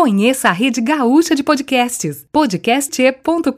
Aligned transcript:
Conheça 0.00 0.48
a 0.48 0.52
rede 0.52 0.80
gaúcha 0.80 1.34
de 1.34 1.42
podcasts, 1.42 2.24
podcast.com.br. 2.32 3.52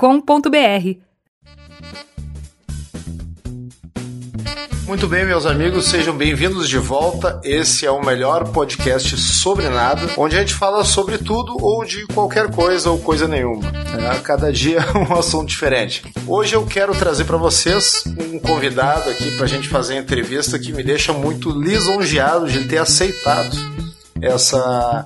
Muito 4.85 5.07
bem, 5.07 5.25
meus 5.25 5.47
amigos, 5.47 5.85
sejam 5.85 6.17
bem-vindos 6.17 6.69
de 6.69 6.79
volta. 6.79 7.41
Esse 7.45 7.87
é 7.87 7.91
o 7.93 8.05
melhor 8.05 8.51
podcast 8.51 9.17
sobre 9.19 9.69
nada, 9.69 10.03
onde 10.17 10.35
a 10.35 10.41
gente 10.41 10.55
fala 10.55 10.83
sobre 10.83 11.17
tudo 11.17 11.57
ou 11.65 11.85
de 11.85 12.09
qualquer 12.09 12.51
coisa 12.51 12.91
ou 12.91 12.99
coisa 12.99 13.29
nenhuma. 13.29 13.63
É, 13.69 14.19
cada 14.19 14.53
dia 14.53 14.81
um 14.99 15.15
assunto 15.15 15.49
diferente. 15.49 16.03
Hoje 16.27 16.57
eu 16.57 16.67
quero 16.67 16.93
trazer 16.93 17.25
para 17.25 17.37
vocês 17.37 18.03
um 18.19 18.41
convidado 18.41 19.09
aqui 19.11 19.31
para 19.37 19.45
a 19.45 19.49
gente 19.49 19.69
fazer 19.69 19.95
a 19.95 20.01
entrevista 20.01 20.59
que 20.59 20.73
me 20.73 20.83
deixa 20.83 21.13
muito 21.13 21.51
lisonjeado 21.51 22.51
de 22.51 22.65
ter 22.65 22.79
aceitado 22.79 23.57
essa 24.23 25.05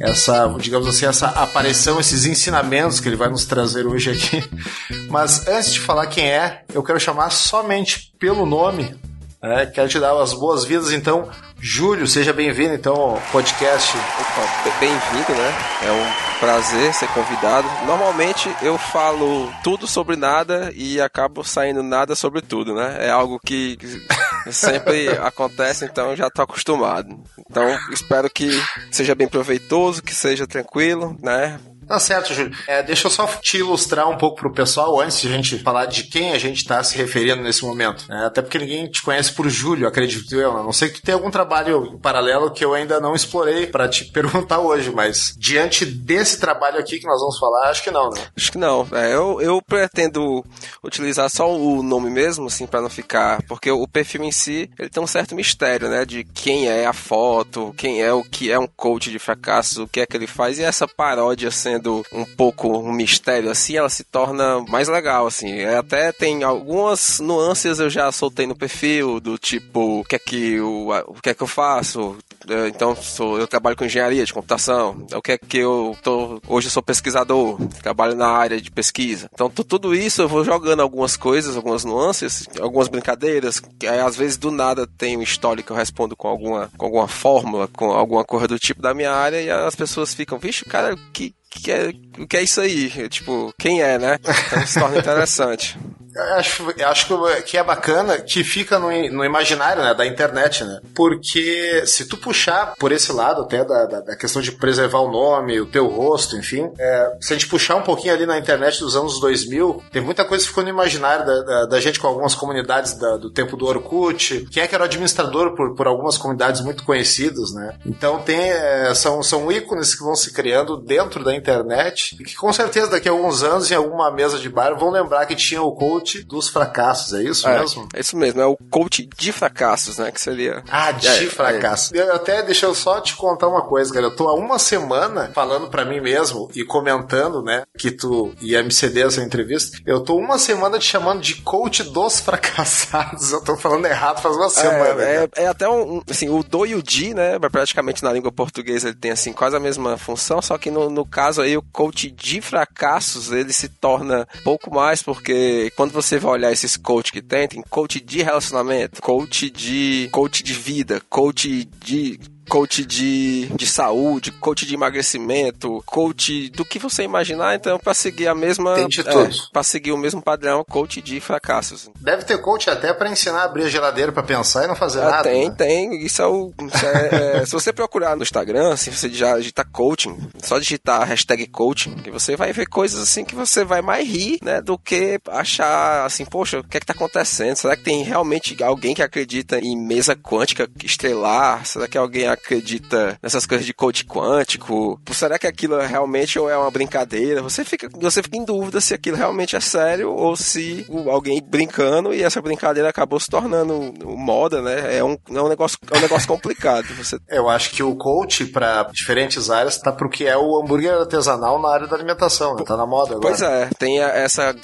essa, 0.00 0.46
digamos 0.60 0.86
assim, 0.86 1.06
essa 1.06 1.26
aparição, 1.26 1.98
esses 1.98 2.24
ensinamentos 2.24 3.00
que 3.00 3.08
ele 3.08 3.16
vai 3.16 3.28
nos 3.28 3.44
trazer 3.44 3.86
hoje 3.86 4.10
aqui. 4.10 4.48
Mas 5.10 5.46
antes 5.48 5.72
de 5.72 5.80
falar 5.80 6.06
quem 6.06 6.30
é, 6.30 6.62
eu 6.72 6.82
quero 6.82 7.00
chamar 7.00 7.30
somente 7.30 8.12
pelo 8.18 8.46
nome. 8.46 8.94
É, 9.42 9.66
quero 9.66 9.88
te 9.88 10.00
dar 10.00 10.20
as 10.20 10.32
boas-vindas, 10.32 10.92
então, 10.92 11.28
Júlio, 11.60 12.06
seja 12.06 12.32
bem-vindo 12.32 12.74
então 12.74 12.94
ao 12.94 13.20
podcast. 13.32 13.96
Opa, 13.96 14.78
bem-vindo, 14.78 15.32
né? 15.32 15.52
É 15.82 15.90
um 15.90 16.38
prazer 16.38 16.94
ser 16.94 17.08
convidado. 17.08 17.66
Normalmente 17.84 18.48
eu 18.62 18.78
falo 18.78 19.52
tudo 19.64 19.84
sobre 19.86 20.14
nada 20.14 20.72
e 20.74 21.00
acabo 21.00 21.42
saindo 21.42 21.82
nada 21.82 22.14
sobre 22.14 22.42
tudo, 22.42 22.74
né? 22.74 22.98
É 23.00 23.10
algo 23.10 23.40
que 23.44 23.76
sempre 24.52 25.08
acontece, 25.08 25.84
então 25.84 26.14
já 26.14 26.30
tô 26.30 26.42
acostumado. 26.42 27.18
Então 27.50 27.64
espero 27.92 28.30
que 28.30 28.50
seja 28.92 29.16
bem 29.16 29.26
proveitoso, 29.26 30.00
que 30.02 30.14
seja 30.14 30.46
tranquilo, 30.46 31.16
né? 31.20 31.58
Tá 31.88 31.98
certo, 31.98 32.34
Júlio. 32.34 32.54
É, 32.66 32.82
deixa 32.82 33.06
eu 33.06 33.10
só 33.10 33.26
te 33.26 33.56
ilustrar 33.56 34.08
um 34.10 34.18
pouco 34.18 34.36
pro 34.36 34.52
pessoal 34.52 35.00
antes 35.00 35.22
de 35.22 35.28
a 35.28 35.30
gente 35.30 35.58
falar 35.60 35.86
de 35.86 36.04
quem 36.04 36.32
a 36.32 36.38
gente 36.38 36.58
está 36.58 36.84
se 36.84 36.96
referindo 36.96 37.42
nesse 37.42 37.64
momento. 37.64 38.04
É, 38.12 38.26
até 38.26 38.42
porque 38.42 38.58
ninguém 38.58 38.86
te 38.90 39.02
conhece 39.02 39.32
por 39.32 39.48
Júlio, 39.48 39.88
acredito 39.88 40.34
eu. 40.34 40.58
A 40.58 40.62
não 40.62 40.72
sei 40.72 40.90
que 40.90 41.00
tenha 41.00 41.16
algum 41.16 41.30
trabalho 41.30 41.98
paralelo 42.02 42.50
que 42.50 42.62
eu 42.62 42.74
ainda 42.74 43.00
não 43.00 43.14
explorei 43.14 43.66
para 43.66 43.88
te 43.88 44.04
perguntar 44.12 44.58
hoje, 44.58 44.90
mas 44.90 45.34
diante 45.38 45.86
desse 45.86 46.38
trabalho 46.38 46.78
aqui 46.78 46.98
que 46.98 47.06
nós 47.06 47.20
vamos 47.20 47.38
falar, 47.38 47.70
acho 47.70 47.82
que 47.82 47.90
não, 47.90 48.10
né? 48.10 48.20
Acho 48.36 48.52
que 48.52 48.58
não. 48.58 48.86
É, 48.92 49.14
eu, 49.14 49.40
eu 49.40 49.62
pretendo 49.62 50.44
utilizar 50.84 51.30
só 51.30 51.50
o 51.50 51.82
nome 51.82 52.10
mesmo, 52.10 52.48
assim, 52.48 52.66
para 52.66 52.82
não 52.82 52.90
ficar. 52.90 53.42
Porque 53.48 53.70
o 53.70 53.88
perfil 53.88 54.24
em 54.24 54.32
si, 54.32 54.70
ele 54.78 54.90
tem 54.90 55.02
um 55.02 55.06
certo 55.06 55.34
mistério, 55.34 55.88
né? 55.88 56.04
De 56.04 56.22
quem 56.22 56.68
é 56.68 56.86
a 56.86 56.92
foto, 56.92 57.74
quem 57.78 58.02
é 58.02 58.12
o 58.12 58.22
que 58.22 58.52
é 58.52 58.58
um 58.58 58.66
coach 58.66 59.10
de 59.10 59.18
fracasso, 59.18 59.84
o 59.84 59.88
que 59.88 60.00
é 60.00 60.06
que 60.06 60.16
ele 60.16 60.26
faz, 60.26 60.58
e 60.58 60.62
essa 60.62 60.86
paródia 60.86 61.50
sendo 61.50 61.77
sendo 61.78 62.04
um 62.12 62.24
pouco 62.24 62.68
um 62.68 62.92
mistério 62.92 63.50
assim, 63.50 63.76
ela 63.76 63.88
se 63.88 64.04
torna 64.04 64.60
mais 64.68 64.88
legal, 64.88 65.26
assim. 65.26 65.52
É, 65.52 65.76
até 65.76 66.12
tem 66.12 66.42
algumas 66.42 67.20
nuances 67.20 67.78
eu 67.78 67.88
já 67.88 68.10
soltei 68.10 68.46
no 68.46 68.56
perfil, 68.56 69.20
do 69.20 69.38
tipo, 69.38 70.00
o 70.00 70.04
que 70.04 70.16
é 70.16 70.18
que 70.18 70.52
eu, 70.54 70.88
o 71.06 71.14
que 71.22 71.30
é 71.30 71.34
que 71.34 71.42
eu 71.42 71.46
faço? 71.46 72.16
É, 72.48 72.68
então, 72.68 72.94
sou, 72.94 73.38
eu 73.38 73.46
trabalho 73.46 73.76
com 73.76 73.84
engenharia 73.84 74.24
de 74.24 74.32
computação. 74.32 75.06
O 75.12 75.20
que 75.20 75.32
é 75.32 75.38
que 75.38 75.58
eu 75.58 75.96
tô. 76.02 76.40
Hoje 76.46 76.68
eu 76.68 76.70
sou 76.70 76.82
pesquisador, 76.82 77.58
trabalho 77.82 78.14
na 78.14 78.28
área 78.28 78.60
de 78.60 78.70
pesquisa. 78.70 79.28
Então, 79.32 79.50
tudo 79.50 79.94
isso 79.94 80.22
eu 80.22 80.28
vou 80.28 80.44
jogando 80.44 80.80
algumas 80.80 81.16
coisas, 81.16 81.56
algumas 81.56 81.84
nuances, 81.84 82.46
algumas 82.60 82.88
brincadeiras, 82.88 83.60
que 83.60 83.86
às 83.86 84.16
vezes 84.16 84.36
do 84.36 84.50
nada 84.50 84.86
tem 84.86 85.16
um 85.16 85.22
histórico 85.22 85.68
que 85.68 85.72
eu 85.72 85.76
respondo 85.76 86.16
com 86.16 86.28
alguma, 86.28 86.70
com 86.76 86.86
alguma 86.86 87.08
fórmula, 87.08 87.68
com 87.68 87.90
alguma 87.90 88.24
coisa 88.24 88.48
do 88.48 88.58
tipo 88.58 88.80
da 88.80 88.94
minha 88.94 89.12
área, 89.12 89.40
e 89.40 89.50
as 89.50 89.74
pessoas 89.74 90.14
ficam, 90.14 90.38
vixe, 90.38 90.64
cara, 90.64 90.96
que, 91.12 91.34
que 91.50 91.70
é, 91.70 91.92
o 92.18 92.26
que 92.26 92.36
é 92.36 92.42
isso 92.42 92.60
aí? 92.60 93.08
Tipo, 93.08 93.52
quem 93.58 93.82
é, 93.82 93.98
né? 93.98 94.18
Então 94.46 94.66
se 94.66 94.78
torna 94.78 94.98
interessante. 94.98 95.78
Acho, 96.36 96.74
acho 96.84 97.06
que 97.44 97.56
é 97.56 97.62
bacana 97.62 98.18
que 98.18 98.42
fica 98.42 98.78
no, 98.78 98.88
no 99.10 99.24
imaginário 99.24 99.82
né, 99.82 99.94
da 99.94 100.06
internet, 100.06 100.64
né? 100.64 100.80
Porque 100.94 101.82
se 101.86 102.06
tu 102.06 102.16
puxar 102.16 102.74
por 102.78 102.92
esse 102.92 103.12
lado 103.12 103.42
até 103.42 103.64
da, 103.64 103.86
da, 103.86 104.00
da 104.00 104.16
questão 104.16 104.42
de 104.42 104.52
preservar 104.52 105.00
o 105.00 105.10
nome, 105.10 105.60
o 105.60 105.66
teu 105.66 105.86
rosto, 105.86 106.36
enfim, 106.36 106.70
é, 106.78 107.16
se 107.20 107.32
a 107.32 107.36
gente 107.36 107.48
puxar 107.48 107.76
um 107.76 107.82
pouquinho 107.82 108.14
ali 108.14 108.26
na 108.26 108.38
internet 108.38 108.80
dos 108.80 108.96
anos 108.96 109.20
2000, 109.20 109.82
tem 109.92 110.02
muita 110.02 110.24
coisa 110.24 110.42
que 110.42 110.48
ficou 110.48 110.64
no 110.64 110.70
imaginário 110.70 111.24
da, 111.24 111.42
da, 111.42 111.66
da 111.66 111.80
gente 111.80 112.00
com 112.00 112.06
algumas 112.06 112.34
comunidades 112.34 112.94
do 112.94 113.30
tempo 113.30 113.56
do 113.56 113.66
Orkut, 113.66 114.46
quem 114.50 114.62
é 114.62 114.66
que 114.66 114.74
era 114.74 114.82
o 114.82 114.86
administrador 114.86 115.54
por, 115.54 115.74
por 115.74 115.86
algumas 115.86 116.18
comunidades 116.18 116.60
muito 116.60 116.84
conhecidas, 116.84 117.52
né? 117.52 117.74
Então 117.86 118.18
tem, 118.20 118.40
é, 118.40 118.94
são, 118.94 119.22
são 119.22 119.50
ícones 119.50 119.94
que 119.94 120.02
vão 120.02 120.14
se 120.14 120.32
criando 120.32 120.76
dentro 120.76 121.22
da 121.22 121.34
internet 121.34 122.16
e 122.18 122.24
que 122.24 122.34
com 122.34 122.52
certeza 122.52 122.90
daqui 122.90 123.08
a 123.08 123.12
alguns 123.12 123.42
anos 123.42 123.70
em 123.70 123.74
alguma 123.74 124.10
mesa 124.10 124.38
de 124.38 124.48
bar 124.48 124.76
vão 124.76 124.90
lembrar 124.90 125.26
que 125.26 125.36
tinha 125.36 125.62
o 125.62 125.72
coach 125.72 126.07
coach 126.08 126.22
dos 126.24 126.48
fracassos, 126.48 127.12
é 127.12 127.22
isso 127.22 127.46
é, 127.46 127.58
mesmo? 127.58 127.88
É 127.94 128.00
isso 128.00 128.16
mesmo, 128.16 128.40
é 128.40 128.46
o 128.46 128.56
coach 128.70 129.08
de 129.16 129.32
fracassos, 129.32 129.98
né? 129.98 130.10
Que 130.10 130.20
seria. 130.20 130.62
Ah, 130.70 130.92
de 130.92 131.06
é, 131.06 131.26
fracassos. 131.26 131.92
É. 131.92 132.10
Até 132.12 132.42
deixa 132.42 132.66
eu 132.66 132.74
só 132.74 133.00
te 133.00 133.14
contar 133.14 133.48
uma 133.48 133.62
coisa, 133.62 133.92
cara. 133.92 134.06
Eu 134.06 134.16
tô 134.16 134.28
há 134.28 134.34
uma 134.34 134.58
semana 134.58 135.30
falando 135.34 135.68
para 135.68 135.84
mim 135.84 136.00
mesmo 136.00 136.50
e 136.54 136.64
comentando, 136.64 137.42
né, 137.42 137.64
que 137.76 137.90
tu 137.90 138.32
ia 138.40 138.62
me 138.62 138.72
ceder 138.72 139.06
essa 139.06 139.22
entrevista. 139.22 139.78
Eu 139.84 140.00
tô 140.00 140.16
uma 140.16 140.38
semana 140.38 140.78
te 140.78 140.86
chamando 140.86 141.20
de 141.20 141.36
coach 141.42 141.82
dos 141.82 142.20
fracassados. 142.20 143.32
Eu 143.32 143.42
tô 143.42 143.56
falando 143.56 143.86
errado 143.86 144.20
faz 144.20 144.36
uma 144.36 144.46
é, 144.46 144.50
semana. 144.50 145.02
É, 145.02 145.28
é, 145.36 145.46
até 145.46 145.68
um, 145.68 146.02
assim, 146.08 146.28
o 146.28 146.42
do 146.42 146.64
e 146.64 146.74
o 146.74 146.82
di, 146.82 147.12
né? 147.12 147.38
Praticamente 147.38 148.02
na 148.02 148.12
língua 148.12 148.32
portuguesa 148.32 148.88
ele 148.88 148.96
tem 148.96 149.10
assim 149.10 149.32
quase 149.32 149.56
a 149.56 149.60
mesma 149.60 149.96
função, 149.96 150.40
só 150.40 150.56
que 150.56 150.70
no, 150.70 150.88
no 150.88 151.04
caso 151.04 151.42
aí 151.42 151.56
o 151.56 151.62
coach 151.62 152.10
de 152.10 152.40
fracassos 152.40 153.32
ele 153.32 153.52
se 153.52 153.68
torna 153.68 154.26
pouco 154.42 154.74
mais 154.74 155.02
porque 155.02 155.72
quando 155.76 155.97
você 156.02 156.16
vai 156.18 156.32
olhar 156.32 156.52
esses 156.52 156.76
coach 156.76 157.10
que 157.10 157.20
tem, 157.20 157.48
tem 157.48 157.62
coach 157.68 158.00
de 158.00 158.22
relacionamento, 158.22 159.02
coach 159.02 159.50
de 159.50 160.08
coach 160.12 160.44
de 160.44 160.52
vida, 160.52 161.02
coach 161.10 161.64
de 161.64 162.20
coach 162.48 162.84
de, 162.84 163.46
de 163.46 163.66
saúde, 163.66 164.32
coach 164.32 164.66
de 164.66 164.74
emagrecimento, 164.74 165.82
coach 165.86 166.48
do 166.50 166.64
que 166.64 166.78
você 166.78 167.02
imaginar, 167.02 167.54
então 167.54 167.78
para 167.78 167.94
seguir 167.94 168.26
a 168.28 168.34
mesma 168.34 168.74
Tem 168.74 168.88
de 168.88 169.00
é, 169.00 169.04
para 169.52 169.62
seguir 169.62 169.92
o 169.92 169.98
mesmo 169.98 170.22
padrão, 170.22 170.64
coach 170.68 171.00
de 171.00 171.20
fracassos. 171.20 171.90
Deve 172.00 172.24
ter 172.24 172.38
coach 172.38 172.70
até 172.70 172.92
para 172.92 173.10
ensinar 173.10 173.42
a 173.42 173.44
abrir 173.44 173.64
a 173.64 173.68
geladeira 173.68 174.12
para 174.12 174.22
pensar 174.22 174.64
e 174.64 174.66
não 174.66 174.74
fazer 174.74 175.00
ah, 175.02 175.10
nada. 175.10 175.22
Tem, 175.24 175.48
né? 175.48 175.54
tem. 175.56 176.04
Isso 176.04 176.22
é 176.22 176.26
o 176.26 176.52
isso 176.60 176.86
é, 176.86 177.40
é, 177.42 177.44
se 177.46 177.52
você 177.52 177.72
procurar 177.72 178.16
no 178.16 178.22
Instagram, 178.22 178.76
se 178.76 178.90
você 178.90 179.08
já 179.08 179.36
digitar 179.36 179.68
coaching, 179.70 180.16
só 180.42 180.58
digitar 180.58 181.06
hashtag 181.06 181.46
coaching, 181.46 181.94
que 181.96 182.10
você 182.10 182.36
vai 182.36 182.52
ver 182.52 182.66
coisas 182.66 183.00
assim 183.00 183.24
que 183.24 183.34
você 183.34 183.64
vai 183.64 183.82
mais 183.82 184.08
rir, 184.08 184.38
né, 184.42 184.60
do 184.60 184.78
que 184.78 185.20
achar 185.28 186.04
assim, 186.04 186.24
poxa, 186.24 186.60
o 186.60 186.64
que 186.64 186.76
é 186.76 186.80
que 186.80 186.86
tá 186.86 186.92
acontecendo? 186.92 187.56
Será 187.56 187.76
que 187.76 187.82
tem 187.82 188.02
realmente 188.02 188.60
alguém 188.62 188.94
que 188.94 189.02
acredita 189.02 189.58
em 189.58 189.76
mesa 189.76 190.16
quântica 190.16 190.68
estelar? 190.82 191.66
Será 191.66 191.86
que 191.86 191.98
alguém 191.98 192.26
acredita 192.38 193.18
nessas 193.22 193.46
coisas 193.46 193.66
de 193.66 193.74
coach 193.74 194.04
quântico? 194.04 195.00
Será 195.12 195.38
que 195.38 195.46
aquilo 195.46 195.78
é 195.78 195.86
realmente 195.86 196.38
ou 196.38 196.48
é 196.48 196.56
uma 196.56 196.70
brincadeira? 196.70 197.42
Você 197.42 197.64
fica, 197.64 197.88
você 198.00 198.22
fica 198.22 198.36
em 198.36 198.44
dúvida 198.44 198.80
se 198.80 198.94
aquilo 198.94 199.16
realmente 199.16 199.56
é 199.56 199.60
sério 199.60 200.12
ou 200.12 200.36
se 200.36 200.86
alguém 201.10 201.42
brincando 201.42 202.14
e 202.14 202.22
essa 202.22 202.40
brincadeira 202.40 202.88
acabou 202.88 203.20
se 203.20 203.28
tornando 203.28 203.92
moda, 204.04 204.62
né? 204.62 204.96
É 204.96 205.04
um, 205.04 205.16
é 205.30 205.42
um, 205.42 205.48
negócio, 205.48 205.78
é 205.90 205.98
um 205.98 206.00
negócio 206.00 206.28
complicado. 206.28 206.86
Você... 206.94 207.18
Eu 207.28 207.48
acho 207.48 207.70
que 207.70 207.82
o 207.82 207.94
coach, 207.96 208.46
para 208.46 208.84
diferentes 208.92 209.50
áreas, 209.50 209.78
tá 209.78 209.92
pro 209.92 210.08
que 210.08 210.26
é 210.26 210.36
o 210.36 210.60
hambúrguer 210.60 210.92
artesanal 210.92 211.60
na 211.60 211.68
área 211.68 211.86
da 211.86 211.96
alimentação, 211.96 212.54
né? 212.54 212.64
Tá 212.64 212.76
na 212.76 212.86
moda 212.86 213.16
agora. 213.16 213.20
Pois 213.20 213.42
é, 213.42 213.68
tem 213.78 214.00
essa 214.00 214.54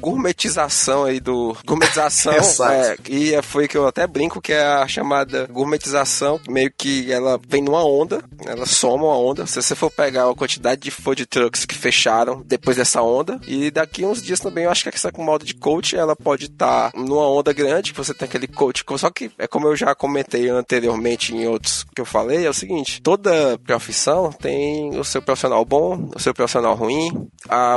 gourmetização 0.00 1.04
aí 1.04 1.20
do. 1.20 1.56
Gourmetização. 1.66 2.34
é, 2.70 2.96
e 3.08 3.40
foi 3.42 3.68
que 3.68 3.76
eu 3.76 3.86
até 3.86 4.06
brinco 4.06 4.40
que 4.40 4.52
é 4.52 4.62
a 4.62 4.86
chamada 4.86 5.46
gourmetização, 5.50 6.40
meio 6.48 6.72
que 6.76 7.10
ela 7.12 7.23
vem 7.48 7.62
numa 7.62 7.84
onda, 7.84 8.22
ela 8.46 8.66
soma 8.66 9.04
uma 9.04 9.18
onda. 9.18 9.46
Se 9.46 9.60
você 9.60 9.74
for 9.74 9.90
pegar 9.90 10.28
a 10.28 10.34
quantidade 10.34 10.80
de 10.80 10.90
food 10.90 11.26
trucks 11.26 11.64
que 11.64 11.74
fecharam 11.74 12.42
depois 12.44 12.76
dessa 12.76 13.02
onda, 13.02 13.40
e 13.46 13.70
daqui 13.70 14.04
uns 14.04 14.22
dias 14.22 14.40
também 14.40 14.64
eu 14.64 14.70
acho 14.70 14.82
que 14.82 14.94
essa 14.94 15.10
moda 15.16 15.44
de 15.44 15.54
coach 15.54 15.96
ela 15.96 16.14
pode 16.14 16.46
estar 16.46 16.90
tá 16.90 16.98
numa 16.98 17.28
onda 17.28 17.52
grande, 17.52 17.92
que 17.92 17.98
você 17.98 18.14
tem 18.14 18.26
aquele 18.26 18.46
coach, 18.46 18.84
só 18.98 19.10
que 19.10 19.30
é 19.38 19.46
como 19.46 19.66
eu 19.66 19.76
já 19.76 19.94
comentei 19.94 20.48
anteriormente 20.48 21.34
em 21.34 21.46
outros 21.46 21.84
que 21.94 22.00
eu 22.00 22.04
falei, 22.04 22.46
é 22.46 22.50
o 22.50 22.54
seguinte: 22.54 23.00
toda 23.02 23.58
profissão 23.58 24.30
tem 24.32 24.98
o 24.98 25.04
seu 25.04 25.22
profissional 25.22 25.64
bom, 25.64 26.10
o 26.14 26.18
seu 26.18 26.34
profissional 26.34 26.74
ruim. 26.74 27.28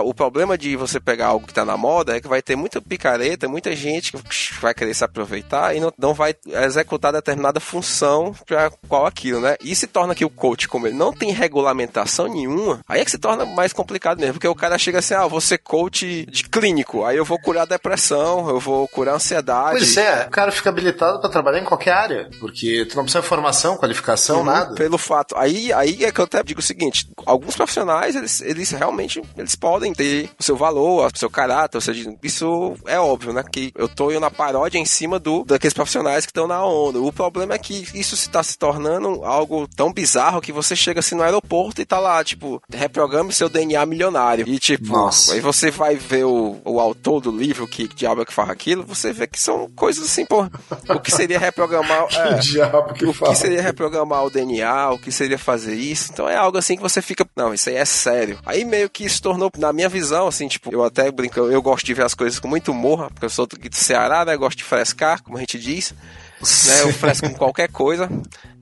O 0.03 0.13
problema 0.13 0.57
de 0.57 0.75
você 0.75 0.99
pegar 0.99 1.27
algo 1.27 1.45
que 1.45 1.51
está 1.51 1.65
na 1.65 1.77
moda 1.77 2.15
é 2.15 2.21
que 2.21 2.27
vai 2.27 2.41
ter 2.41 2.55
muita 2.55 2.81
picareta, 2.81 3.47
muita 3.47 3.75
gente 3.75 4.11
que 4.11 4.19
vai 4.61 4.73
querer 4.73 4.93
se 4.93 5.03
aproveitar 5.03 5.75
e 5.75 5.79
não, 5.79 5.91
não 5.97 6.13
vai 6.13 6.35
executar 6.65 7.13
determinada 7.13 7.59
função 7.59 8.33
para 8.45 8.69
qual 8.87 9.05
aquilo. 9.05 9.36
Né? 9.39 9.55
E 9.61 9.75
se 9.75 9.87
torna 9.87 10.15
que 10.15 10.25
o 10.25 10.29
coach, 10.29 10.67
como 10.67 10.87
ele 10.87 10.95
não 10.95 11.13
tem 11.13 11.31
regulamentação 11.31 12.27
nenhuma, 12.27 12.79
aí 12.87 13.01
é 13.01 13.05
que 13.05 13.11
se 13.11 13.17
torna 13.17 13.45
mais 13.45 13.73
complicado 13.73 14.19
mesmo, 14.19 14.33
porque 14.33 14.47
o 14.47 14.55
cara 14.55 14.77
chega 14.77 14.99
assim, 14.99 15.13
ah, 15.13 15.27
ser 15.39 15.59
coach 15.59 16.25
de 16.25 16.43
clínico, 16.43 17.05
aí 17.05 17.15
eu 17.15 17.23
vou 17.23 17.39
curar 17.39 17.65
depressão, 17.65 18.49
eu 18.49 18.59
vou 18.59 18.87
curar 18.87 19.15
ansiedade. 19.15 19.77
Pois 19.77 19.97
é, 19.97 20.25
o 20.25 20.29
cara 20.29 20.51
fica 20.51 20.69
habilitado 20.69 21.19
para 21.19 21.29
trabalhar 21.29 21.59
em 21.59 21.63
qualquer 21.63 21.91
área, 21.91 22.29
porque 22.39 22.85
tu 22.85 22.95
não 22.95 23.03
precisa 23.03 23.21
de 23.21 23.27
formação, 23.27 23.77
qualificação, 23.77 24.39
uhum, 24.39 24.45
nada. 24.45 24.75
Pelo 24.75 24.97
fato. 24.97 25.35
Aí, 25.37 25.71
aí 25.71 26.03
é 26.03 26.11
que 26.11 26.19
eu 26.19 26.25
até 26.25 26.43
digo 26.43 26.59
o 26.59 26.63
seguinte, 26.63 27.09
alguns 27.25 27.55
profissionais, 27.55 28.15
eles, 28.15 28.41
eles 28.41 28.71
realmente, 28.71 29.21
eles 29.37 29.55
podem 29.55 29.93
ter 29.93 30.29
o 30.39 30.43
seu 30.43 30.55
valor, 30.55 31.09
o 31.13 31.17
seu 31.17 31.29
caráter, 31.29 31.77
ou 31.77 31.81
seja, 31.81 32.13
isso 32.23 32.75
é 32.85 32.99
óbvio, 32.99 33.33
né? 33.33 33.43
Que 33.49 33.71
eu 33.75 33.87
tô 33.87 34.11
indo 34.11 34.19
na 34.19 34.31
paródia 34.31 34.77
em 34.79 34.85
cima 34.85 35.19
do 35.19 35.43
daqueles 35.45 35.73
profissionais 35.73 36.25
que 36.25 36.31
estão 36.31 36.47
na 36.47 36.63
onda. 36.65 36.99
O 36.99 37.11
problema 37.11 37.53
é 37.53 37.57
que 37.57 37.87
isso 37.93 38.15
está 38.15 38.43
se 38.43 38.57
tornando 38.57 39.23
algo 39.27 39.67
tão 39.67 39.91
bizarro 39.91 40.41
que 40.41 40.51
você 40.51 40.75
chega 40.75 40.99
assim 40.99 41.15
no 41.15 41.23
aeroporto 41.23 41.81
e 41.81 41.85
tá 41.85 41.99
lá, 41.99 42.23
tipo, 42.23 42.61
reprograme 42.71 43.31
seu 43.33 43.49
DNA 43.49 43.85
milionário. 43.85 44.47
E 44.47 44.59
tipo, 44.59 44.91
Nossa. 44.91 45.33
aí 45.33 45.39
você 45.39 45.69
vai 45.69 45.95
ver 45.95 46.25
o, 46.25 46.59
o 46.63 46.79
autor 46.79 47.21
do 47.21 47.31
livro 47.31 47.67
que, 47.67 47.87
que 47.87 47.95
diabo 47.95 48.21
é 48.21 48.25
que 48.25 48.33
faz 48.33 48.49
aquilo, 48.49 48.83
você 48.83 49.11
vê 49.11 49.27
que 49.27 49.39
são 49.39 49.69
coisas 49.75 50.05
assim, 50.05 50.25
pô. 50.25 50.47
O 50.89 50.99
que 50.99 51.11
seria 51.11 51.39
reprogramar. 51.39 52.07
que 52.07 52.17
é, 52.17 52.33
diabo 52.35 52.93
que 52.93 53.05
o 53.05 53.13
fala. 53.13 53.31
que 53.31 53.37
seria 53.37 53.61
reprogramar 53.61 54.25
o 54.25 54.29
DNA, 54.29 54.91
o 54.91 54.99
que 54.99 55.11
seria 55.11 55.37
fazer 55.37 55.75
isso. 55.75 56.11
Então 56.11 56.27
é 56.27 56.35
algo 56.35 56.57
assim 56.57 56.75
que 56.75 56.81
você 56.81 57.01
fica. 57.01 57.27
Não, 57.35 57.53
isso 57.53 57.69
aí 57.69 57.75
é 57.75 57.85
sério. 57.85 58.39
Aí 58.45 58.63
meio 58.63 58.89
que 58.89 59.07
se 59.09 59.21
tornou, 59.21 59.51
na 59.57 59.73
minha 59.73 59.89
visão, 59.89 60.27
assim, 60.27 60.47
tipo, 60.47 60.71
eu 60.73 60.83
até 60.83 61.11
brinco, 61.11 61.39
eu 61.39 61.61
gosto 61.61 61.85
de 61.85 61.93
ver 61.93 62.05
as 62.05 62.13
coisas 62.13 62.39
com 62.39 62.47
muito 62.47 62.71
humor, 62.71 63.09
porque 63.11 63.25
eu 63.25 63.29
sou 63.29 63.45
do 63.45 63.57
Ceará, 63.71 64.23
né? 64.25 64.35
Gosto 64.37 64.57
de 64.57 64.63
frescar, 64.63 65.21
como 65.23 65.37
a 65.37 65.39
gente 65.39 65.59
diz. 65.59 65.93
Né, 66.41 66.83
eu 66.83 66.93
fresco 66.93 67.29
com 67.29 67.35
qualquer 67.35 67.71
coisa. 67.71 68.09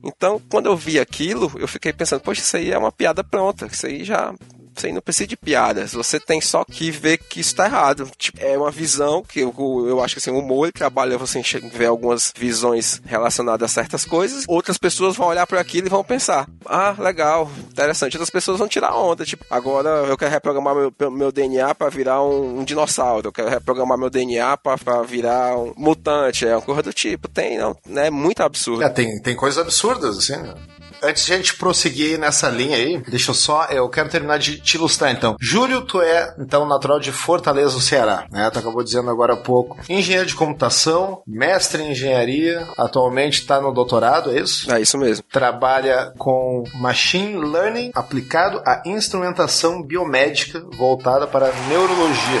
Então, 0.02 0.40
quando 0.48 0.66
eu 0.66 0.76
vi 0.76 0.98
aquilo, 0.98 1.52
eu 1.56 1.68
fiquei 1.68 1.92
pensando, 1.92 2.20
poxa, 2.20 2.40
isso 2.40 2.56
aí 2.56 2.70
é 2.70 2.78
uma 2.78 2.92
piada 2.92 3.22
pronta, 3.22 3.66
isso 3.66 3.86
aí 3.86 4.04
já 4.04 4.34
você 4.80 4.92
não 4.92 5.00
precisa 5.00 5.26
de 5.26 5.36
piadas, 5.36 5.92
você 5.92 6.20
tem 6.20 6.40
só 6.40 6.64
que 6.64 6.90
ver 6.90 7.18
que 7.18 7.40
isso 7.40 7.54
tá 7.54 7.66
errado. 7.66 8.10
Tipo, 8.16 8.38
é 8.40 8.56
uma 8.56 8.70
visão 8.70 9.22
que 9.22 9.40
eu, 9.40 9.54
eu 9.88 10.02
acho 10.02 10.14
que 10.14 10.18
assim, 10.18 10.30
o 10.30 10.38
humor 10.38 10.70
trabalha 10.72 11.18
você 11.18 11.40
ver 11.72 11.86
algumas 11.86 12.32
visões 12.36 13.00
relacionadas 13.04 13.70
a 13.70 13.72
certas 13.72 14.04
coisas. 14.04 14.44
Outras 14.48 14.78
pessoas 14.78 15.16
vão 15.16 15.28
olhar 15.28 15.46
para 15.46 15.60
aquilo 15.60 15.86
e 15.86 15.90
vão 15.90 16.04
pensar: 16.04 16.48
ah, 16.64 16.94
legal, 16.98 17.50
interessante. 17.70 18.16
Outras 18.16 18.30
pessoas 18.30 18.58
vão 18.58 18.68
tirar 18.68 18.94
onda. 18.96 19.24
Tipo, 19.24 19.44
agora 19.50 19.88
eu 20.08 20.16
quero 20.16 20.30
reprogramar 20.30 20.74
meu, 20.74 21.10
meu 21.10 21.32
DNA 21.32 21.74
para 21.74 21.90
virar 21.90 22.22
um, 22.22 22.60
um, 22.60 22.64
dinossauro, 22.64 23.28
eu 23.28 23.32
quero 23.32 23.48
reprogramar 23.48 23.98
meu 23.98 24.10
DNA 24.10 24.56
para 24.56 25.02
virar 25.02 25.56
um 25.56 25.72
mutante, 25.76 26.46
é 26.46 26.56
uma 26.56 26.62
coisa 26.62 26.82
do 26.82 26.92
tipo. 26.92 27.28
Tem, 27.28 27.58
não, 27.58 27.76
né? 27.86 28.10
Muito 28.10 28.42
absurdo. 28.42 28.82
É, 28.82 28.88
tem, 28.88 29.20
tem 29.20 29.36
coisas 29.36 29.58
absurdas, 29.58 30.18
assim, 30.18 30.36
né? 30.36 30.54
Antes 31.02 31.26
de 31.26 31.32
a 31.32 31.36
gente 31.36 31.54
prosseguir 31.56 32.18
nessa 32.18 32.48
linha 32.48 32.76
aí, 32.76 32.98
deixa 33.08 33.30
eu 33.30 33.34
só, 33.34 33.66
eu 33.66 33.88
quero 33.88 34.08
terminar 34.08 34.38
de 34.38 34.58
te 34.60 34.76
ilustrar 34.76 35.12
então. 35.12 35.36
Júlio, 35.40 35.82
tu 35.82 36.00
é, 36.00 36.34
então, 36.38 36.66
natural 36.66 36.98
de 36.98 37.12
Fortaleza, 37.12 37.80
Ceará, 37.80 38.26
né? 38.30 38.50
Tu 38.50 38.58
acabou 38.58 38.82
dizendo 38.82 39.10
agora 39.10 39.34
há 39.34 39.36
pouco. 39.36 39.78
Engenheiro 39.88 40.26
de 40.26 40.34
computação, 40.34 41.22
mestre 41.26 41.82
em 41.82 41.92
engenharia, 41.92 42.66
atualmente 42.76 43.40
está 43.40 43.60
no 43.60 43.72
doutorado, 43.72 44.30
é 44.30 44.40
isso? 44.40 44.72
É 44.72 44.80
isso 44.80 44.98
mesmo. 44.98 45.24
Trabalha 45.30 46.12
com 46.18 46.64
machine 46.74 47.38
learning 47.38 47.90
aplicado 47.94 48.62
à 48.66 48.82
instrumentação 48.86 49.82
biomédica 49.82 50.64
voltada 50.76 51.26
para 51.26 51.52
neurologia. 51.68 52.40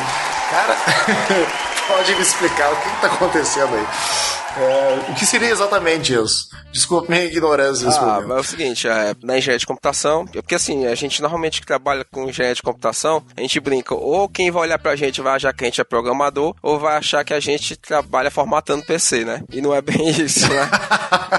Cara, 0.50 0.76
pode 1.88 2.14
me 2.14 2.22
explicar 2.22 2.72
o 2.72 2.76
que 2.76 2.88
está 2.88 3.06
acontecendo 3.08 3.74
aí? 3.74 4.35
É, 4.56 5.10
o 5.10 5.14
que 5.14 5.26
seria 5.26 5.50
exatamente 5.50 6.14
isso? 6.14 6.48
Desculpe 6.72 7.10
minha 7.10 7.24
ignorância 7.24 7.86
nesse 7.86 7.98
ah, 7.98 8.22
é 8.28 8.32
o 8.34 8.42
seguinte, 8.42 8.86
é, 8.86 9.14
na 9.22 9.38
engenharia 9.38 9.58
de 9.58 9.66
computação, 9.66 10.26
é 10.34 10.42
porque 10.42 10.54
assim, 10.54 10.86
a 10.86 10.94
gente 10.94 11.22
normalmente 11.22 11.60
que 11.60 11.66
trabalha 11.66 12.04
com 12.04 12.28
engenharia 12.28 12.54
de 12.54 12.62
computação, 12.62 13.24
a 13.34 13.40
gente 13.40 13.58
brinca, 13.60 13.94
ou 13.94 14.28
quem 14.28 14.50
vai 14.50 14.62
olhar 14.62 14.78
pra 14.78 14.94
gente 14.94 15.22
vai 15.22 15.36
achar 15.36 15.54
que 15.54 15.64
a 15.64 15.66
gente 15.66 15.80
é 15.80 15.84
programador, 15.84 16.54
ou 16.62 16.78
vai 16.78 16.96
achar 16.96 17.24
que 17.24 17.32
a 17.32 17.40
gente 17.40 17.76
trabalha 17.76 18.30
formatando 18.30 18.84
PC, 18.84 19.24
né? 19.24 19.42
E 19.50 19.62
não 19.62 19.74
é 19.74 19.80
bem 19.80 20.08
isso, 20.10 20.46
né? 20.48 20.70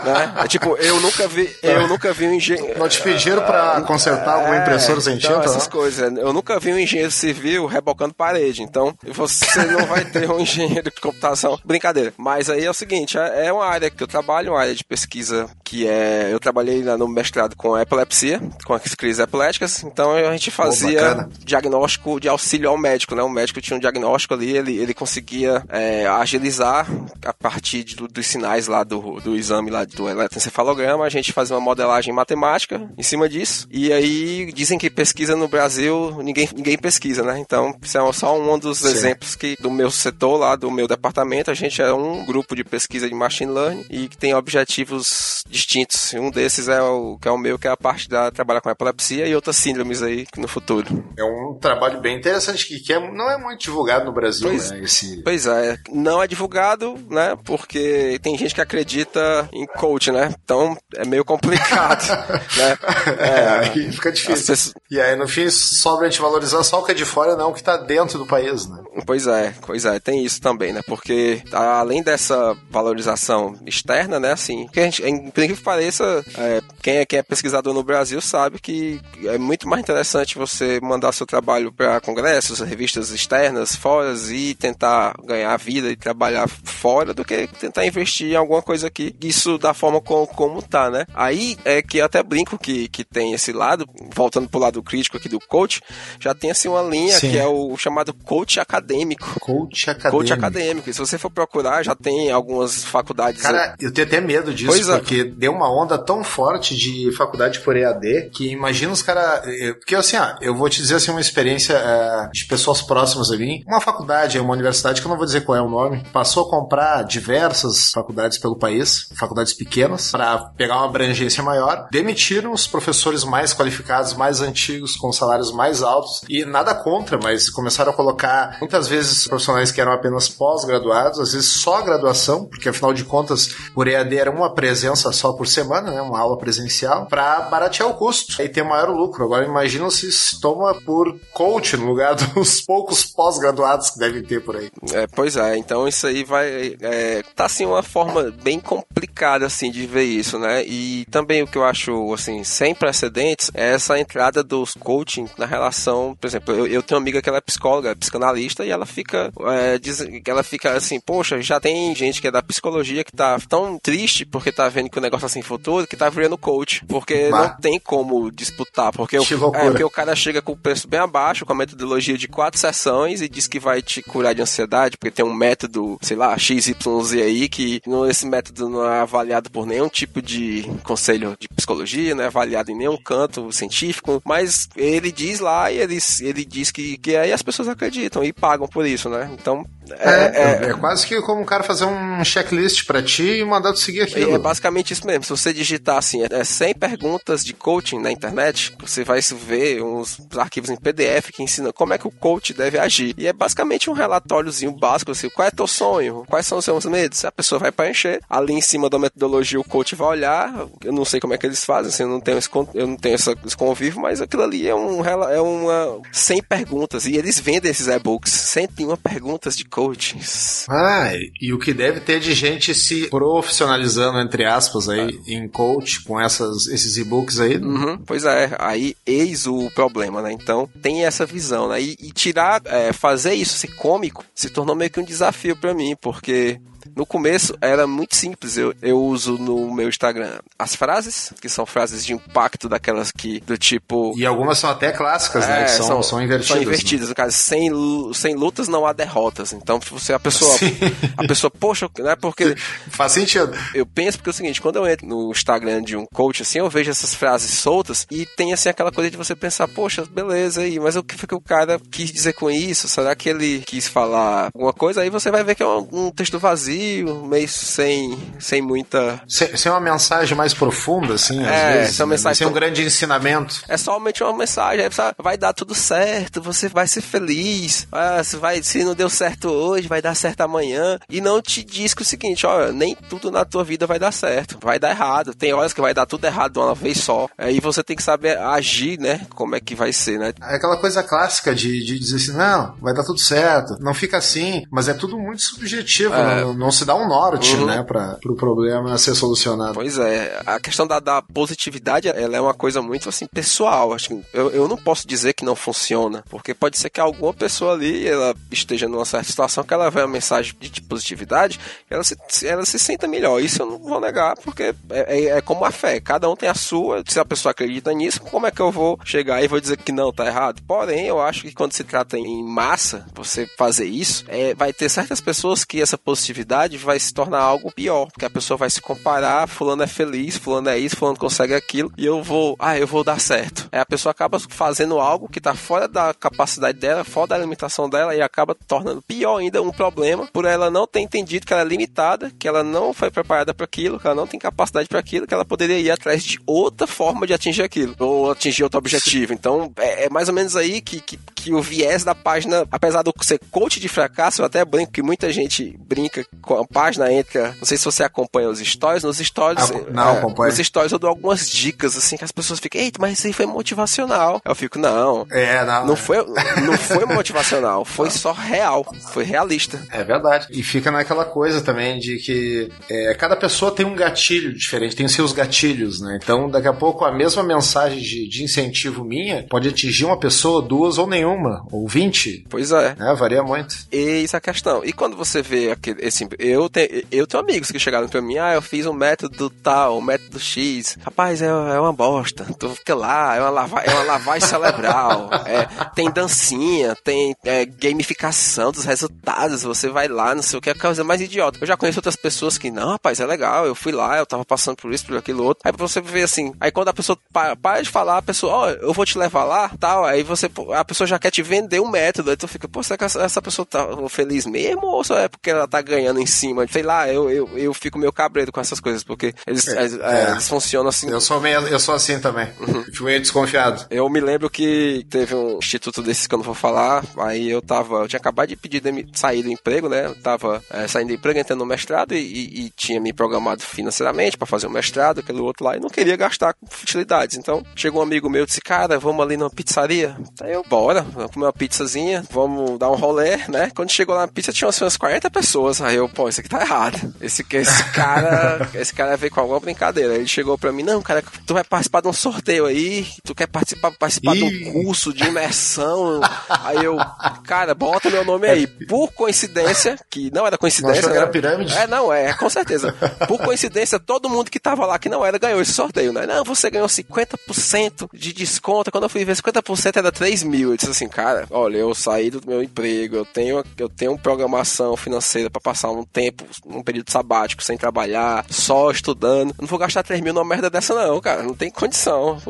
né? 0.03 0.33
É 0.43 0.47
tipo, 0.47 0.75
eu 0.77 0.99
nunca 0.99 1.27
vi, 1.27 1.55
eu 1.61 1.87
nunca 1.87 2.11
vi 2.13 2.25
um 2.25 2.33
engenheiro... 2.33 2.79
Não 2.79 2.89
te 2.89 2.99
pediram 3.01 3.43
pra 3.43 3.79
consertar 3.81 4.33
alguma 4.33 4.55
é, 4.55 4.61
impressora 4.61 4.99
sem 5.01 5.17
então, 5.17 5.35
tinta? 5.35 5.45
essas 5.45 5.63
não? 5.65 5.71
coisas, 5.71 6.17
eu 6.17 6.33
nunca 6.33 6.59
vi 6.59 6.73
um 6.73 6.79
engenheiro 6.79 7.11
civil 7.11 7.67
rebocando 7.67 8.13
parede, 8.13 8.63
então 8.63 8.95
você 9.03 9.65
não 9.65 9.85
vai 9.85 10.03
ter 10.03 10.29
um 10.29 10.39
engenheiro 10.41 10.89
de 10.89 10.99
computação, 10.99 11.59
brincadeira. 11.63 12.11
Mas 12.17 12.49
aí 12.49 12.65
é 12.65 12.69
o 12.69 12.73
seguinte, 12.73 13.06
seguinte, 13.07 13.17
é, 13.17 13.47
é 13.47 13.53
uma 13.53 13.65
área 13.65 13.89
que 13.89 14.03
eu 14.03 14.07
trabalho, 14.07 14.51
uma 14.51 14.59
área 14.59 14.75
de 14.75 14.83
pesquisa 14.83 15.49
que 15.63 15.87
é. 15.87 16.29
Eu 16.31 16.39
trabalhei 16.39 16.83
no 16.83 17.07
mestrado 17.07 17.55
com 17.55 17.77
epilepsia, 17.77 18.41
com 18.65 18.73
as 18.73 18.93
crises 18.95 19.19
epiléticas, 19.19 19.83
então 19.83 20.11
a 20.11 20.31
gente 20.33 20.51
fazia 20.51 21.27
oh, 21.27 21.45
diagnóstico 21.45 22.19
de 22.19 22.27
auxílio 22.27 22.69
ao 22.69 22.77
médico, 22.77 23.15
né? 23.15 23.23
O 23.23 23.29
médico 23.29 23.61
tinha 23.61 23.77
um 23.77 23.79
diagnóstico 23.79 24.33
ali, 24.33 24.55
ele, 24.55 24.77
ele 24.77 24.93
conseguia 24.93 25.63
é, 25.69 26.05
agilizar 26.05 26.87
a 27.25 27.33
partir 27.33 27.83
do, 27.95 28.07
dos 28.07 28.27
sinais 28.27 28.67
lá 28.67 28.83
do, 28.83 29.19
do 29.21 29.35
exame 29.35 29.71
lá 29.71 29.85
do 29.85 30.09
eletroencefalograma, 30.09 31.05
a 31.05 31.09
gente 31.09 31.31
fazia 31.31 31.55
uma 31.55 31.61
modelagem 31.61 32.13
matemática 32.13 32.89
em 32.97 33.03
cima 33.03 33.29
disso, 33.29 33.67
e 33.71 33.93
aí 33.93 34.51
dizem 34.51 34.77
que 34.77 34.89
pesquisa 34.89 35.35
no 35.35 35.47
Brasil, 35.47 36.17
ninguém, 36.23 36.49
ninguém 36.55 36.77
pesquisa, 36.77 37.23
né? 37.23 37.39
Então, 37.39 37.75
isso 37.81 37.97
é 37.97 38.13
só 38.13 38.37
um 38.37 38.57
dos 38.57 38.79
Sim. 38.79 38.87
exemplos 38.87 39.35
que 39.35 39.55
do 39.59 39.69
meu 39.69 39.91
setor 39.91 40.37
lá, 40.37 40.55
do 40.55 40.71
meu 40.71 40.87
departamento, 40.87 41.51
a 41.51 41.53
gente 41.53 41.81
é 41.81 41.93
um 41.93 42.25
grupo 42.25 42.55
de 42.55 42.63
pesquisa 42.63 42.96
pesquisa 42.97 43.07
de 43.07 43.15
machine 43.15 43.51
learning 43.51 43.85
e 43.89 44.07
que 44.07 44.17
tem 44.17 44.33
objetivos 44.33 45.43
distintos. 45.49 46.13
Um 46.13 46.31
desses 46.31 46.67
é 46.67 46.81
o 46.81 47.17
que 47.21 47.27
é 47.27 47.31
o 47.31 47.37
meu, 47.37 47.59
que 47.59 47.67
é 47.67 47.71
a 47.71 47.77
parte 47.77 48.09
da 48.09 48.31
trabalhar 48.31 48.61
com 48.61 48.69
epilepsia 48.69 49.27
e 49.27 49.35
outras 49.35 49.55
síndromes 49.55 50.01
aí 50.01 50.25
no 50.35 50.47
futuro. 50.47 51.05
É 51.17 51.23
um 51.23 51.57
trabalho 51.59 52.01
bem 52.01 52.17
interessante 52.17 52.67
que, 52.67 52.79
que 52.79 52.93
é, 52.93 52.99
não 52.99 53.29
é 53.29 53.37
muito 53.37 53.61
divulgado 53.61 54.05
no 54.05 54.11
Brasil, 54.11 54.49
pois, 54.49 54.71
né? 54.71 54.81
Esse... 54.81 55.21
Pois 55.23 55.45
é, 55.45 55.77
não 55.91 56.21
é 56.21 56.27
divulgado, 56.27 56.97
né? 57.09 57.37
Porque 57.45 58.19
tem 58.21 58.37
gente 58.37 58.55
que 58.55 58.61
acredita 58.61 59.47
em 59.53 59.65
coach, 59.65 60.11
né? 60.11 60.33
Então 60.43 60.77
é 60.95 61.05
meio 61.05 61.23
complicado, 61.23 62.07
né? 62.57 62.77
É, 63.19 63.47
aí 63.49 63.91
fica 63.91 64.11
difícil. 64.11 64.47
Pessoas... 64.47 64.73
E 64.89 64.99
aí 64.99 65.15
no 65.15 65.27
fim 65.27 65.49
sobra 65.49 66.07
a 66.07 66.09
gente 66.09 66.21
valorizar 66.21 66.63
só 66.63 66.79
o 66.79 66.83
que 66.83 66.91
é 66.91 66.95
de 66.95 67.05
fora, 67.05 67.35
não 67.35 67.49
o 67.49 67.53
que 67.53 67.59
está 67.59 67.77
dentro 67.77 68.17
do 68.17 68.25
país, 68.25 68.67
né? 68.67 68.81
Pois 69.05 69.27
é, 69.27 69.53
pois 69.65 69.85
é, 69.85 69.99
tem 69.99 70.23
isso 70.23 70.41
também, 70.41 70.73
né? 70.73 70.81
Porque 70.85 71.43
além 71.51 72.01
dessa 72.01 72.55
valorização 72.69 73.55
externa, 73.65 74.19
né? 74.19 74.31
Assim, 74.31 74.67
que 74.67 74.79
a 74.79 74.83
gente, 74.83 75.03
em 75.03 75.29
que 75.29 75.55
pareça, 75.55 76.23
é, 76.37 76.61
quem, 76.81 76.97
é, 76.97 77.05
quem 77.05 77.19
é 77.19 77.23
pesquisador 77.23 77.73
no 77.73 77.83
Brasil 77.83 78.21
sabe 78.21 78.59
que 78.59 79.01
é 79.25 79.37
muito 79.37 79.67
mais 79.67 79.81
interessante 79.81 80.37
você 80.37 80.79
mandar 80.81 81.11
seu 81.11 81.25
trabalho 81.25 81.71
para 81.71 81.99
congressos, 81.99 82.59
revistas 82.59 83.09
externas, 83.11 83.75
fora 83.75 84.07
e 84.29 84.55
tentar 84.55 85.15
ganhar 85.25 85.55
vida 85.57 85.89
e 85.89 85.95
trabalhar 85.95 86.47
fora 86.47 87.13
do 87.13 87.25
que 87.25 87.47
tentar 87.59 87.85
investir 87.85 88.31
em 88.31 88.35
alguma 88.35 88.61
coisa 88.61 88.87
aqui. 88.87 89.15
Isso 89.21 89.57
da 89.57 89.73
forma 89.73 89.99
como, 89.99 90.27
como 90.27 90.61
tá, 90.61 90.89
né? 90.89 91.05
Aí 91.13 91.57
é 91.65 91.81
que 91.81 91.97
eu 91.97 92.05
até 92.05 92.23
brinco 92.23 92.57
que, 92.57 92.87
que 92.87 93.03
tem 93.03 93.33
esse 93.33 93.51
lado, 93.51 93.87
voltando 94.13 94.47
pro 94.47 94.59
lado 94.59 94.76
crítico 94.83 95.17
aqui 95.17 95.29
do 95.29 95.39
coach, 95.39 95.81
já 96.19 96.33
tem 96.33 96.51
assim 96.51 96.67
uma 96.67 96.81
linha 96.81 97.17
Sim. 97.19 97.31
que 97.31 97.37
é 97.37 97.47
o 97.47 97.75
chamado 97.77 98.13
coach 98.13 98.59
acadêmico. 98.59 99.39
Coach 99.39 99.89
acadêmico. 99.89 100.17
Coach 100.17 100.33
acadêmico. 100.33 100.89
E 100.89 100.93
se 100.93 100.99
você 100.99 101.17
for 101.17 101.29
procurar, 101.29 101.83
já 101.83 101.95
tem 101.95 102.31
algumas 102.31 102.83
faculdades. 102.83 103.41
Cara, 103.41 103.75
eu 103.79 103.91
tenho 103.91 104.07
até 104.07 104.21
medo 104.21 104.53
disso, 104.53 104.71
pois 104.71 104.89
é. 104.89 104.97
porque 104.97 105.21
é. 105.21 105.23
deu 105.23 105.51
uma 105.51 105.71
onda 105.71 105.97
tão 105.97 106.23
forte 106.23 106.75
de 106.75 107.11
faculdade 107.15 107.59
por 107.59 107.75
EAD 107.75 108.29
que 108.31 108.49
imagina 108.51 108.91
os 108.91 109.01
caras. 109.01 109.41
Eh, 109.45 109.73
porque 109.73 109.95
assim, 109.95 110.17
ah, 110.17 110.37
eu 110.41 110.55
vou 110.55 110.69
te 110.69 110.81
dizer 110.81 110.95
assim, 110.95 111.11
uma 111.11 111.21
experiência 111.21 111.73
é, 111.73 112.29
de 112.31 112.45
pessoas 112.45 112.81
próximas 112.81 113.31
a 113.31 113.37
mim. 113.37 113.63
Uma 113.67 113.81
faculdade, 113.81 114.39
uma 114.39 114.53
universidade, 114.53 115.01
que 115.01 115.07
eu 115.07 115.09
não 115.09 115.17
vou 115.17 115.25
dizer 115.25 115.41
qual 115.41 115.57
é 115.57 115.61
o 115.61 115.69
nome, 115.69 116.03
passou 116.11 116.45
a 116.45 116.49
comprar 116.49 117.03
diversas 117.03 117.91
faculdades 117.91 118.37
pelo 118.37 118.57
país, 118.57 119.09
faculdades 119.15 119.53
pequenas, 119.53 120.11
para 120.11 120.37
pegar 120.57 120.77
uma 120.77 120.85
abrangência 120.85 121.43
maior, 121.43 121.87
demitiram 121.91 122.51
os 122.51 122.67
professores 122.67 123.23
mais 123.23 123.53
qualificados, 123.53 124.13
mais 124.13 124.41
antigos, 124.41 124.66
com 124.99 125.11
salários 125.11 125.51
mais 125.51 125.81
altos, 125.81 126.23
e 126.29 126.45
nada 126.45 126.73
contra, 126.75 127.19
mas 127.21 127.49
começaram 127.49 127.91
a 127.91 127.95
colocar 127.95 128.57
muitas 128.59 128.87
vezes 128.87 129.27
profissionais 129.27 129.71
que 129.71 129.81
eram 129.81 129.91
apenas 129.91 130.29
pós-graduados, 130.29 131.19
às 131.19 131.33
vezes 131.33 131.47
só 131.47 131.81
graduação, 131.81 132.45
porque 132.45 132.69
afinal 132.69 132.93
de 132.93 133.03
contas, 133.03 133.49
por 133.73 133.87
EAD 133.87 134.17
era 134.17 134.31
uma 134.31 134.53
presença 134.53 135.11
só 135.11 135.33
por 135.33 135.47
semana, 135.47 135.91
né, 135.91 136.01
uma 136.01 136.19
aula 136.19 136.37
presencial, 136.37 137.05
para 137.07 137.41
baratear 137.41 137.89
o 137.89 137.93
custo 137.93 138.41
e 138.41 138.49
ter 138.49 138.63
maior 138.63 138.89
lucro. 138.89 139.23
Agora 139.23 139.45
imagina 139.45 139.89
se 139.89 140.39
toma 140.41 140.73
por 140.73 141.17
coach 141.33 141.77
no 141.77 141.85
lugar 141.85 142.15
dos 142.33 142.61
poucos 142.61 143.03
pós-graduados 143.03 143.91
que 143.91 143.99
devem 143.99 144.23
ter 144.23 144.41
por 144.41 144.55
aí. 144.55 144.69
É, 144.93 145.07
pois 145.07 145.35
é, 145.35 145.57
então 145.57 145.87
isso 145.87 146.07
aí 146.07 146.23
vai. 146.23 146.75
É, 146.81 147.23
tá 147.35 147.45
assim 147.45 147.65
uma 147.65 147.83
forma 147.83 148.33
bem 148.43 148.59
complicada 148.59 149.45
assim 149.45 149.71
de 149.71 149.85
ver 149.85 150.03
isso, 150.03 150.37
né? 150.39 150.63
E 150.65 151.05
também 151.09 151.43
o 151.43 151.47
que 151.47 151.57
eu 151.57 151.63
acho 151.63 152.13
assim, 152.13 152.43
sem 152.43 152.73
precedentes, 152.73 153.51
é 153.53 153.73
essa 153.73 153.99
entrada 153.99 154.43
do 154.43 154.56
os 154.61 154.73
coaching 154.73 155.27
na 155.37 155.45
relação, 155.45 156.15
por 156.19 156.27
exemplo, 156.27 156.53
eu, 156.53 156.67
eu 156.67 156.83
tenho 156.83 156.97
uma 156.97 157.03
amiga 157.03 157.21
que 157.21 157.29
ela 157.29 157.37
é 157.37 157.41
psicóloga, 157.41 157.91
é 157.91 157.95
psicanalista, 157.95 158.65
e 158.65 158.69
ela 158.69 158.85
fica, 158.85 159.31
é, 159.47 159.77
diz, 159.77 160.05
ela 160.25 160.43
fica 160.43 160.73
assim, 160.73 160.99
poxa, 160.99 161.41
já 161.41 161.59
tem 161.59 161.93
gente 161.95 162.21
que 162.21 162.27
é 162.27 162.31
da 162.31 162.41
psicologia 162.41 163.03
que 163.03 163.11
tá 163.11 163.37
tão 163.47 163.77
triste 163.79 164.25
porque 164.25 164.51
tá 164.51 164.67
vendo 164.69 164.89
que 164.89 164.97
o 164.97 165.01
negócio 165.01 165.27
sem 165.29 165.41
futuro, 165.41 165.87
que 165.87 165.95
tá 165.95 166.09
virando 166.09 166.37
coach, 166.37 166.85
porque 166.85 167.29
bah. 167.29 167.49
não 167.49 167.57
tem 167.57 167.79
como 167.79 168.31
disputar, 168.31 168.91
porque 168.91 169.17
o, 169.17 169.23
é, 169.53 169.69
porque 169.69 169.83
o 169.83 169.89
cara 169.89 170.15
chega 170.15 170.41
com 170.41 170.53
o 170.53 170.57
preço 170.57 170.87
bem 170.87 170.99
abaixo, 170.99 171.45
com 171.45 171.53
a 171.53 171.55
metodologia 171.55 172.17
de 172.17 172.27
quatro 172.27 172.59
sessões 172.59 173.21
e 173.21 173.29
diz 173.29 173.47
que 173.47 173.59
vai 173.59 173.81
te 173.81 174.01
curar 174.01 174.33
de 174.33 174.41
ansiedade, 174.41 174.97
porque 174.97 175.11
tem 175.11 175.25
um 175.25 175.33
método, 175.33 175.97
sei 176.01 176.17
lá, 176.17 176.37
XYZ 176.37 176.75
aí, 177.21 177.49
que 177.49 177.81
esse 178.09 178.25
método 178.25 178.69
não 178.69 178.85
é 178.85 178.99
avaliado 178.99 179.49
por 179.49 179.65
nenhum 179.65 179.89
tipo 179.89 180.21
de 180.21 180.69
conselho 180.83 181.35
de 181.39 181.47
psicologia, 181.49 182.15
não 182.15 182.23
é 182.23 182.27
avaliado 182.27 182.71
em 182.71 182.75
nenhum 182.77 182.97
canto 182.97 183.51
científico, 183.51 184.21
mas 184.25 184.46
ele 184.75 185.11
diz 185.11 185.39
lá 185.39 185.71
e 185.71 185.77
ele, 185.77 185.97
ele 186.21 186.45
diz 186.45 186.71
que, 186.71 186.97
que 186.97 187.15
aí 187.15 187.31
as 187.31 187.41
pessoas 187.41 187.67
acreditam 187.67 188.23
e 188.23 188.33
pagam 188.33 188.67
por 188.67 188.85
isso, 188.85 189.09
né? 189.09 189.29
Então 189.33 189.65
é, 189.91 190.09
é, 190.09 190.65
é, 190.65 190.69
é, 190.69 190.73
quase 190.73 191.05
que 191.05 191.21
como 191.21 191.41
um 191.41 191.45
cara 191.45 191.63
fazer 191.63 191.85
um 191.85 192.23
checklist 192.23 192.85
para 192.85 193.01
ti 193.01 193.39
e 193.39 193.45
mandar 193.45 193.73
tu 193.73 193.79
seguir 193.79 194.01
aquilo. 194.01 194.35
É 194.35 194.39
basicamente 194.39 194.91
isso 194.91 195.05
mesmo. 195.05 195.23
Se 195.23 195.29
você 195.29 195.53
digitar 195.53 195.97
assim, 195.97 196.23
é 196.29 196.43
100 196.43 196.75
perguntas 196.75 197.43
de 197.43 197.53
coaching 197.53 197.99
na 197.99 198.11
internet, 198.11 198.73
você 198.79 199.03
vai 199.03 199.19
ver 199.21 199.81
uns 199.81 200.19
arquivos 200.37 200.69
em 200.69 200.75
PDF 200.75 201.31
que 201.31 201.43
ensinam 201.43 201.71
como 201.71 201.93
é 201.93 201.97
que 201.97 202.07
o 202.07 202.11
coach 202.11 202.53
deve 202.53 202.77
agir. 202.77 203.13
E 203.17 203.27
é 203.27 203.33
basicamente 203.33 203.89
um 203.89 203.93
relatóriozinho 203.93 204.71
básico 204.71 205.11
assim, 205.11 205.29
qual 205.29 205.47
é 205.47 205.51
teu 205.51 205.67
sonho? 205.67 206.25
Quais 206.27 206.45
são 206.45 206.57
os 206.57 206.65
seus 206.65 206.85
medos? 206.85 207.23
A 207.25 207.31
pessoa 207.31 207.59
vai 207.59 207.71
preencher. 207.71 208.21
Ali 208.29 208.53
em 208.53 208.61
cima 208.61 208.89
da 208.89 208.99
metodologia 208.99 209.59
o 209.59 209.63
coach 209.63 209.95
vai 209.95 210.09
olhar. 210.09 210.67
Eu 210.83 210.91
não 210.91 211.05
sei 211.05 211.19
como 211.19 211.33
é 211.33 211.37
que 211.37 211.45
eles 211.45 211.63
fazem, 211.63 211.89
assim, 211.89 212.03
eu 212.03 212.09
não 212.09 212.19
tenho 212.19 212.37
esse, 212.37 212.49
eu 212.73 212.87
não 212.87 212.97
tenho 212.97 213.15
esse 213.15 213.35
convívio, 213.55 214.01
mas 214.01 214.21
aquilo 214.21 214.36
ali 214.41 214.67
é 214.67 214.75
um 214.75 215.03
é 215.05 215.41
uma 215.41 216.01
100 216.11 216.43
perguntas 216.43 217.05
e 217.05 217.15
eles 217.15 217.39
vendem 217.39 217.71
esses 217.71 217.87
e-books, 217.87 218.31
101 218.31 218.95
perguntas 218.97 219.55
de 219.55 219.65
coachings. 219.65 220.65
Ah, 220.69 221.11
e 221.41 221.53
o 221.53 221.59
que 221.59 221.73
deve 221.73 221.99
ter 221.99 222.19
de 222.19 222.33
gente 222.33 222.73
se 222.73 223.07
profissionalizando, 223.09 224.19
entre 224.19 224.45
aspas, 224.45 224.89
aí, 224.89 225.19
é. 225.27 225.33
em 225.33 225.47
coach, 225.47 226.03
com 226.03 226.19
essas, 226.19 226.67
esses 226.67 226.97
e-books 226.97 227.39
aí. 227.39 227.57
Uhum, 227.57 227.97
pois 228.05 228.23
é, 228.23 228.55
aí 228.59 228.95
eis 229.05 229.47
o 229.47 229.69
problema, 229.71 230.21
né? 230.21 230.31
Então 230.31 230.69
tem 230.81 231.05
essa 231.05 231.25
visão, 231.25 231.69
né? 231.69 231.81
E, 231.81 231.97
e 231.99 232.11
tirar, 232.11 232.61
é, 232.65 232.93
fazer 232.93 233.33
isso 233.33 233.57
ser 233.57 233.75
cômico 233.75 234.23
se 234.33 234.49
tornou 234.49 234.75
meio 234.75 234.91
que 234.91 234.99
um 234.99 235.05
desafio 235.05 235.55
para 235.55 235.73
mim, 235.73 235.95
porque 235.99 236.59
no 236.97 237.05
começo 237.05 237.55
era 237.61 237.85
muito 237.85 238.15
simples. 238.15 238.57
Eu, 238.57 238.73
eu 238.81 238.99
uso 238.99 239.37
no 239.37 239.71
meu 239.71 239.87
Instagram 239.87 240.39
as 240.57 240.75
frases, 240.75 241.31
que 241.39 241.47
são 241.47 241.63
frases 241.63 242.03
de 242.03 242.13
impacto 242.13 242.67
daquelas 242.67 243.11
que, 243.11 243.39
do 243.41 243.55
tipo. 243.55 244.15
E 244.17 244.25
algumas 244.25 244.57
são 244.57 244.67
até 244.67 244.91
clássicas, 244.91 245.47
né, 245.47 245.53
é, 245.53 245.59
né? 245.59 245.65
Que 245.65 245.71
são, 245.71 245.85
são, 245.85 246.03
são 246.03 246.21
invertidas. 246.21 246.47
São 246.47 246.61
invertidas. 246.61 247.03
Né? 247.03 247.09
No 247.09 247.15
caso, 247.15 247.37
sem, 247.37 247.69
sem 248.15 248.35
lutas 248.35 248.67
não 248.67 248.83
há 248.83 248.93
derrotas. 248.93 249.53
Então, 249.53 249.79
você, 249.91 250.11
a 250.11 250.19
pessoa. 250.19 250.57
Sim. 250.57 250.75
A 251.15 251.27
pessoa, 251.27 251.51
poxa, 251.51 251.87
né? 251.99 252.15
Porque. 252.15 252.55
Faz 252.89 253.11
sentido. 253.11 253.55
Eu 253.75 253.85
penso 253.85 254.17
porque 254.17 254.29
é 254.29 254.31
o 254.31 254.33
seguinte, 254.33 254.59
quando 254.59 254.77
eu 254.77 254.87
entro 254.87 255.05
no 255.05 255.29
Instagram 255.29 255.83
de 255.83 255.95
um 255.95 256.05
coach, 256.11 256.41
assim, 256.41 256.57
eu 256.57 256.69
vejo 256.69 256.89
essas 256.89 257.13
frases 257.13 257.51
soltas 257.51 258.07
e 258.09 258.25
tem 258.25 258.53
assim 258.53 258.69
aquela 258.69 258.91
coisa 258.91 259.11
de 259.11 259.17
você 259.17 259.35
pensar, 259.35 259.67
poxa, 259.67 260.03
beleza 260.03 260.61
aí, 260.61 260.79
mas 260.79 260.95
o 260.95 261.03
que 261.03 261.15
foi 261.15 261.27
que 261.27 261.35
o 261.35 261.41
cara 261.41 261.79
quis 261.91 262.11
dizer 262.11 262.33
com 262.33 262.49
isso? 262.49 262.87
Será 262.87 263.15
que 263.15 263.29
ele 263.29 263.61
quis 263.67 263.87
falar 263.87 264.49
alguma 264.51 264.73
coisa? 264.73 265.01
Aí 265.01 265.11
você 265.11 265.29
vai 265.29 265.43
ver 265.43 265.53
que 265.53 265.61
é 265.61 265.67
um, 265.67 265.87
um 265.91 266.11
texto 266.11 266.39
vazio 266.39 266.86
meio 267.03 267.47
sem, 267.47 268.17
sem 268.39 268.61
muita. 268.61 269.21
Sem, 269.27 269.55
sem 269.55 269.71
uma 269.71 269.79
mensagem 269.79 270.35
mais 270.35 270.53
profunda, 270.53 271.15
assim, 271.15 271.41
às 271.43 271.47
é, 271.47 271.73
vezes. 271.73 271.95
Sem, 271.95 272.05
né? 272.05 272.09
mensagem 272.11 272.35
sem 272.35 272.47
um 272.47 272.53
grande 272.53 272.83
ensinamento. 272.83 273.61
É 273.67 273.77
somente 273.77 274.23
uma 274.23 274.37
mensagem. 274.37 274.85
Vai 275.17 275.37
dar 275.37 275.53
tudo 275.53 275.73
certo, 275.73 276.41
você 276.41 276.67
vai 276.67 276.87
ser 276.87 277.01
feliz. 277.01 277.87
Ah, 277.91 278.23
se, 278.23 278.37
vai, 278.37 278.61
se 278.63 278.83
não 278.83 278.95
deu 278.95 279.09
certo 279.09 279.49
hoje, 279.49 279.87
vai 279.87 280.01
dar 280.01 280.15
certo 280.15 280.41
amanhã. 280.41 280.99
E 281.09 281.21
não 281.21 281.41
te 281.41 281.63
diz 281.63 281.93
que 281.93 282.01
é 282.01 282.05
o 282.05 282.07
seguinte: 282.07 282.45
olha, 282.45 282.71
nem 282.71 282.95
tudo 283.09 283.31
na 283.31 283.45
tua 283.45 283.63
vida 283.63 283.87
vai 283.87 283.99
dar 283.99 284.11
certo. 284.11 284.57
Vai 284.61 284.79
dar 284.79 284.91
errado. 284.91 285.33
Tem 285.33 285.53
horas 285.53 285.73
que 285.73 285.81
vai 285.81 285.93
dar 285.93 286.05
tudo 286.05 286.25
errado 286.25 286.53
de 286.53 286.59
uma 286.59 286.75
vez 286.75 286.99
só. 286.99 287.27
Aí 287.37 287.59
você 287.59 287.83
tem 287.83 287.95
que 287.95 288.03
saber 288.03 288.37
agir, 288.37 288.99
né? 288.99 289.25
Como 289.35 289.55
é 289.55 289.59
que 289.59 289.75
vai 289.75 289.93
ser, 289.93 290.19
né? 290.19 290.33
É 290.41 290.55
aquela 290.55 290.77
coisa 290.77 291.03
clássica 291.03 291.53
de, 291.53 291.83
de 291.85 291.99
dizer 291.99 292.17
assim: 292.17 292.33
não, 292.33 292.75
vai 292.81 292.93
dar 292.93 293.03
tudo 293.03 293.19
certo. 293.19 293.77
Não 293.79 293.93
fica 293.93 294.17
assim. 294.17 294.63
Mas 294.71 294.87
é 294.87 294.93
tudo 294.93 295.17
muito 295.17 295.41
subjetivo. 295.41 296.13
É... 296.13 296.41
Não, 296.41 296.53
não 296.53 296.71
se 296.77 296.85
dá 296.85 296.95
um 296.95 297.07
norte, 297.07 297.55
uhum. 297.55 297.65
né, 297.65 297.83
para 297.83 298.15
o 298.15 298.19
pro 298.19 298.35
problema 298.35 298.97
ser 298.97 299.15
solucionado. 299.15 299.73
Pois 299.73 299.97
é, 299.97 300.41
a 300.45 300.59
questão 300.59 300.87
da, 300.87 300.99
da, 300.99 301.21
positividade, 301.21 302.07
ela 302.07 302.37
é 302.37 302.41
uma 302.41 302.53
coisa 302.53 302.81
muito 302.81 303.09
assim 303.09 303.27
pessoal. 303.27 303.93
Acho 303.93 304.09
que 304.09 304.25
eu, 304.33 304.49
eu 304.51 304.67
não 304.67 304.77
posso 304.77 305.07
dizer 305.07 305.33
que 305.33 305.45
não 305.45 305.55
funciona, 305.55 306.23
porque 306.29 306.53
pode 306.53 306.77
ser 306.77 306.89
que 306.89 306.99
alguma 306.99 307.33
pessoa 307.33 307.73
ali 307.73 308.07
ela 308.07 308.35
esteja 308.51 308.87
numa 308.87 309.05
certa 309.05 309.27
situação 309.27 309.63
que 309.63 309.73
ela 309.73 309.89
vê 309.89 310.01
uma 310.01 310.07
mensagem 310.07 310.55
de 310.59 310.81
positividade, 310.81 311.59
ela 311.89 312.03
se, 312.03 312.17
ela 312.45 312.65
se 312.65 312.79
senta 312.79 313.07
melhor. 313.07 313.41
Isso 313.41 313.61
eu 313.61 313.65
não 313.65 313.79
vou 313.79 313.99
negar, 313.99 314.35
porque 314.37 314.63
é, 314.63 314.75
é, 314.89 315.25
é 315.37 315.41
como 315.41 315.65
a 315.65 315.71
fé. 315.71 315.99
Cada 315.99 316.29
um 316.29 316.35
tem 316.35 316.49
a 316.49 316.53
sua. 316.53 317.03
Se 317.07 317.19
a 317.19 317.25
pessoa 317.25 317.51
acredita 317.51 317.93
nisso, 317.93 318.21
como 318.21 318.47
é 318.47 318.51
que 318.51 318.61
eu 318.61 318.71
vou 318.71 318.99
chegar 319.03 319.43
e 319.43 319.47
vou 319.47 319.59
dizer 319.59 319.77
que 319.77 319.91
não, 319.91 320.11
tá 320.11 320.25
errado? 320.25 320.61
Porém, 320.67 321.07
eu 321.07 321.21
acho 321.21 321.41
que 321.41 321.53
quando 321.53 321.73
se 321.73 321.83
trata 321.83 322.17
em 322.17 322.43
massa, 322.43 323.05
você 323.13 323.47
fazer 323.57 323.85
isso, 323.85 324.25
é, 324.27 324.53
vai 324.53 324.73
ter 324.73 324.89
certas 324.89 325.21
pessoas 325.21 325.63
que 325.63 325.81
essa 325.81 325.97
positividade 325.97 326.66
vai 326.75 326.99
se 326.99 327.13
tornar 327.13 327.39
algo 327.39 327.71
pior, 327.71 328.07
porque 328.07 328.25
a 328.25 328.29
pessoa 328.29 328.57
vai 328.57 328.69
se 328.69 328.81
comparar, 328.81 329.47
fulano 329.47 329.83
é 329.83 329.87
feliz, 329.87 330.37
fulano 330.37 330.69
é 330.69 330.77
isso, 330.77 330.97
fulano 330.97 331.17
consegue 331.17 331.53
aquilo, 331.53 331.91
e 331.97 332.05
eu 332.05 332.23
vou, 332.23 332.55
ah, 332.59 332.77
eu 332.77 332.87
vou 332.87 333.03
dar 333.03 333.19
certo. 333.19 333.69
Aí 333.71 333.79
a 333.79 333.85
pessoa 333.85 334.11
acaba 334.11 334.39
fazendo 334.39 334.99
algo 334.99 335.29
que 335.29 335.39
tá 335.39 335.53
fora 335.53 335.87
da 335.87 336.13
capacidade 336.13 336.79
dela, 336.79 337.03
fora 337.03 337.27
da 337.27 337.37
limitação 337.37 337.89
dela, 337.89 338.15
e 338.15 338.21
acaba 338.21 338.55
tornando 338.67 339.01
pior 339.01 339.37
ainda 339.37 339.61
um 339.61 339.71
problema, 339.71 340.27
por 340.33 340.45
ela 340.45 340.71
não 340.71 340.87
ter 340.87 341.01
entendido 341.01 341.45
que 341.45 341.53
ela 341.53 341.61
é 341.61 341.65
limitada, 341.65 342.31
que 342.37 342.47
ela 342.47 342.63
não 342.63 342.93
foi 342.93 343.11
preparada 343.11 343.53
para 343.53 343.65
aquilo, 343.65 343.99
que 343.99 344.07
ela 344.07 344.15
não 344.15 344.27
tem 344.27 344.39
capacidade 344.39 344.89
para 344.89 344.99
aquilo, 344.99 345.27
que 345.27 345.33
ela 345.33 345.45
poderia 345.45 345.79
ir 345.79 345.91
atrás 345.91 346.23
de 346.23 346.39
outra 346.45 346.87
forma 346.87 347.27
de 347.27 347.33
atingir 347.33 347.61
aquilo, 347.61 347.95
ou 347.99 348.31
atingir 348.31 348.63
outro 348.63 348.79
objetivo. 348.79 349.33
Então, 349.33 349.71
é, 349.77 350.05
é 350.05 350.09
mais 350.09 350.27
ou 350.27 350.33
menos 350.33 350.55
aí 350.55 350.81
que, 350.81 350.99
que, 350.99 351.17
que 351.35 351.53
o 351.53 351.61
viés 351.61 352.03
da 352.03 352.15
página, 352.15 352.65
apesar 352.71 353.03
de 353.03 353.11
ser 353.21 353.39
coach 353.51 353.79
de 353.79 353.87
fracasso, 353.87 354.41
eu 354.41 354.45
até 354.45 354.63
brinco 354.63 354.91
que 354.91 355.01
muita 355.01 355.31
gente 355.31 355.77
brinca 355.79 356.25
com 356.41 356.56
a 356.61 356.67
página 356.67 357.11
entra. 357.11 357.55
Não 357.57 357.65
sei 357.65 357.77
se 357.77 357.85
você 357.85 358.03
acompanha 358.03 358.49
os 358.49 358.59
stories. 358.59 359.03
Nos 359.03 359.17
stories. 359.17 359.71
Ah, 359.71 359.91
não, 359.91 360.15
é, 360.15 360.17
acompanho. 360.17 360.49
Nos 360.49 360.65
stories 360.65 360.91
eu 360.91 360.99
dou 360.99 361.09
algumas 361.09 361.49
dicas, 361.49 361.97
assim, 361.97 362.17
que 362.17 362.23
as 362.23 362.31
pessoas 362.31 362.59
ficam, 362.59 362.79
eita, 362.81 362.99
mas 363.01 363.17
isso 363.17 363.27
aí 363.27 363.33
foi 363.33 363.45
motivacional. 363.45 364.41
Eu 364.43 364.55
fico, 364.55 364.77
não. 364.79 365.25
É, 365.31 365.63
não. 365.65 365.87
Não, 365.87 365.93
é. 365.93 365.97
Foi, 365.97 366.17
não 366.17 366.77
foi 366.77 367.05
motivacional, 367.05 367.85
foi 367.85 368.09
só 368.09 368.31
real. 368.31 368.85
Foi 369.11 369.23
realista. 369.23 369.81
É 369.91 370.03
verdade. 370.03 370.47
E 370.49 370.63
fica 370.63 370.91
naquela 370.91 371.25
coisa 371.25 371.61
também 371.61 371.99
de 371.99 372.17
que 372.17 372.69
é, 372.89 373.13
cada 373.15 373.35
pessoa 373.35 373.71
tem 373.71 373.85
um 373.85 373.95
gatilho 373.95 374.53
diferente, 374.53 374.95
tem 374.95 375.07
seus 375.07 375.31
gatilhos, 375.31 375.99
né? 376.01 376.19
Então, 376.21 376.49
daqui 376.49 376.67
a 376.67 376.73
pouco, 376.73 377.05
a 377.05 377.11
mesma 377.11 377.43
mensagem 377.43 377.99
de, 377.99 378.27
de 378.27 378.43
incentivo 378.43 379.03
minha 379.03 379.45
pode 379.49 379.69
atingir 379.69 380.05
uma 380.05 380.19
pessoa, 380.19 380.61
duas 380.61 380.97
ou 380.97 381.07
nenhuma, 381.07 381.65
ou 381.71 381.87
vinte. 381.87 382.45
Pois 382.49 382.71
é. 382.71 382.95
é 382.99 383.15
varia 383.15 383.43
muito. 383.43 383.75
Eis 383.91 384.33
a 384.33 384.41
questão. 384.41 384.83
E 384.83 384.93
quando 384.93 385.15
você 385.15 385.41
vê 385.41 385.71
aquele, 385.71 386.05
esse. 386.05 386.27
Eu 386.39 386.69
te, 386.69 387.05
eu 387.11 387.25
tenho 387.25 387.43
amigos 387.43 387.71
que 387.71 387.79
chegaram 387.79 388.07
pra 388.07 388.21
mim, 388.21 388.37
ah, 388.37 388.53
eu 388.53 388.61
fiz 388.61 388.85
um 388.85 388.93
método 388.93 389.49
tal, 389.49 389.97
um 389.97 390.01
método 390.01 390.39
X. 390.39 390.97
Rapaz, 391.01 391.41
é, 391.41 391.47
é 391.47 391.79
uma 391.79 391.93
bosta. 391.93 392.45
Tu 392.59 392.69
fica 392.69 392.95
lá, 392.95 393.35
é 393.35 393.41
uma, 393.41 393.49
lava, 393.49 393.81
é 393.81 393.91
uma 393.91 394.03
lavagem 394.03 394.47
cerebral. 394.47 395.29
É, 395.45 395.65
tem 395.95 396.11
dancinha, 396.11 396.95
tem 397.03 397.35
é, 397.43 397.65
gamificação 397.65 398.71
dos 398.71 398.85
resultados. 398.85 399.63
Você 399.63 399.89
vai 399.89 400.07
lá, 400.07 400.35
não 400.35 400.43
sei 400.43 400.59
o 400.59 400.61
que, 400.61 400.69
é 400.69 400.73
a 400.73 400.79
coisa 400.79 401.03
mais 401.03 401.21
idiota. 401.21 401.57
Eu 401.59 401.67
já 401.67 401.75
conheço 401.75 401.99
outras 401.99 402.15
pessoas 402.15 402.57
que, 402.57 402.69
não, 402.69 402.91
rapaz, 402.91 403.19
é 403.19 403.25
legal, 403.25 403.65
eu 403.65 403.73
fui 403.75 403.91
lá, 403.91 404.17
eu 404.17 404.25
tava 404.25 404.45
passando 404.45 404.77
por 404.77 404.93
isso, 404.93 405.05
por 405.05 405.17
aquilo 405.17 405.43
outro. 405.43 405.61
Aí 405.65 405.71
você 405.75 405.99
vê 406.01 406.23
assim, 406.23 406.53
aí 406.59 406.71
quando 406.71 406.89
a 406.89 406.93
pessoa 406.93 407.17
para, 407.33 407.55
para 407.55 407.81
de 407.81 407.89
falar, 407.89 408.17
a 408.17 408.21
pessoa, 408.21 408.53
ó, 408.53 408.65
oh, 408.65 408.69
eu 408.69 408.93
vou 408.93 409.05
te 409.05 409.17
levar 409.17 409.43
lá, 409.43 409.71
tal, 409.79 410.05
aí 410.05 410.23
você, 410.23 410.49
a 410.75 410.85
pessoa 410.85 411.07
já 411.07 411.17
quer 411.17 411.31
te 411.31 411.41
vender 411.41 411.79
um 411.79 411.89
método. 411.89 412.29
Aí 412.29 412.37
tu 412.37 412.47
fica, 412.47 412.67
pô, 412.67 412.83
será 412.83 412.97
que 412.97 413.05
essa 413.05 413.41
pessoa 413.41 413.65
tá 413.65 413.87
feliz 414.09 414.45
mesmo? 414.45 414.85
Ou 414.85 415.03
só 415.03 415.17
é 415.17 415.27
porque 415.27 415.49
ela 415.49 415.67
tá 415.67 415.81
ganhando 415.81 416.19
em 416.19 416.26
cima? 416.27 416.65
Sei 416.67 416.83
lá, 416.83 417.11
eu, 417.11 417.29
eu, 417.29 417.49
eu 417.57 417.73
fico 417.73 417.97
meio 417.97 418.11
cabreiro 418.11 418.51
com 418.51 418.59
essas 418.59 418.79
coisas, 418.79 419.03
porque 419.03 419.33
eles, 419.45 419.67
é, 419.67 419.85
é, 419.85 420.31
eles 420.31 420.47
funcionam 420.47 420.89
assim. 420.89 421.09
Eu 421.09 421.21
sou, 421.21 421.39
meio, 421.39 421.59
eu 421.67 421.79
sou 421.79 421.95
assim 421.95 422.19
também. 422.19 422.47
Uhum. 422.59 422.83
Fico 422.83 423.03
meio 423.03 423.19
desconfiado. 423.19 423.85
Eu 423.89 424.09
me 424.09 424.19
lembro 424.19 424.49
que 424.49 425.05
teve 425.09 425.35
um 425.35 425.57
instituto 425.57 426.01
desses 426.01 426.27
que 426.27 426.35
eu 426.35 426.37
não 426.37 426.45
vou 426.45 426.55
falar, 426.55 427.03
aí 427.17 427.49
eu 427.49 427.61
tava, 427.61 427.97
eu 427.97 428.07
tinha 428.07 428.19
acabado 428.19 428.49
de 428.49 428.55
pedir 428.55 428.81
de 428.81 429.07
sair 429.17 429.43
do 429.43 429.51
emprego, 429.51 429.89
né? 429.89 430.05
Eu 430.05 430.15
tava 430.15 430.63
é, 430.69 430.87
saindo 430.87 431.09
do 431.09 431.13
emprego, 431.13 431.39
entrando 431.39 431.59
no 431.59 431.65
mestrado 431.65 432.13
e, 432.13 432.17
e, 432.17 432.65
e 432.65 432.69
tinha 432.71 432.99
me 432.99 433.13
programado 433.13 433.61
financeiramente 433.61 434.37
para 434.37 434.45
fazer 434.45 434.67
o 434.67 434.69
um 434.69 434.73
mestrado, 434.73 435.19
aquele 435.19 435.39
outro 435.39 435.65
lá, 435.65 435.77
e 435.77 435.79
não 435.79 435.89
queria 435.89 436.15
gastar 436.15 436.53
com 436.53 436.67
futilidades. 436.67 437.37
Então, 437.37 437.63
chegou 437.75 438.01
um 438.01 438.03
amigo 438.03 438.29
meu 438.29 438.43
e 438.43 438.45
disse, 438.45 438.61
cara, 438.61 438.99
vamos 438.99 439.23
ali 439.23 439.37
numa 439.37 439.49
pizzaria? 439.49 440.15
Aí 440.41 440.53
eu, 440.53 440.63
bora, 440.67 441.01
vamos 441.01 441.31
comer 441.31 441.45
uma 441.45 441.53
pizzazinha, 441.53 442.23
vamos 442.29 442.77
dar 442.77 442.91
um 442.91 442.95
rolê, 442.95 443.37
né? 443.47 443.71
Quando 443.75 443.91
chegou 443.91 444.15
lá 444.15 444.21
na 444.21 444.27
pizza, 444.27 444.51
tinha 444.51 444.67
umas 444.67 444.97
40 444.97 445.29
pessoas. 445.29 445.81
Aí 445.81 445.95
eu, 445.95 446.09
pô, 446.17 446.27
isso 446.27 446.39
aqui 446.39 446.49
tá 446.49 446.61
errado. 446.61 447.13
Esse, 447.21 447.45
esse 447.53 447.83
cara, 447.91 448.67
esse 448.73 448.91
cara 448.91 449.15
veio 449.15 449.31
com 449.31 449.39
alguma 449.39 449.59
brincadeira. 449.59 450.15
Ele 450.15 450.27
chegou 450.27 450.57
pra 450.57 450.71
mim, 450.71 450.81
não, 450.81 450.99
cara, 450.99 451.23
tu 451.45 451.53
vai 451.53 451.63
participar 451.63 452.01
de 452.01 452.07
um 452.07 452.13
sorteio 452.13 452.65
aí, 452.65 453.05
tu 453.23 453.35
quer 453.35 453.45
participar, 453.45 453.91
participar 453.91 454.33
de 454.33 454.43
um 454.43 454.71
curso 454.71 455.13
de 455.13 455.23
imersão. 455.25 456.19
aí 456.49 456.83
eu, 456.83 456.97
cara, 457.45 457.75
bota 457.75 458.09
meu 458.09 458.25
nome 458.25 458.47
aí. 458.47 458.65
Por 458.65 459.11
coincidência, 459.11 459.99
que 460.09 460.31
não 460.33 460.47
era 460.47 460.57
coincidência. 460.57 461.03
Não, 461.03 461.09
né? 461.09 461.17
era 461.17 461.27
pirâmide? 461.27 461.77
É, 461.77 461.85
não, 461.85 462.11
é, 462.11 462.33
com 462.33 462.49
certeza. 462.49 462.91
Por 463.27 463.37
coincidência, 463.37 463.99
todo 463.99 464.27
mundo 464.27 464.49
que 464.49 464.59
tava 464.59 464.87
lá 464.87 464.97
que 464.97 465.09
não 465.09 465.23
era 465.23 465.37
ganhou 465.37 465.61
esse 465.61 465.73
sorteio, 465.73 466.11
né? 466.11 466.25
Não, 466.25 466.43
você 466.43 466.71
ganhou 466.71 466.87
50% 466.87 468.09
de 468.11 468.33
desconto. 468.33 468.91
Quando 468.91 469.03
eu 469.03 469.09
fui 469.09 469.23
ver 469.23 469.35
50% 469.35 469.97
era 469.97 470.11
3 470.11 470.41
mil. 470.41 470.71
Eu 470.71 470.77
disse 470.77 470.89
assim, 470.89 471.07
cara, 471.07 471.45
olha, 471.51 471.77
eu 471.77 471.93
saí 471.93 472.31
do 472.31 472.41
meu 472.43 472.63
emprego, 472.63 473.17
eu 473.17 473.25
tenho, 473.25 473.63
eu 473.77 473.87
tenho 473.87 474.17
programação 474.17 474.97
financeira 474.97 475.49
para 475.51 475.61
passar 475.61 475.91
um 475.91 476.06
tempo, 476.07 476.45
um 476.65 476.81
período 476.81 477.11
sabático 477.11 477.63
sem 477.63 477.77
trabalhar, 477.77 478.45
só 478.49 478.91
estudando. 478.91 479.51
Eu 479.51 479.61
não 479.61 479.67
vou 479.67 479.79
gastar 479.79 480.03
3 480.03 480.21
mil 480.21 480.33
numa 480.33 480.45
merda 480.45 480.69
dessa, 480.69 480.93
não, 480.93 481.19
cara. 481.19 481.43
Não 481.43 481.53
tem 481.53 481.69
condição. 481.69 482.41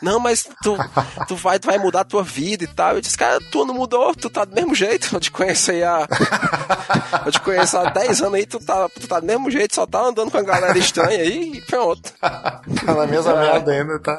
Não, 0.00 0.18
mas 0.18 0.48
tu, 0.62 0.76
tu, 1.28 1.36
vai, 1.36 1.58
tu 1.58 1.66
vai 1.66 1.78
mudar 1.78 2.00
a 2.00 2.04
tua 2.04 2.22
vida 2.22 2.64
e 2.64 2.66
tal. 2.66 2.94
Eu 2.94 3.00
disse, 3.00 3.16
cara, 3.16 3.40
tu 3.50 3.64
não 3.64 3.74
mudou, 3.74 4.14
tu 4.14 4.28
tá 4.30 4.44
do 4.44 4.54
mesmo 4.54 4.74
jeito. 4.74 5.08
Eu 5.12 5.20
te 5.20 5.30
conheço 5.30 5.70
aí 5.70 5.82
há. 5.82 6.06
eu 7.26 7.32
te 7.32 7.40
conheço 7.40 7.76
há 7.76 7.90
10 7.90 8.22
anos 8.22 8.34
aí, 8.34 8.46
tu 8.46 8.58
tá, 8.58 8.88
tu 8.88 9.06
tá 9.06 9.20
do 9.20 9.26
mesmo 9.26 9.50
jeito, 9.50 9.74
só 9.74 9.86
tá 9.86 10.00
andando 10.00 10.30
com 10.30 10.38
a 10.38 10.42
galera 10.42 10.76
estranha 10.78 11.20
aí 11.20 11.52
e 11.54 11.60
pronto. 11.62 12.12
tá 12.20 12.62
na 12.86 13.06
mesma 13.06 13.32
é. 13.42 13.52
merda 13.52 13.72
ainda, 13.72 13.98
tá? 13.98 14.18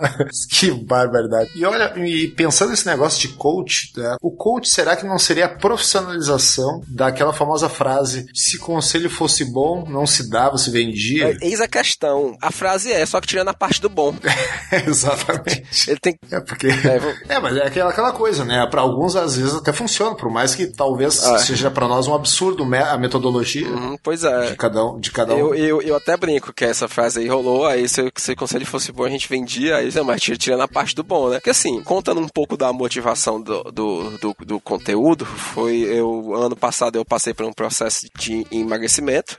que 0.49 0.71
barbaridade. 0.71 1.51
E 1.55 1.65
olha, 1.65 1.93
e 1.97 2.27
pensando 2.29 2.71
nesse 2.71 2.85
negócio 2.85 3.19
de 3.19 3.35
coach, 3.35 3.91
né? 3.95 4.15
o 4.21 4.31
coach 4.31 4.69
será 4.69 4.95
que 4.95 5.05
não 5.05 5.17
seria 5.17 5.45
a 5.45 5.49
profissionalização 5.49 6.81
daquela 6.87 7.33
famosa 7.33 7.69
frase: 7.69 8.27
se 8.33 8.57
conselho 8.83 9.09
fosse 9.09 9.45
bom, 9.45 9.85
não 9.87 10.05
se 10.05 10.29
dava, 10.29 10.57
se 10.57 10.69
vendia? 10.69 11.29
É, 11.29 11.37
eis 11.47 11.61
a 11.61 11.67
questão. 11.67 12.37
A 12.41 12.51
frase 12.51 12.91
é, 12.91 13.05
só 13.05 13.21
que 13.21 13.27
tirando 13.27 13.47
a 13.47 13.53
parte 13.53 13.81
do 13.81 13.87
bom. 13.87 14.13
Exatamente. 14.85 15.89
Ele 15.89 15.99
tem 15.99 16.19
É 16.29 16.39
porque. 16.41 16.67
É, 16.67 17.35
é, 17.35 17.39
mas 17.39 17.55
é 17.55 17.65
aquela, 17.65 17.91
aquela 17.91 18.11
coisa, 18.11 18.43
né? 18.43 18.67
Para 18.69 18.81
alguns, 18.81 19.15
às 19.15 19.37
vezes, 19.37 19.55
até 19.55 19.71
funciona, 19.71 20.15
por 20.15 20.29
mais 20.29 20.53
que 20.53 20.67
talvez 20.67 21.23
ah. 21.23 21.39
seja 21.39 21.71
para 21.71 21.87
nós 21.87 22.07
um 22.07 22.13
absurdo 22.13 22.63
a 22.63 22.97
metodologia. 22.97 23.67
Uhum, 23.67 23.97
pois 24.03 24.23
é. 24.23 24.51
De 24.51 24.57
cada 24.57 24.85
um. 24.85 24.99
De 24.99 25.11
cada 25.11 25.33
um. 25.33 25.37
Eu, 25.37 25.55
eu, 25.55 25.81
eu 25.81 25.95
até 25.95 26.17
brinco 26.17 26.51
que 26.51 26.65
essa 26.65 26.87
frase 26.87 27.21
aí 27.21 27.27
rolou, 27.27 27.65
aí 27.65 27.87
se, 27.87 28.11
se 28.15 28.33
o 28.33 28.35
conselho 28.35 28.65
fosse 28.65 28.91
bom, 28.91 29.05
a 29.05 29.09
gente 29.09 29.29
vendia, 29.29 29.77
aí 29.77 29.89
mas 30.03 30.21
tirando 30.21 30.61
a 30.61 30.67
parte 30.67 30.95
do 30.95 31.03
bom, 31.03 31.29
né? 31.29 31.37
Porque 31.37 31.51
assim, 31.51 31.81
contando 31.83 32.19
um 32.19 32.27
pouco 32.27 32.57
da 32.57 32.73
motivação 32.73 33.41
do, 33.41 33.63
do, 33.63 34.17
do, 34.17 34.35
do 34.45 34.59
conteúdo, 34.59 35.25
foi 35.25 35.77
eu, 35.81 36.33
ano 36.35 36.55
passado 36.55 36.97
eu 36.97 37.05
passei 37.05 37.33
por 37.33 37.45
um 37.45 37.53
processo 37.53 38.07
de 38.17 38.45
emagrecimento, 38.51 38.72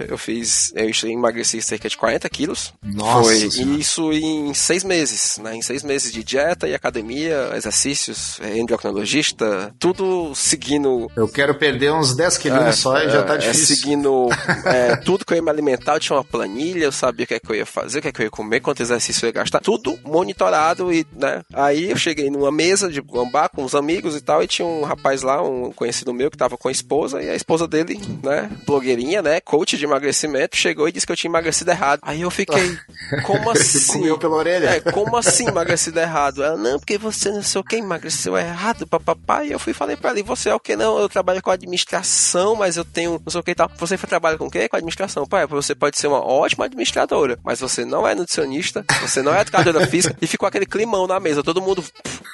eu 0.08 0.18
fiz, 0.18 0.72
eu 0.74 1.10
emagreci 1.10 1.60
cerca 1.62 1.88
de 1.88 1.96
40 1.96 2.28
quilos. 2.28 2.72
Nossa! 2.82 3.30
Foi 3.30 3.36
isso 3.78 4.12
em 4.12 4.52
seis 4.54 4.84
meses, 4.84 5.38
né? 5.38 5.54
Em 5.54 5.62
seis 5.62 5.82
meses 5.82 6.12
de 6.12 6.22
dieta 6.22 6.68
e 6.68 6.74
academia, 6.74 7.52
exercícios, 7.54 8.38
endocrinologista, 8.54 9.74
tudo 9.78 10.34
seguindo... 10.34 11.10
Eu 11.16 11.28
quero 11.28 11.54
perder 11.54 11.92
uns 11.92 12.14
10 12.14 12.38
quilos 12.38 12.60
é, 12.60 12.72
só 12.72 12.98
e 12.98 13.10
já 13.10 13.22
tá 13.22 13.34
é, 13.34 13.38
difícil. 13.38 13.74
É, 13.74 13.78
seguindo 13.78 14.28
é, 14.66 14.96
tudo 14.96 15.24
que 15.24 15.32
eu 15.32 15.36
ia 15.36 15.42
me 15.42 15.50
alimentar, 15.50 15.94
eu 15.94 16.00
tinha 16.00 16.16
uma 16.16 16.24
planilha, 16.24 16.84
eu 16.84 16.92
sabia 16.92 17.24
o 17.24 17.26
que, 17.26 17.34
é 17.34 17.40
que 17.40 17.50
eu 17.50 17.56
ia 17.56 17.66
fazer, 17.66 17.98
o 17.98 18.02
que, 18.02 18.08
é 18.08 18.12
que 18.12 18.20
eu 18.20 18.24
ia 18.24 18.30
comer, 18.30 18.60
quanto 18.60 18.82
exercício 18.82 19.24
eu 19.24 19.28
ia 19.28 19.32
gastar, 19.32 19.60
tudo 19.60 19.98
monitorado 20.04 20.92
e, 20.92 21.06
né? 21.12 21.42
Aí 21.52 21.90
eu 21.90 21.96
cheguei 21.96 22.30
numa 22.30 22.52
mesa 22.52 22.88
de 22.88 23.00
gambá 23.00 23.48
com 23.48 23.64
os 23.64 23.74
amigos 23.74 24.16
e 24.16 24.20
tal, 24.20 24.42
e 24.42 24.46
tinha 24.46 24.66
um 24.66 24.82
rapaz 24.82 25.22
lá, 25.22 25.42
um 25.42 25.72
conhecido 25.72 26.12
meu, 26.12 26.30
que 26.30 26.36
tava 26.36 26.56
com 26.56 26.68
a 26.68 26.72
esposa, 26.72 27.22
e 27.22 27.28
a 27.28 27.34
esposa 27.34 27.66
dele, 27.66 28.00
né, 28.22 28.50
blogueirinha, 28.66 29.22
né, 29.24 29.40
coach 29.40 29.76
de 29.76 29.84
emagrecimento, 29.84 30.56
chegou 30.56 30.88
e 30.88 30.92
disse 30.92 31.06
que 31.06 31.12
eu 31.12 31.16
tinha 31.16 31.30
emagrecido 31.30 31.70
errado. 31.70 32.00
Aí 32.02 32.20
eu 32.20 32.30
fiquei, 32.30 32.78
como 33.24 33.50
assim? 33.50 34.00
Comeu 34.00 34.18
pela 34.18 34.36
orelha. 34.36 34.68
É, 34.68 34.80
como 34.80 35.16
assim 35.16 35.48
emagrecido 35.48 35.98
errado? 35.98 36.44
Ela, 36.44 36.56
não, 36.56 36.78
porque 36.78 36.98
você 36.98 37.30
não 37.30 37.42
sei 37.42 37.60
o 37.60 37.64
que, 37.64 37.76
emagreceu 37.76 38.36
errado, 38.36 38.86
papapá. 38.86 39.44
E 39.44 39.52
eu 39.52 39.58
fui 39.58 39.72
e 39.72 39.74
falei 39.74 39.96
pra 39.96 40.10
ela, 40.10 40.20
e 40.20 40.22
você 40.22 40.50
é 40.50 40.54
o 40.54 40.60
que? 40.60 40.76
Não, 40.76 40.98
eu 40.98 41.08
trabalho 41.08 41.42
com 41.42 41.50
administração, 41.50 42.54
mas 42.54 42.76
eu 42.76 42.84
tenho 42.84 43.20
não 43.24 43.30
sei 43.30 43.40
o 43.40 43.44
que 43.44 43.52
e 43.52 43.54
tal. 43.54 43.70
Você 43.78 43.96
trabalha 43.96 44.36
com 44.36 44.46
o 44.46 44.50
quê? 44.50 44.68
Com 44.68 44.76
administração. 44.76 45.26
Pai, 45.26 45.46
você 45.46 45.74
pode 45.74 45.98
ser 45.98 46.06
uma 46.06 46.24
ótima 46.24 46.66
administradora, 46.66 47.38
mas 47.42 47.60
você 47.60 47.84
não 47.84 48.06
é 48.06 48.14
nutricionista, 48.14 48.84
você 49.00 49.22
não 49.22 49.34
é 49.34 49.40
educadora 49.40 49.86
física, 49.88 50.14
e 50.20 50.26
ficou 50.26 50.46
aquele 50.46 50.66
climão 50.66 51.06
na 51.06 51.18
mesa, 51.18 51.42
todo 51.42 51.62
mundo. 51.62 51.82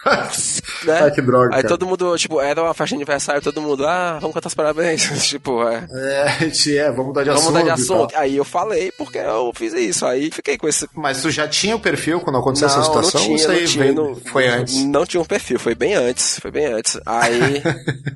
né? 0.85 1.00
Ai, 1.02 1.11
que 1.11 1.23
droga. 1.23 1.54
Aí 1.54 1.62
cara. 1.62 1.68
todo 1.68 1.87
mundo, 1.87 2.16
tipo, 2.16 2.40
era 2.40 2.62
uma 2.62 2.75
festa 2.75 2.90
de 2.90 2.94
aniversário, 2.97 3.42
todo 3.42 3.62
mundo, 3.62 3.87
ah, 3.87 4.18
vamos 4.20 4.35
cantar 4.35 4.49
os 4.49 4.54
parabéns. 4.54 5.28
tipo, 5.28 5.62
é. 5.68 5.87
É, 5.92 6.50
é, 6.80 6.90
vamos 6.90 7.06
mudar 7.08 7.22
de 7.22 7.28
vamos 7.30 7.42
assunto. 7.42 7.52
Vamos 7.52 7.68
mudar 7.68 7.76
de 7.76 7.82
assunto. 7.82 8.16
Aí 8.16 8.37
eu 8.37 8.44
falei, 8.44 8.92
porque 8.92 9.18
eu 9.18 9.52
fiz 9.54 9.72
isso. 9.75 10.06
Aí 10.06 10.30
fiquei 10.30 10.56
com 10.56 10.68
esse. 10.68 10.88
Mas 10.94 11.22
tu 11.22 11.30
já 11.30 11.46
tinha 11.46 11.76
o 11.76 11.80
perfil 11.80 12.20
quando 12.20 12.38
aconteceu 12.38 12.68
não, 12.68 12.75
essa 12.75 12.84
situação? 12.84 13.20
Não 13.20 13.37
tinha, 13.37 13.49
não 13.49 13.64
tinha, 13.66 13.84
veio... 13.84 14.22
foi 14.26 14.49
antes? 14.49 14.84
Não 14.84 15.06
tinha 15.06 15.20
um 15.20 15.25
perfil, 15.25 15.58
foi 15.58 15.75
bem 15.75 15.94
antes. 15.94 16.38
Foi 16.40 16.50
bem 16.50 16.66
antes. 16.66 16.99
Aí. 17.06 17.62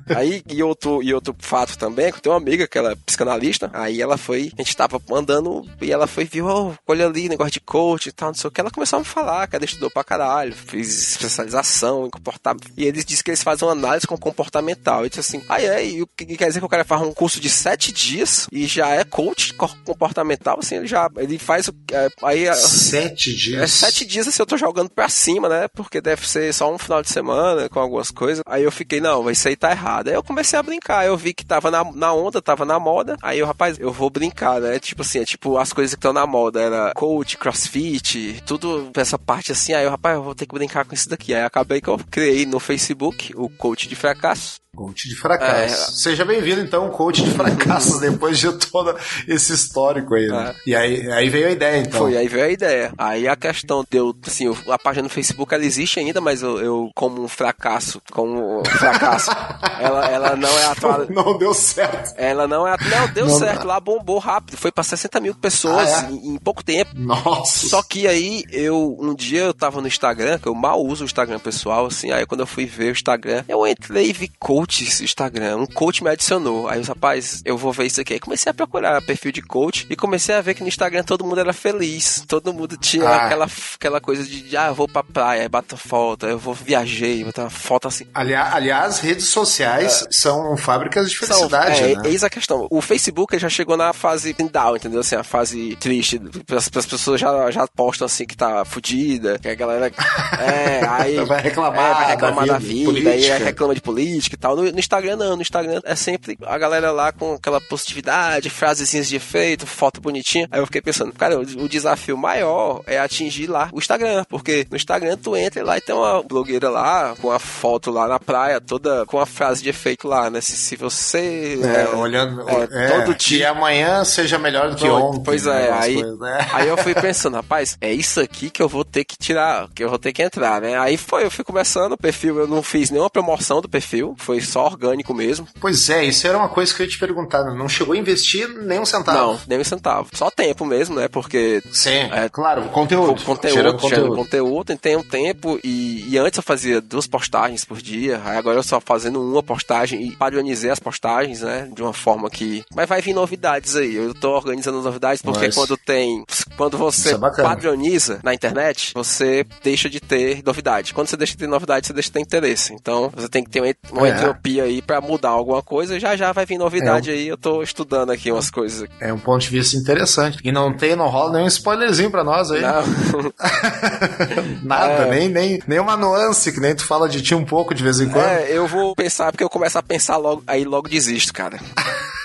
aí, 0.15 0.43
e 0.49 0.63
outro, 0.63 1.03
e 1.03 1.13
outro 1.13 1.35
fato 1.39 1.77
também, 1.79 2.11
que 2.11 2.19
eu 2.19 2.23
tenho 2.23 2.35
uma 2.35 2.41
amiga 2.41 2.67
que 2.67 2.79
ela 2.79 2.93
é 2.93 2.97
psicanalista. 2.97 3.71
Aí 3.73 4.01
ela 4.01 4.17
foi, 4.17 4.53
a 4.57 4.63
gente 4.63 4.77
tava 4.77 5.01
andando 5.13 5.65
e 5.81 5.93
ela 5.93 6.07
foi, 6.07 6.25
viu, 6.25 6.47
oh, 6.47 6.73
olha 6.87 7.07
ali, 7.07 7.29
negócio 7.29 7.53
de 7.53 7.61
coach 7.61 8.09
e 8.09 8.13
tal, 8.13 8.29
não 8.29 8.35
sei 8.35 8.49
o 8.49 8.51
que. 8.51 8.61
Ela 8.61 8.71
começou 8.71 8.97
a 8.97 9.01
me 9.01 9.07
falar 9.07 9.47
que 9.47 9.57
ela 9.57 9.65
estudou 9.65 9.91
pra 9.91 10.05
caralho, 10.05 10.55
fez 10.55 10.89
especialização 11.11 12.07
em 12.07 12.11
comportamento. 12.11 12.71
E 12.77 12.85
eles 12.85 13.05
dizem 13.05 13.25
que 13.25 13.31
eles 13.31 13.43
fazem 13.43 13.67
uma 13.67 13.73
análise 13.73 14.07
com 14.07 14.17
comportamental. 14.17 15.05
E 15.05 15.09
disse 15.09 15.21
assim, 15.21 15.43
ah, 15.49 15.61
é, 15.61 15.87
e 15.87 16.03
o 16.03 16.07
que 16.07 16.25
quer 16.37 16.49
dizer 16.49 16.61
que 16.61 16.67
o 16.67 16.69
cara 16.69 16.85
faz 16.85 17.03
um 17.03 17.13
curso 17.13 17.41
de 17.41 17.49
sete 17.49 17.93
dias 17.93 18.44
e 18.53 18.67
já 18.67 18.91
é 18.91 19.05
coach 19.05 19.55
comportamental, 19.55 20.59
assim, 20.61 20.77
ele 20.77 20.87
já, 20.87 21.09
ele 21.17 21.39
faz, 21.39 21.71
é, 21.93 22.09
aí... 22.23 22.55
Sete 22.55 23.35
dias? 23.35 23.63
É 23.63 23.67
sete 23.67 24.05
dias, 24.05 24.29
assim, 24.29 24.43
eu 24.43 24.47
tô 24.47 24.57
jogando 24.57 24.91
pra 24.91 25.09
cima, 25.09 25.49
né, 25.49 25.69
porque 25.69 26.01
deve 26.01 26.29
ser 26.29 26.53
só 26.53 26.73
um 26.73 26.79
final 26.79 27.03
de 27.03 27.09
semana 27.09 27.69
com 27.69 27.81
algumas 27.81 28.11
coisas. 28.11 28.43
Aí 28.47 28.63
eu 28.63 28.73
fiquei, 28.73 29.01
não, 29.01 29.31
isso 29.31 29.49
aí 29.49 29.57
tá 29.57 29.71
errado. 29.71 30.09
Aí 30.09 30.15
eu 30.15 30.23
comecei 30.23 30.59
a 30.59 30.63
brincar, 30.63 31.07
eu 31.07 31.17
vi 31.17 31.35
que 31.35 31.45
tava 31.45 31.71
na, 31.71 31.85
na 31.93 32.13
onda, 32.13 32.41
tava 32.43 32.65
na 32.65 32.79
moda, 32.79 33.17
aí 33.23 33.39
eu, 33.39 33.47
rapaz, 33.47 33.79
eu 33.79 33.93
vou 33.93 34.11
brincar, 34.11 34.61
né, 34.61 34.79
tipo 34.79 35.03
assim, 35.03 35.21
é 35.21 35.25
tipo 35.25 35.59
as 35.59 35.73
coisas 35.73 35.95
que 35.95 35.99
estão 35.99 36.13
na 36.13 36.27
moda, 36.27 36.61
era 36.61 36.93
coach, 36.95 37.37
crossfit, 37.37 38.43
tudo 38.47 38.91
essa 38.97 39.19
parte 39.19 39.53
assim, 39.53 39.73
aí 39.73 39.85
eu, 39.85 39.91
rapaz, 39.91 40.17
eu 40.17 40.23
vou 40.23 40.35
ter 40.35 40.47
que 40.47 40.55
brincar 40.55 40.85
com 40.85 40.95
isso 40.95 41.09
daqui. 41.09 41.35
Aí 41.35 41.43
acabei 41.43 41.81
que 41.81 41.89
eu 41.89 41.99
criei 42.11 42.47
no 42.47 42.61
Facebook 42.61 43.33
o 43.37 43.49
coach 43.49 43.89
de 43.89 43.95
fracasso. 43.95 44.64
Coach 44.75 45.09
de 45.09 45.15
fracasso. 45.15 45.91
É. 45.91 45.95
Seja 45.95 46.25
bem-vindo, 46.25 46.61
então, 46.61 46.89
coach 46.91 47.23
de 47.23 47.31
fracassos, 47.31 48.01
depois 48.03 48.39
de 48.39 48.53
todo 48.53 48.97
esse 49.29 49.53
histórico 49.53 50.15
aí. 50.15 50.27
Né? 50.27 50.51
É. 50.51 50.71
E 50.71 50.75
aí, 50.75 51.13
aí 51.13 51.29
veio 51.29 51.49
a 51.49 51.51
ideia, 51.51 51.79
então. 51.79 52.01
Foi, 52.01 52.17
aí 52.17 52.29
veio 52.29 52.45
a 52.45 52.51
ideia. 52.51 52.93
Aí 52.99 53.29
a 53.29 53.37
questão 53.37 53.85
deu, 53.89 54.15
assim, 54.27 54.53
a 54.69 54.79
página 54.79 55.05
no 55.05 55.09
Facebook 55.09 55.55
ela 55.55 55.65
existe 55.65 56.01
ainda, 56.01 56.21
mas 56.21 56.43
eu, 56.43 56.59
eu 56.59 56.91
como 56.95 57.23
um 57.23 57.29
fracasso, 57.29 58.01
como 58.13 58.61
um 58.61 58.65
fracasso, 58.65 59.31
ela, 59.81 60.07
ela 60.09 60.37
não 60.37 60.59
é 60.59 60.67
atual. 60.67 61.07
Não 61.09 61.39
deu 61.39 61.55
certo. 61.55 62.15
Ela 62.17 62.49
não 62.49 62.67
é. 62.67 62.77
Não, 62.91 63.13
deu 63.13 63.27
não, 63.27 63.39
certo. 63.39 63.67
Lá 63.67 63.79
bombou 63.79 64.19
rápido. 64.19 64.57
Foi 64.57 64.73
pra 64.73 64.83
60 64.83 65.21
mil 65.21 65.35
pessoas 65.35 65.89
ah, 65.89 66.09
é? 66.09 66.13
em, 66.13 66.35
em, 66.35 66.39
pouco 66.39 66.65
tempo. 66.65 66.91
Nossa. 66.95 67.69
Só 67.69 67.83
que 67.83 68.07
aí 68.07 68.45
eu, 68.51 68.97
um 68.99 69.15
dia 69.15 69.43
eu 69.43 69.55
tava 69.55 69.81
no 69.81 69.87
Instagram, 69.87 70.39
que 70.39 70.49
eu 70.49 70.55
mal 70.55 70.83
uso 70.85 71.05
o 71.05 71.07
Instagram 71.07 71.39
pessoal, 71.39 71.87
assim, 71.87 72.11
aí 72.11 72.27
quando 72.27 72.41
eu 72.41 72.47
fui 72.47 72.67
ver 72.67 72.89
o 72.89 72.93
Instagram, 72.93 73.45
eu 73.49 73.67
entrei 73.67 74.11
e 74.11 74.13
vi 74.13 74.29
coach 74.39 74.64
coach 74.65 75.05
Instagram. 75.05 75.57
Um 75.59 75.67
coach 75.67 76.03
me 76.03 76.11
adicionou. 76.11 76.69
Aí 76.69 76.81
os 76.81 76.89
rapaz, 76.89 77.43
eu 77.45 77.57
vou 77.57 77.73
ver 77.73 77.87
isso 77.87 78.01
aqui. 78.01 78.15
Aí 78.15 78.21
comecei 78.21 78.51
a 78.51 78.55
procurar 78.55 79.01
perfil 79.03 79.31
de 79.31 79.43
coach 79.43 79.87
e 79.91 79.95
comecei 79.95 80.35
a 80.35 80.41
ver 80.41 80.55
que 80.55 80.63
no 80.63 80.69
Instagram 80.69 81.03
todo 81.03 81.25
mundo 81.25 81.41
era 81.41 81.53
feliz. 81.53 82.25
Todo 82.27 82.53
mundo 82.53 82.77
tinha 82.77 83.07
ah. 83.07 83.27
aquela, 83.27 83.47
aquela 83.75 84.01
coisa 84.01 84.25
de, 84.25 84.57
ah, 84.57 84.69
eu 84.69 84.75
vou 84.75 84.89
pra 84.89 85.03
praia, 85.03 85.49
bato 85.49 85.77
foto, 85.77 86.27
eu 86.27 86.39
vou 86.39 86.55
viajei, 86.55 87.23
botar 87.23 87.51
foto 87.51 87.89
assim. 87.89 88.07
Aliás, 88.15 88.55
aliás 88.55 88.99
redes 89.01 89.27
sociais 89.27 90.03
é. 90.03 90.07
são 90.11 90.57
fábricas 90.57 91.11
de 91.11 91.19
felicidade, 91.19 91.79
são, 91.79 91.87
é, 91.87 91.95
né? 91.97 92.03
Eis 92.07 92.25
a 92.25 92.31
questão. 92.31 92.67
O 92.71 92.81
Facebook 92.81 93.39
já 93.39 93.49
chegou 93.49 93.77
na 93.77 93.93
fase 93.93 94.35
down, 94.51 94.77
entendeu? 94.77 95.01
Assim, 95.01 95.17
a 95.17 95.25
fase 95.25 95.77
triste. 95.77 96.21
As, 96.51 96.71
as 96.75 96.87
pessoas 96.87 97.21
já, 97.21 97.51
já 97.51 97.67
postam 97.67 98.07
assim 98.07 98.25
que 98.25 98.37
tá 98.37 98.65
fudida, 98.65 99.39
que 99.39 99.49
a 99.49 99.55
galera. 99.55 99.93
É, 100.41 100.81
aí. 100.89 101.25
vai 101.25 101.43
reclamar, 101.43 101.91
é, 101.91 101.95
vai 101.95 102.07
reclamar 102.09 102.47
da 102.47 102.59
vida, 102.59 102.93
da 102.93 102.99
vida 102.99 103.11
aí 103.11 103.45
reclama 103.45 103.75
de 103.75 103.81
política 103.81 104.37
e 104.37 104.39
tal. 104.39 104.54
No, 104.57 104.63
no, 104.63 104.79
Instagram 104.79 105.17
não, 105.17 105.37
no 105.37 105.43
Instagram 105.43 105.81
é 105.85 105.95
sempre 105.95 106.37
a 106.45 106.59
galera 106.59 106.91
lá 106.91 107.13
com 107.13 107.35
aquela 107.35 107.61
positividade, 107.61 108.51
frasezinhas 108.51 109.09
de 109.09 109.17
efeito, 109.17 109.67
foto 109.67 110.01
bonitinha. 110.01 110.49
Aí 110.51 110.61
eu 110.61 110.67
fiquei 110.67 110.81
pensando, 110.81 111.13
cara, 111.13 111.39
o, 111.39 111.43
o 111.43 111.69
desafio 111.69 112.17
maior 112.17 112.83
é 112.87 112.99
atingir 112.99 113.47
lá 113.47 113.69
o 113.73 113.79
Instagram, 113.79 114.25
porque 114.29 114.67
no 114.71 114.77
Instagram 114.77 115.17
tu 115.17 115.37
entra 115.37 115.65
lá 115.65 115.77
e 115.77 115.81
tem 115.81 115.95
uma 115.95 116.23
blogueira 116.23 116.69
lá 116.69 117.15
com 117.21 117.31
a 117.31 117.39
foto 117.39 117.91
lá 117.91 118.07
na 118.07 118.19
praia, 118.19 118.61
toda 118.61 119.05
com 119.07 119.19
a 119.19 119.27
frase 119.27 119.63
de 119.63 119.69
efeito 119.69 120.09
lá, 120.09 120.31
né? 120.31 120.41
Se, 120.41 120.53
se 120.53 120.77
você. 120.77 121.61
É, 121.63 121.83
é 121.83 121.97
olhando. 121.97 122.45
É, 122.49 122.89
todo 122.89 123.15
dia. 123.15 123.39
Que 123.39 123.45
amanhã 123.45 124.05
seja 124.05 124.39
melhor 124.39 124.71
do 124.71 124.77
que 124.77 124.89
ontem. 124.89 125.23
Pois 125.23 125.47
é, 125.47 125.71
aí, 125.73 125.95
coisas, 125.95 126.19
né? 126.19 126.49
aí 126.53 126.69
eu 126.69 126.77
fui 126.77 126.95
pensando, 127.01 127.35
rapaz, 127.35 127.77
é 127.81 127.93
isso 127.93 128.21
aqui 128.21 128.51
que 128.51 128.63
eu 128.63 128.69
vou 128.69 128.85
ter 128.85 129.05
que 129.05 129.17
tirar, 129.17 129.69
que 129.75 129.83
eu 129.83 129.89
vou 129.89 129.99
ter 129.99 130.13
que 130.13 130.23
entrar, 130.23 130.61
né? 130.61 130.79
Aí 130.79 130.97
foi, 130.97 131.25
eu 131.25 131.31
fui 131.31 131.45
começando 131.45 131.93
o 131.93 131.99
perfil, 131.99 132.39
eu 132.39 132.47
não 132.47 132.63
fiz 132.63 132.91
nenhuma 132.91 133.11
promoção 133.11 133.61
do 133.61 133.69
perfil, 133.69 134.15
foi 134.19 134.41
só 134.45 134.65
orgânico 134.65 135.15
mesmo. 135.15 135.47
Pois 135.61 135.89
é, 135.91 136.05
isso 136.05 136.27
era 136.27 136.37
uma 136.37 136.49
coisa 136.49 136.75
que 136.75 136.83
eu 136.83 136.87
ia 136.87 136.91
te 136.91 136.99
perguntar. 136.99 137.45
Não 137.55 137.69
chegou 137.69 137.95
a 137.95 137.99
investir 137.99 138.49
nem 138.49 138.79
um 138.79 138.87
centavo? 138.87 139.19
Não, 139.19 139.41
nem 139.47 139.59
um 139.59 139.65
centavo. 139.65 140.09
Só 140.13 140.31
tempo 140.31 140.65
mesmo, 140.65 140.97
né? 140.97 141.09
Porque. 141.09 141.63
Sim, 141.71 142.09
é, 142.13 142.29
claro, 142.29 142.69
conteúdo. 142.69 143.23
Conteúdo, 143.23 143.55
gerando 143.55 143.79
conteúdo. 143.79 144.17
conteúdo, 144.17 144.77
tem 144.77 144.97
um 144.97 145.03
tempo. 145.03 145.59
E, 145.63 146.07
e, 146.09 146.19
antes 146.19 146.37
eu 146.37 146.43
fazia 146.43 146.81
duas 146.81 147.07
postagens 147.07 147.65
por 147.65 147.81
dia. 147.81 148.21
Aí 148.25 148.37
agora 148.37 148.59
eu 148.59 148.63
só 148.63 148.81
fazendo 148.81 149.21
uma 149.21 149.43
postagem 149.43 150.03
e 150.03 150.11
padronizei 150.13 150.71
as 150.71 150.79
postagens, 150.79 151.43
né? 151.43 151.69
De 151.73 151.83
uma 151.83 151.93
forma 151.93 152.31
que. 152.31 152.65
Mas 152.75 152.89
vai 152.89 153.01
vir 153.01 153.15
novidades 153.15 153.77
aí. 153.77 153.95
Eu 153.95 154.15
tô 154.15 154.31
organizando 154.31 154.81
novidades 154.81 155.23
porque 155.23 155.47
Mas... 155.47 155.55
quando 155.55 155.77
tem. 155.77 156.25
Quando 156.57 156.79
você 156.79 157.15
é 157.15 157.19
padroniza 157.19 158.21
na 158.23 158.35
internet, 158.35 158.93
você 158.95 159.45
deixa 159.63 159.89
de 159.89 160.01
ter 160.01 160.43
novidade. 160.45 160.95
Quando 160.95 161.09
você 161.09 161.17
deixa 161.17 161.33
de 161.33 161.39
ter 161.39 161.47
novidade, 161.47 161.87
você 161.87 161.93
deixa 161.93 162.09
de 162.09 162.13
ter 162.13 162.21
interesse. 162.21 162.73
Então 162.73 163.11
você 163.15 163.29
tem 163.29 163.43
que 163.43 163.51
ter 163.51 163.61
uma, 163.61 164.01
uma 164.01 164.09
é. 164.09 164.34
Entropia 164.35 164.65
aí 164.65 164.83
para 164.83 165.01
mudar 165.01 165.31
alguma 165.31 165.63
coisa. 165.63 165.99
Já 165.99 166.17
já 166.17 166.33
vai 166.33 166.45
vir 166.45 166.59
novidade 166.59 167.11
é. 167.11 167.15
aí. 167.15 167.29
Eu 167.29 167.37
tô 167.37 167.63
estudando 167.63 168.11
aqui 168.11 168.31
umas 168.31 168.51
coisas. 168.51 168.89
É 169.01 169.13
um 169.13 169.19
ponto 169.19 169.43
de 169.43 169.51
vista 169.51 169.77
interessante. 169.77 170.39
E 170.45 170.51
não 170.51 170.77
tem, 170.77 170.97
não 170.97 171.09
rola 171.09 171.35
nenhum 171.35 171.47
spoilerzinho 171.47 172.11
pra 172.11 172.25
nós 172.25 172.51
aí. 172.51 172.63
Nada, 174.63 175.05
é. 175.05 175.11
nem, 175.11 175.29
nem, 175.29 175.63
nem 175.67 175.79
uma 175.79 175.97
nuance 175.97 176.53
que 176.53 176.61
nem 176.61 176.75
tu 176.75 176.85
fala 176.85 177.09
de 177.09 177.23
ti 177.23 177.35
um 177.35 177.45
pouco 177.45 177.75
de 177.75 177.83
vez 177.83 178.01
em 178.01 178.09
quando. 178.09 178.25
É, 178.25 178.51
eu 178.51 178.67
vou 178.67 178.95
pensar 178.95 179.31
porque 179.31 179.45
eu 179.45 179.51
começo 179.51 179.79
a 179.79 179.83
pensar 179.83 180.17
logo, 180.17 180.43
aí 180.47 180.65
logo 180.65 180.89
desisto, 180.89 181.33
cara. 181.33 181.59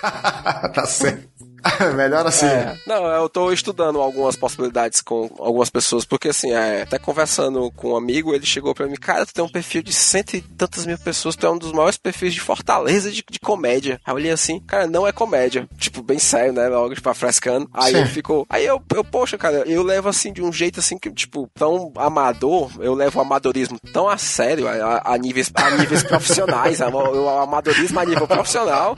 tá 0.73 0.85
certo. 0.85 1.29
Melhor 1.95 2.25
assim. 2.25 2.45
É. 2.45 2.77
Não, 2.85 3.05
eu 3.07 3.29
tô 3.29 3.51
estudando 3.51 3.99
algumas 3.99 4.35
possibilidades 4.35 5.01
com 5.01 5.29
algumas 5.39 5.69
pessoas, 5.69 6.05
porque 6.05 6.29
assim, 6.29 6.51
é, 6.51 6.83
até 6.83 6.97
conversando 6.97 7.71
com 7.71 7.91
um 7.91 7.95
amigo, 7.95 8.33
ele 8.33 8.45
chegou 8.45 8.73
pra 8.73 8.87
mim, 8.87 8.95
cara, 8.95 9.25
tu 9.25 9.33
tem 9.33 9.43
um 9.43 9.49
perfil 9.49 9.81
de 9.81 9.93
cento 9.93 10.35
e 10.35 10.41
tantas 10.41 10.85
mil 10.85 10.97
pessoas, 10.97 11.35
tu 11.35 11.45
é 11.45 11.51
um 11.51 11.57
dos 11.57 11.71
maiores 11.71 11.97
perfis 11.97 12.33
de 12.33 12.41
Fortaleza 12.41 13.11
de, 13.11 13.23
de 13.29 13.39
comédia. 13.39 13.99
Aí 14.05 14.11
eu 14.11 14.15
olhei 14.15 14.31
assim, 14.31 14.59
cara, 14.61 14.87
não 14.87 15.07
é 15.07 15.11
comédia. 15.11 15.67
Tipo, 15.77 16.01
bem 16.01 16.19
sério, 16.19 16.53
né? 16.53 16.67
Logo, 16.67 16.95
tipo, 16.95 17.13
frescando. 17.13 17.69
Aí 17.73 17.93
Sim. 17.93 17.99
ele 17.99 18.09
ficou. 18.09 18.45
Aí 18.49 18.65
eu, 18.65 18.81
eu, 18.93 19.03
poxa, 19.03 19.37
cara, 19.37 19.63
eu 19.67 19.83
levo 19.83 20.09
assim 20.09 20.31
de 20.31 20.41
um 20.41 20.51
jeito 20.51 20.79
assim 20.79 20.97
que, 20.97 21.11
tipo, 21.11 21.49
tão 21.53 21.91
amador, 21.95 22.71
eu 22.79 22.93
levo 22.93 23.19
o 23.19 23.21
amadorismo 23.21 23.77
tão 23.93 24.07
a 24.07 24.17
sério, 24.17 24.67
a, 24.67 25.01
a 25.13 25.17
níveis, 25.17 25.51
a 25.53 25.71
níveis 25.71 26.03
profissionais, 26.03 26.79
o, 26.79 26.85
o 26.85 27.29
amadorismo 27.29 27.99
a 27.99 28.05
nível 28.05 28.27
profissional, 28.27 28.95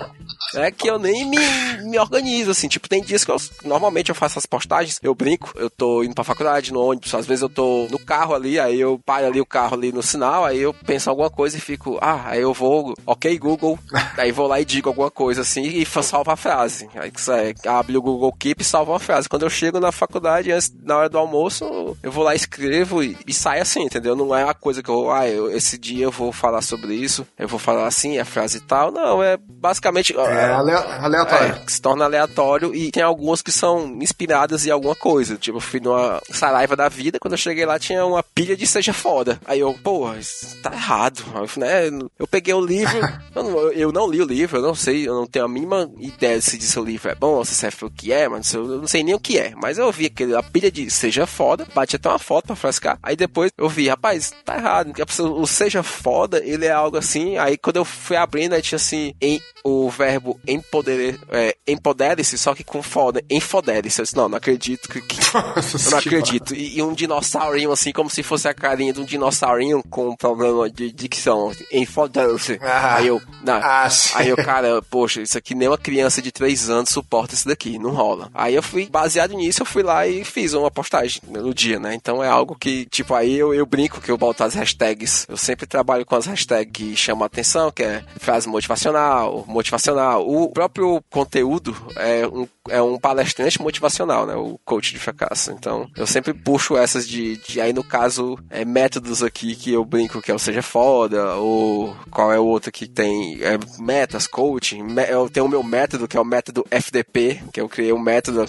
é 0.56 0.72
que 0.72 0.90
eu 0.90 1.00
nem 1.00 1.26
me, 1.26 1.38
me 1.84 2.00
organizo, 2.00 2.52
assim. 2.52 2.68
Tipo, 2.68 2.90
tem 2.90 3.02
dias 3.02 3.24
que 3.24 3.32
eu, 3.32 3.38
normalmente 3.64 4.10
eu 4.10 4.16
faço 4.16 4.40
as 4.40 4.46
postagens, 4.46 5.00
eu 5.02 5.16
brinco, 5.16 5.52
eu 5.56 5.70
tô 5.70 6.04
indo 6.04 6.14
pra 6.14 6.24
faculdade, 6.24 6.74
no 6.74 6.82
ônibus, 6.82 7.14
às 7.14 7.26
vezes 7.26 7.42
eu 7.42 7.50
tô 7.50 7.88
no 7.90 8.00
carro 8.00 8.34
ali, 8.34 8.60
aí 8.60 8.80
eu 8.80 9.00
paro 9.06 9.28
ali 9.28 9.40
o 9.40 9.46
carro 9.46 9.76
ali 9.76 9.92
no 9.92 10.04
sinal, 10.04 10.46
aí 10.46 10.60
eu 10.60 10.74
penso 10.74 11.10
alguma 11.10 11.30
coisa 11.30 11.58
e 11.58 11.62
fico, 11.62 11.98
ah, 12.02 12.24
aí 12.26 12.42
eu 12.42 12.54
vou, 12.54 12.94
ok, 13.06 13.38
Google, 13.38 13.78
aí 14.18 14.32
vou 14.32 14.48
lá 14.48 14.60
e 14.60 14.66
digo 14.66 14.90
alguma 14.90 15.12
coisa 15.12 15.42
assim 15.42 15.64
e 15.64 15.86
salvo 15.86 16.32
a 16.32 16.36
frase. 16.36 16.90
Aí 16.96 17.12
é, 17.30 17.70
abre 17.70 17.98
o 17.98 18.02
Google 18.02 18.34
Keep 18.34 18.62
e 18.62 18.66
salva 18.66 18.92
uma 18.92 19.00
frase. 19.00 19.30
Quando 19.30 19.44
eu 19.44 19.50
chego 19.50 19.80
na 19.80 19.92
faculdade, 19.92 20.52
antes, 20.52 20.74
na 20.84 20.98
hora 20.98 21.10
do 21.10 21.18
almoço, 21.18 21.98
eu 22.02 22.12
vou 22.12 22.24
lá, 22.24 22.36
escrevo 22.36 23.04
e, 23.04 23.18
e 23.26 23.34
sai 23.34 23.60
assim, 23.60 23.84
entendeu? 23.84 24.16
Não 24.16 24.36
é 24.36 24.44
uma 24.44 24.54
coisa 24.54 24.82
que 24.82 24.90
eu, 24.90 25.12
ah, 25.12 25.28
eu, 25.28 25.52
esse 25.52 25.78
dia 25.78 26.06
eu 26.06 26.12
vou 26.12 26.32
falar 26.32 26.62
sobre 26.62 26.94
isso, 26.94 27.26
eu 27.38 27.48
vou 27.48 27.60
falar 27.60 27.88
assim, 27.88 28.18
a 28.18 28.26
frase 28.26 28.58
e 28.58 28.62
tal. 28.62 28.92
Não, 28.92 29.22
é 29.24 29.38
basicamente. 29.38 30.14
É, 30.32 30.42
é 30.44 31.06
aleatório. 31.06 31.56
É, 31.56 31.62
se 31.68 31.82
torna 31.82 32.06
aleatório 32.06 32.76
e 32.76 32.92
tem 32.92 33.04
algumas 33.04 33.42
que 33.42 33.52
são 33.52 33.98
inspiradas 34.02 34.66
em 34.66 34.72
alguma 34.72 34.96
coisa. 34.96 35.36
Tipo, 35.38 35.58
eu 35.58 35.62
fui 35.62 35.80
numa 35.80 36.22
Saraiva 36.30 36.76
da 36.76 36.90
vida, 36.90 37.20
quando 37.20 37.34
eu 37.34 37.38
cheguei 37.38 37.66
lá 37.66 37.80
tinha 37.80 38.06
uma 38.06 38.24
pilha 38.24 38.56
de 38.56 38.68
Seja 38.68 38.94
Foda. 38.94 39.40
Aí 39.46 39.60
eu, 39.60 39.74
porra, 39.74 40.18
isso 40.18 40.58
tá 40.62 40.72
errado. 40.74 41.24
né? 41.58 41.90
Eu 42.20 42.28
peguei 42.28 42.54
o 42.54 42.62
livro, 42.62 42.98
eu, 43.36 43.44
não, 43.44 43.60
eu 43.72 43.92
não 43.92 44.10
li 44.10 44.22
o 44.22 44.26
livro, 44.26 44.58
eu 44.58 44.62
não 44.62 44.76
sei, 44.76 45.08
eu 45.08 45.16
não 45.16 45.26
tenho 45.26 45.46
a 45.46 45.50
mínima 45.50 45.90
ideia 46.00 46.40
se 46.42 46.58
disse 46.58 46.80
o 46.80 46.84
livro 46.84 47.10
é 47.10 47.16
bom, 47.16 47.44
se 47.44 47.56
serve 47.56 47.86
o 47.86 47.90
que 47.90 48.12
é, 48.12 48.28
mas 48.28 48.54
eu 48.54 48.66
não 48.66 48.88
sei 48.88 49.04
nem 49.04 49.16
o 49.16 49.20
que 49.20 49.38
é. 49.38 49.54
Mas 49.56 49.78
eu 49.78 49.92
vi 49.92 50.08
aquele, 50.08 50.36
a 50.36 50.44
pilha 50.44 50.72
de 50.72 50.90
Seja 50.90 51.26
Foda, 51.26 51.66
bati 51.74 51.96
até 51.96 52.10
uma 52.10 52.20
foto 52.20 52.48
pra 52.48 52.56
frescar. 52.56 53.00
Aí 53.02 53.16
depois 53.16 53.52
eu 53.58 53.70
vi, 53.70 53.88
rapaz, 53.88 54.32
tá 54.44 54.58
errado. 54.58 54.94
O 55.20 55.48
Seja 55.48 55.84
Foda, 55.84 56.42
ele 56.44 56.66
é 56.66 56.72
algo 56.72 56.98
assim. 56.98 57.38
Aí 57.38 57.58
quando 57.58 57.78
eu 57.78 57.86
fui 57.86 58.18
abrindo, 58.18 58.54
aí 58.54 58.62
tinha 58.62 58.78
assim, 58.78 59.14
em 59.22 59.42
o 59.64 59.90
verbo 59.90 60.21
empoder, 60.48 61.20
é, 61.30 61.56
empodere-se, 61.68 62.38
só 62.38 62.54
que 62.54 62.64
com 62.64 62.82
foda, 62.82 63.24
enfodere-se. 63.30 64.02
Eu 64.02 64.04
disse, 64.04 64.16
não, 64.16 64.30
não 64.30 64.38
acredito 64.38 64.90
que. 64.90 65.02
que 65.02 65.20
eu 65.36 65.92
não 65.92 65.98
acredito. 65.98 66.54
E, 66.54 66.78
e, 66.78 66.84
um 66.84 66.94
dinossaurinho, 66.94 67.72
assim, 67.72 67.92
como 67.92 68.10
se 68.10 68.24
fosse 68.24 68.48
a 68.48 68.54
carinha 68.54 68.94
de 68.94 69.00
um 69.02 69.06
dinossaurinho 69.06 69.84
com 69.90 70.10
um 70.10 70.16
problema 70.16 70.70
de 70.70 70.92
dicção. 70.92 71.52
Enfodere-se. 71.72 72.60
Ah, 72.62 72.96
aí 72.98 73.08
eu, 73.08 73.22
não, 73.44 73.56
ah, 73.56 73.88
aí 74.16 74.30
eu, 74.30 74.38
cara, 74.38 74.82
poxa, 74.82 75.22
isso 75.22 75.38
aqui 75.38 75.56
nem 75.56 75.68
uma 75.68 75.78
criança 75.78 76.22
de 76.22 76.32
3 76.32 76.70
anos 76.70 76.90
suporta 76.90 77.34
isso 77.34 77.48
daqui, 77.48 77.78
não 77.80 77.92
rola. 77.92 78.30
Aí 78.34 78.56
eu 78.56 78.64
fui, 78.64 78.88
baseado 78.90 79.34
nisso, 79.34 79.62
eu 79.62 79.66
fui 79.66 79.84
lá 79.84 80.08
e 80.08 80.24
fiz 80.24 80.54
uma 80.54 80.72
postagem 80.72 81.22
no 81.28 81.54
dia, 81.54 81.80
né? 81.80 81.96
Então 81.96 82.24
é 82.24 82.28
algo 82.28 82.56
que, 82.56 82.86
tipo, 82.86 83.14
aí 83.14 83.38
eu, 83.38 83.54
eu 83.54 83.66
brinco 83.66 84.02
que 84.02 84.12
eu 84.12 84.18
boto 84.18 84.44
as 84.44 84.54
hashtags. 84.54 85.26
Eu 85.30 85.38
sempre 85.38 85.66
trabalho 85.66 86.06
com 86.06 86.16
as 86.16 86.26
hashtags 86.26 86.72
que 86.72 86.96
chamam 86.96 87.24
a 87.24 87.28
atenção, 87.28 87.72
que 87.72 87.84
é 87.84 88.04
frase 88.20 88.48
motivacional, 88.48 89.46
motivacional. 89.48 90.11
O 90.18 90.50
próprio 90.50 91.02
conteúdo 91.10 91.76
é 91.96 92.28
um, 92.28 92.48
é 92.70 92.82
um 92.82 92.98
palestrante 92.98 93.62
motivacional, 93.62 94.26
né? 94.26 94.36
O 94.36 94.60
coach 94.64 94.92
de 94.92 95.00
fracasso. 95.00 95.52
Então, 95.52 95.90
eu 95.96 96.08
sempre 96.08 96.34
puxo 96.34 96.78
essas 96.78 97.08
de, 97.08 97.38
de 97.38 97.62
aí 97.62 97.74
no 97.74 97.84
caso, 97.84 98.38
é, 98.50 98.66
métodos 98.66 99.24
aqui 99.24 99.56
que 99.56 99.74
eu 99.74 99.84
brinco 99.84 100.22
que 100.22 100.32
é 100.32 100.34
o 100.34 100.40
Seja 100.40 100.62
Foda, 100.62 101.36
ou 101.36 101.96
qual 102.10 102.32
é 102.32 102.40
o 102.40 102.46
outro 102.46 102.72
que 102.72 102.88
tem 102.88 103.40
é, 103.42 103.58
metas, 103.80 104.28
coaching. 104.28 104.86
Eu 105.10 105.30
tenho 105.30 105.46
o 105.46 105.50
meu 105.50 105.64
método, 105.64 106.08
que 106.08 106.18
é 106.18 106.22
o 106.22 106.26
método 106.26 106.66
FDP, 106.70 107.42
que 107.52 107.62
eu 107.62 107.70
criei 107.70 107.94
um 107.94 108.00
método. 108.00 108.46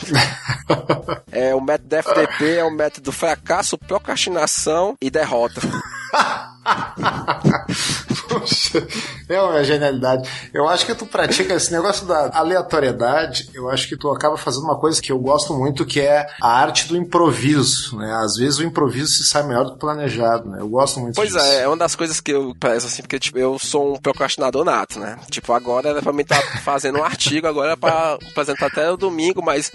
é, 1.30 1.54
o 1.54 1.60
método 1.60 1.96
FDP 1.96 2.56
é 2.56 2.64
o 2.64 2.70
método 2.70 3.12
fracasso, 3.12 3.78
procrastinação 3.78 4.96
e 5.00 5.10
derrota. 5.10 5.60
É 9.28 9.40
uma 9.40 9.62
genialidade. 9.64 10.28
Eu 10.52 10.68
acho 10.68 10.84
que 10.84 10.94
tu 10.94 11.06
pratica 11.06 11.54
esse 11.54 11.72
negócio 11.72 12.06
da 12.06 12.30
aleatoriedade. 12.34 13.48
Eu 13.54 13.70
acho 13.70 13.88
que 13.88 13.96
tu 13.96 14.10
acaba 14.10 14.36
fazendo 14.36 14.64
uma 14.64 14.78
coisa 14.78 15.00
que 15.00 15.10
eu 15.10 15.18
gosto 15.18 15.54
muito, 15.54 15.86
que 15.86 16.00
é 16.00 16.26
a 16.40 16.48
arte 16.48 16.88
do 16.88 16.96
improviso. 16.96 17.96
Né? 17.96 18.12
Às 18.22 18.36
vezes 18.36 18.58
o 18.58 18.64
improviso 18.64 19.12
se 19.12 19.24
sai 19.24 19.42
melhor 19.44 19.64
do 19.64 19.72
que 19.72 19.78
planejado. 19.78 20.48
Né? 20.48 20.60
Eu 20.60 20.68
gosto 20.68 21.00
muito 21.00 21.14
pois 21.14 21.28
disso. 21.28 21.40
Pois 21.40 21.50
é, 21.50 21.62
é 21.62 21.68
uma 21.68 21.76
das 21.76 21.94
coisas 21.94 22.20
que 22.20 22.32
eu 22.32 22.54
peço 22.58 22.86
assim, 22.86 23.02
porque 23.02 23.18
tipo, 23.18 23.38
eu 23.38 23.58
sou 23.58 23.94
um 23.94 23.98
procrastinador 23.98 24.64
nato, 24.64 24.98
né? 24.98 25.18
Tipo, 25.30 25.52
agora 25.52 25.90
era 25.90 26.02
pra 26.02 26.12
mim 26.12 26.22
estar 26.22 26.40
tá 26.40 26.58
fazendo 26.58 26.98
um 26.98 27.04
artigo, 27.04 27.46
agora 27.46 27.72
é 27.72 27.76
pra 27.76 28.18
apresentar 28.30 28.66
até 28.66 28.90
o 28.90 28.96
domingo, 28.96 29.42
mas 29.42 29.72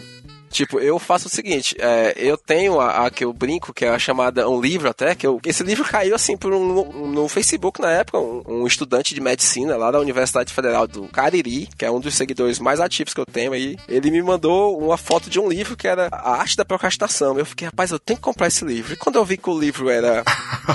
Tipo, 0.57 0.79
eu 0.79 0.97
faço 0.97 1.27
o 1.27 1.29
seguinte, 1.29 1.75
é, 1.77 2.15
eu 2.17 2.35
tenho 2.35 2.79
a, 2.79 3.05
a, 3.05 3.11
que 3.11 3.23
eu 3.23 3.31
brinco, 3.31 3.71
que 3.71 3.85
é 3.85 3.89
a 3.89 3.99
chamada, 3.99 4.49
um 4.49 4.59
livro 4.59 4.89
até, 4.89 5.13
que 5.13 5.27
eu, 5.27 5.39
esse 5.45 5.61
livro 5.61 5.85
caiu 5.85 6.15
assim 6.15 6.35
por 6.35 6.51
um, 6.51 7.11
no 7.11 7.27
Facebook 7.27 7.79
na 7.79 7.91
época, 7.91 8.17
um, 8.17 8.41
um, 8.47 8.65
estudante 8.65 9.13
de 9.13 9.21
medicina 9.21 9.77
lá 9.77 9.91
da 9.91 9.99
Universidade 9.99 10.51
Federal 10.51 10.87
do 10.87 11.07
Cariri, 11.09 11.69
que 11.77 11.85
é 11.85 11.91
um 11.91 11.99
dos 11.99 12.15
seguidores 12.15 12.57
mais 12.57 12.79
ativos 12.79 13.13
que 13.13 13.21
eu 13.21 13.25
tenho 13.27 13.53
aí, 13.53 13.77
ele 13.87 14.09
me 14.09 14.19
mandou 14.19 14.79
uma 14.79 14.97
foto 14.97 15.29
de 15.29 15.39
um 15.39 15.47
livro 15.47 15.77
que 15.77 15.87
era 15.87 16.07
A 16.11 16.31
Arte 16.31 16.57
da 16.57 16.65
Procrastinação. 16.65 17.37
Eu 17.37 17.45
fiquei, 17.45 17.67
rapaz, 17.67 17.91
eu 17.91 17.99
tenho 17.99 18.17
que 18.17 18.23
comprar 18.23 18.47
esse 18.47 18.65
livro. 18.65 18.93
E 18.93 18.97
quando 18.97 19.17
eu 19.17 19.25
vi 19.25 19.37
que 19.37 19.51
o 19.51 19.59
livro 19.59 19.91
era 19.91 20.23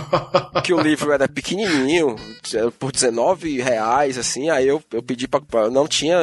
que 0.62 0.72
o 0.72 0.80
livro 0.80 1.10
era 1.10 1.26
pequenininho, 1.26 2.14
por 2.78 2.92
19 2.92 3.60
reais, 3.60 4.16
assim, 4.16 4.48
aí 4.48 4.68
eu, 4.68 4.80
eu 4.92 5.02
pedi 5.02 5.26
pra, 5.26 5.40
pra 5.40 5.68
não 5.68 5.88
tinha, 5.88 6.20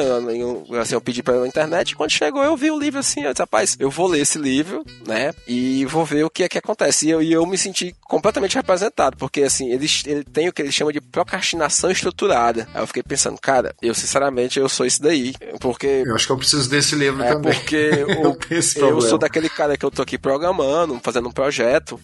assim, 0.80 0.94
eu 0.94 1.00
pedi 1.02 1.22
pra 1.22 1.40
na 1.40 1.46
internet, 1.46 1.90
e 1.90 1.94
quando 1.94 2.10
chegou 2.10 2.42
eu 2.42 2.56
vi 2.56 2.70
o 2.70 2.78
livro 2.78 2.98
assim, 2.98 3.20
eu 3.20 3.32
disse, 3.32 3.49
rapaz, 3.50 3.76
eu 3.80 3.90
vou 3.90 4.06
ler 4.06 4.20
esse 4.20 4.38
livro, 4.38 4.84
né? 5.04 5.32
E 5.46 5.84
vou 5.86 6.04
ver 6.04 6.24
o 6.24 6.30
que 6.30 6.44
é 6.44 6.48
que 6.48 6.56
acontece. 6.56 7.08
E 7.08 7.10
eu, 7.10 7.20
e 7.20 7.32
eu 7.32 7.44
me 7.44 7.58
senti 7.58 7.94
completamente 8.02 8.54
representado, 8.54 9.16
porque 9.16 9.42
assim, 9.42 9.72
ele, 9.72 9.86
ele 10.06 10.22
tem 10.22 10.48
o 10.48 10.52
que 10.52 10.62
ele 10.62 10.70
chama 10.70 10.92
de 10.92 11.00
procrastinação 11.00 11.90
estruturada. 11.90 12.68
Aí 12.72 12.80
eu 12.80 12.86
fiquei 12.86 13.02
pensando, 13.02 13.38
cara, 13.40 13.74
eu 13.82 13.92
sinceramente 13.92 14.60
eu 14.60 14.68
sou 14.68 14.86
isso 14.86 15.02
daí. 15.02 15.34
Porque. 15.58 16.04
Eu 16.06 16.14
acho 16.14 16.26
que 16.26 16.32
eu 16.32 16.36
preciso 16.38 16.70
desse 16.70 16.94
livro 16.94 17.22
é 17.24 17.32
também. 17.32 17.52
Porque 17.52 17.90
eu, 18.76 18.88
eu 18.88 19.00
sou 19.00 19.18
daquele 19.18 19.48
cara 19.48 19.76
que 19.76 19.84
eu 19.84 19.90
tô 19.90 20.02
aqui 20.02 20.16
programando, 20.16 21.00
fazendo 21.02 21.28
um 21.28 21.32
projeto. 21.32 22.00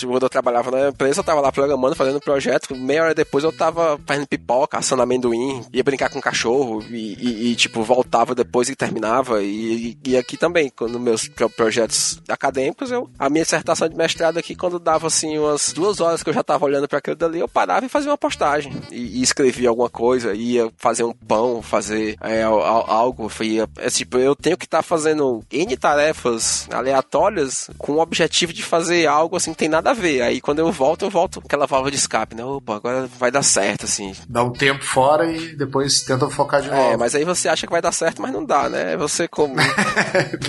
Quando 0.00 0.22
eu 0.22 0.30
trabalhava 0.30 0.70
na 0.70 0.88
empresa, 0.88 1.20
eu 1.20 1.24
tava 1.24 1.42
lá 1.42 1.52
programando, 1.52 1.94
fazendo 1.94 2.16
um 2.16 2.20
projeto. 2.20 2.74
Meia 2.74 3.02
hora 3.02 3.14
depois 3.14 3.44
eu 3.44 3.52
tava 3.52 4.00
fazendo 4.06 4.26
pipoca, 4.26 4.78
assando 4.78 5.02
amendoim, 5.02 5.62
ia 5.72 5.84
brincar 5.84 6.08
com 6.08 6.20
cachorro 6.20 6.82
e, 6.90 7.14
e, 7.14 7.52
e, 7.52 7.56
tipo, 7.56 7.82
voltava 7.82 8.34
depois 8.34 8.70
e 8.70 8.76
terminava. 8.76 9.42
E, 9.42 9.98
e 10.04 10.16
aqui 10.16 10.38
também, 10.38 10.70
nos 10.80 11.00
meus 11.00 11.28
projetos 11.56 12.20
acadêmicos, 12.28 12.90
eu, 12.90 13.10
a 13.18 13.28
minha 13.30 13.42
dissertação 13.42 13.88
de 13.88 13.96
mestrado 13.96 14.38
aqui, 14.38 14.54
quando 14.54 14.78
dava 14.78 15.06
assim 15.06 15.38
umas 15.38 15.72
duas 15.72 16.00
horas 16.00 16.22
que 16.22 16.30
eu 16.30 16.34
já 16.34 16.42
tava 16.42 16.64
olhando 16.64 16.88
para 16.88 16.98
aquilo 16.98 17.16
dali, 17.16 17.40
eu 17.40 17.48
parava 17.48 17.86
e 17.86 17.88
fazia 17.88 18.10
uma 18.10 18.18
postagem 18.18 18.72
e, 18.90 19.20
e 19.20 19.22
escrevia 19.22 19.68
alguma 19.68 19.88
coisa, 19.88 20.34
ia 20.34 20.70
fazer 20.76 21.04
um 21.04 21.12
pão, 21.12 21.62
fazer 21.62 22.16
é, 22.20 22.42
algo, 22.42 23.30
ia, 23.40 23.68
é, 23.78 23.88
tipo, 23.88 24.18
eu 24.18 24.34
tenho 24.36 24.56
que 24.56 24.64
estar 24.64 24.78
tá 24.78 24.82
fazendo 24.82 25.42
N 25.50 25.76
tarefas 25.76 26.68
aleatórias 26.70 27.70
com 27.78 27.92
o 27.92 28.00
objetivo 28.00 28.52
de 28.52 28.62
fazer 28.62 29.06
algo 29.06 29.36
assim 29.36 29.52
que 29.52 29.58
tem 29.58 29.68
nada 29.68 29.90
a 29.90 29.94
ver. 29.94 30.22
Aí 30.22 30.40
quando 30.40 30.58
eu 30.58 30.70
volto 30.70 31.04
eu 31.04 31.10
volto 31.10 31.42
aquela 31.44 31.66
válvula 31.66 31.90
de 31.90 31.96
escape, 31.96 32.34
né? 32.34 32.44
Opa, 32.44 32.76
agora 32.76 33.08
vai 33.18 33.30
dar 33.30 33.42
certo, 33.42 33.84
assim. 33.84 34.14
Dá 34.28 34.42
um 34.42 34.52
tempo 34.52 34.84
fora 34.84 35.30
e 35.30 35.54
depois 35.56 36.02
tenta 36.02 36.28
focar 36.28 36.60
de 36.62 36.68
novo. 36.68 36.80
É, 36.80 36.96
mas 36.96 37.14
aí 37.14 37.24
você 37.24 37.48
acha 37.48 37.66
que 37.66 37.72
vai 37.72 37.82
dar 37.82 37.92
certo, 37.92 38.20
mas 38.20 38.32
não 38.32 38.44
dá, 38.44 38.68
né? 38.68 38.96
Você 38.96 39.28
como. 39.28 39.54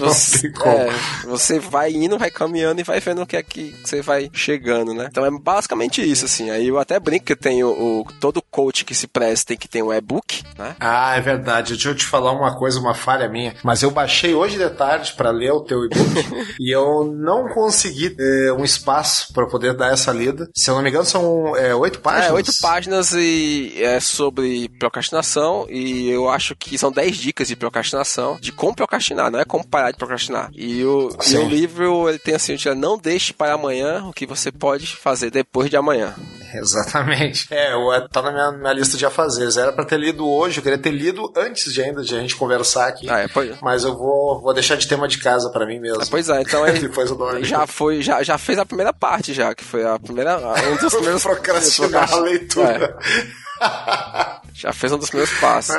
É, 0.68 0.90
você 1.26 1.60
vai 1.60 1.92
indo, 1.92 2.18
vai 2.18 2.32
caminhando 2.32 2.82
e 2.82 2.84
vai 2.84 3.00
vendo 3.00 3.22
o 3.22 3.26
que 3.26 3.38
é 3.38 3.44
que 3.44 3.76
você 3.84 4.02
vai 4.02 4.30
chegando, 4.34 4.94
né? 4.94 5.08
Então 5.10 5.26
é 5.26 5.32
basicamente 5.32 6.02
isso, 6.02 6.26
assim. 6.26 6.50
Aí 6.50 6.68
eu 6.68 6.80
até 6.80 7.00
brinco 7.00 7.26
que 7.26 7.36
tem 7.36 7.64
o, 7.64 7.70
o 8.02 8.06
todo 8.20 8.42
coach 8.42 8.86
que 8.86 8.96
se 8.96 9.08
presta 9.08 9.48
tem 9.48 9.58
que 9.58 9.68
ter 9.68 9.84
um 9.84 9.94
e-book, 9.94 10.44
né? 10.58 10.76
Ah, 10.80 11.16
é 11.16 11.22
verdade. 11.22 11.74
Deixa 11.74 11.90
eu 11.90 11.96
te 11.96 12.06
falar 12.06 12.32
uma 12.32 12.56
coisa, 12.58 12.80
uma 12.80 12.94
falha 12.94 13.28
minha. 13.30 13.56
Mas 13.64 13.84
eu 13.84 13.92
baixei 13.92 14.34
hoje 14.34 14.58
de 14.58 14.70
tarde 14.70 15.14
para 15.14 15.32
ler 15.32 15.52
o 15.52 15.62
teu 15.62 15.86
e-book 15.86 16.56
e 16.60 16.74
eu 16.74 17.04
não 17.06 17.48
consegui 17.50 18.16
é, 18.20 18.54
um 18.54 18.64
espaço 18.64 19.34
para 19.34 19.48
poder 19.48 19.76
dar 19.76 19.92
essa 19.92 20.12
lida. 20.12 20.50
Se 20.56 20.70
eu 20.70 20.76
não 20.76 20.82
me 20.82 20.90
engano, 20.90 21.06
são 21.06 21.56
é, 21.56 21.74
oito 21.76 22.00
páginas. 22.00 22.30
É, 22.30 22.34
oito 22.34 22.52
páginas 22.62 23.14
e 23.14 23.74
é 23.78 24.00
sobre 24.00 24.70
procrastinação 24.80 25.68
e 25.70 26.10
eu 26.10 26.30
acho 26.30 26.56
que 26.56 26.78
são 26.78 26.92
dez 26.92 27.18
dicas 27.18 27.48
de 27.48 27.56
procrastinação, 27.56 28.38
de 28.40 28.52
como 28.52 28.76
procrastinar, 28.76 29.32
não 29.32 29.40
é 29.40 29.46
como 29.46 29.68
parar 29.68 29.92
de 29.92 29.98
procrastinar. 29.98 30.07
E 30.54 30.84
o, 30.86 31.10
e 31.28 31.38
o 31.38 31.48
livro 31.48 32.10
ele 32.10 32.20
tem 32.20 32.36
assim, 32.36 32.56
não 32.76 32.98
deixe 32.98 33.34
para 33.34 33.54
amanhã 33.54 34.04
o 34.06 34.14
que 34.14 34.26
você 34.26 34.52
pode 34.52 34.96
fazer 34.96 35.30
depois 35.30 35.70
de 35.70 35.78
amanhã. 35.78 36.16
Exatamente. 36.54 37.48
É, 37.52 37.72
tá 38.12 38.22
na 38.22 38.32
minha, 38.32 38.52
minha 38.52 38.74
lista 38.74 38.98
de 38.98 39.06
afazeres. 39.06 39.58
Era 39.58 39.72
para 39.72 39.86
ter 39.86 40.00
lido 40.00 40.28
hoje, 40.28 40.58
eu 40.60 40.64
queria 40.64 40.78
ter 40.78 40.92
lido 40.92 41.32
antes 41.36 41.74
de 41.74 41.82
ainda 41.82 42.02
de 42.02 42.16
a 42.16 42.20
gente 42.20 42.36
conversar 42.36 42.88
aqui. 42.88 43.10
Ah, 43.10 43.20
é, 43.20 43.28
pois... 43.28 43.56
Mas 43.62 43.84
eu 43.84 43.98
vou, 43.98 44.42
vou 44.42 44.54
deixar 44.54 44.76
de 44.76 44.88
tema 44.88 45.08
de 45.08 45.18
casa 45.18 45.50
para 45.50 45.66
mim 45.66 45.80
mesmo. 45.80 46.02
É, 46.02 46.06
pois 46.10 46.30
é, 46.30 46.42
então 46.42 46.64
aí, 46.66 46.80
Depois 46.80 47.10
eu 47.10 47.44
já 47.44 47.68
foi, 47.68 48.02
já, 48.02 48.24
já 48.24 48.38
fez 48.38 48.58
a 48.58 48.66
primeira 48.66 48.94
parte 48.94 49.34
já, 49.34 49.54
que 49.54 49.64
foi 49.64 49.86
a 49.86 50.00
primeira, 50.00 50.38
um 50.72 50.78
dos 50.78 50.94
primeiros 50.96 51.24
procrastinar 51.24 52.12
a 52.12 52.20
leitura. 52.20 52.98
É. 53.62 54.37
Já 54.58 54.74
fez 54.74 54.92
um 54.92 54.98
dos 54.98 55.12
meus 55.12 55.32
passos. 55.40 55.76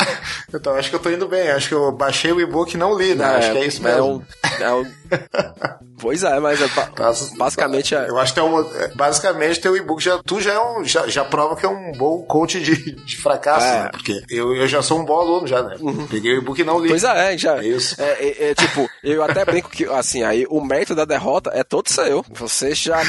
então, 0.54 0.74
acho 0.74 0.88
que 0.88 0.96
eu 0.96 1.00
tô 1.00 1.10
indo 1.10 1.28
bem. 1.28 1.50
Acho 1.50 1.68
que 1.68 1.74
eu 1.74 1.92
baixei 1.92 2.32
o 2.32 2.40
e-book 2.40 2.72
e 2.72 2.78
não 2.78 2.96
li, 2.96 3.14
né? 3.14 3.24
É, 3.24 3.36
acho 3.36 3.52
que 3.52 3.58
é 3.58 3.66
isso 3.66 3.82
mesmo. 3.82 4.24
É 4.62 4.62
um, 4.62 4.64
é 4.64 4.72
um... 4.72 4.92
pois 6.00 6.22
é, 6.22 6.38
mas 6.40 6.60
é 6.60 6.68
ba 6.68 6.90
basicamente 7.36 7.94
é... 7.94 8.08
Eu 8.08 8.18
acho 8.18 8.34
que 8.34 8.40
é 8.40 8.42
um, 8.42 8.64
basicamente 8.94 9.60
teu 9.60 9.76
e-book 9.76 10.02
já, 10.02 10.18
tu 10.24 10.40
já, 10.40 10.52
é 10.52 10.60
um, 10.60 10.84
já, 10.84 11.06
já 11.08 11.24
prova 11.24 11.56
que 11.56 11.64
é 11.64 11.68
um 11.68 11.92
bom 11.92 12.22
coach 12.22 12.60
de, 12.60 12.92
de 12.96 13.16
fracasso, 13.16 13.66
é. 13.66 13.82
né? 13.84 13.88
Porque 13.92 14.22
eu, 14.28 14.54
eu 14.54 14.66
já 14.66 14.82
sou 14.82 14.98
um 14.98 15.04
bom 15.04 15.20
aluno 15.20 15.46
já, 15.46 15.62
né? 15.62 15.76
Uhum. 15.80 16.06
Peguei 16.06 16.34
o 16.34 16.38
e-book 16.38 16.60
e 16.60 16.64
não 16.64 16.80
li. 16.80 16.88
Pois 16.88 17.04
é, 17.04 17.36
já. 17.38 17.58
É 17.58 17.66
isso. 17.66 18.00
É, 18.00 18.12
é, 18.24 18.50
é, 18.50 18.54
tipo, 18.54 18.88
eu 19.02 19.22
até 19.22 19.44
brinco 19.44 19.70
que, 19.70 19.84
assim, 19.84 20.22
aí 20.22 20.46
o 20.48 20.60
mérito 20.60 20.94
da 20.94 21.04
derrota 21.04 21.50
é 21.54 21.62
todo 21.62 21.88
seu. 21.88 22.24
Você 22.30 22.74
já... 22.74 23.00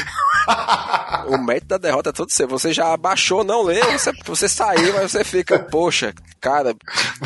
o 1.28 1.38
mérito 1.38 1.66
da 1.68 1.78
derrota 1.78 2.10
é 2.10 2.12
todo 2.12 2.30
seu. 2.30 2.46
Você 2.48 2.72
já 2.72 2.96
baixou, 2.96 3.44
não 3.44 3.62
leu, 3.62 3.84
você, 3.92 4.12
você 4.24 4.48
saiu, 4.48 4.94
mas 4.94 5.12
você 5.12 5.24
fica, 5.24 5.58
poxa, 5.58 6.12
cara. 6.40 6.74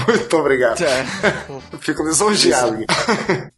Muito 0.07 0.37
obrigado. 0.37 0.83
É. 0.83 1.05
Fico 1.81 2.05
lisonjeado. 2.05 2.85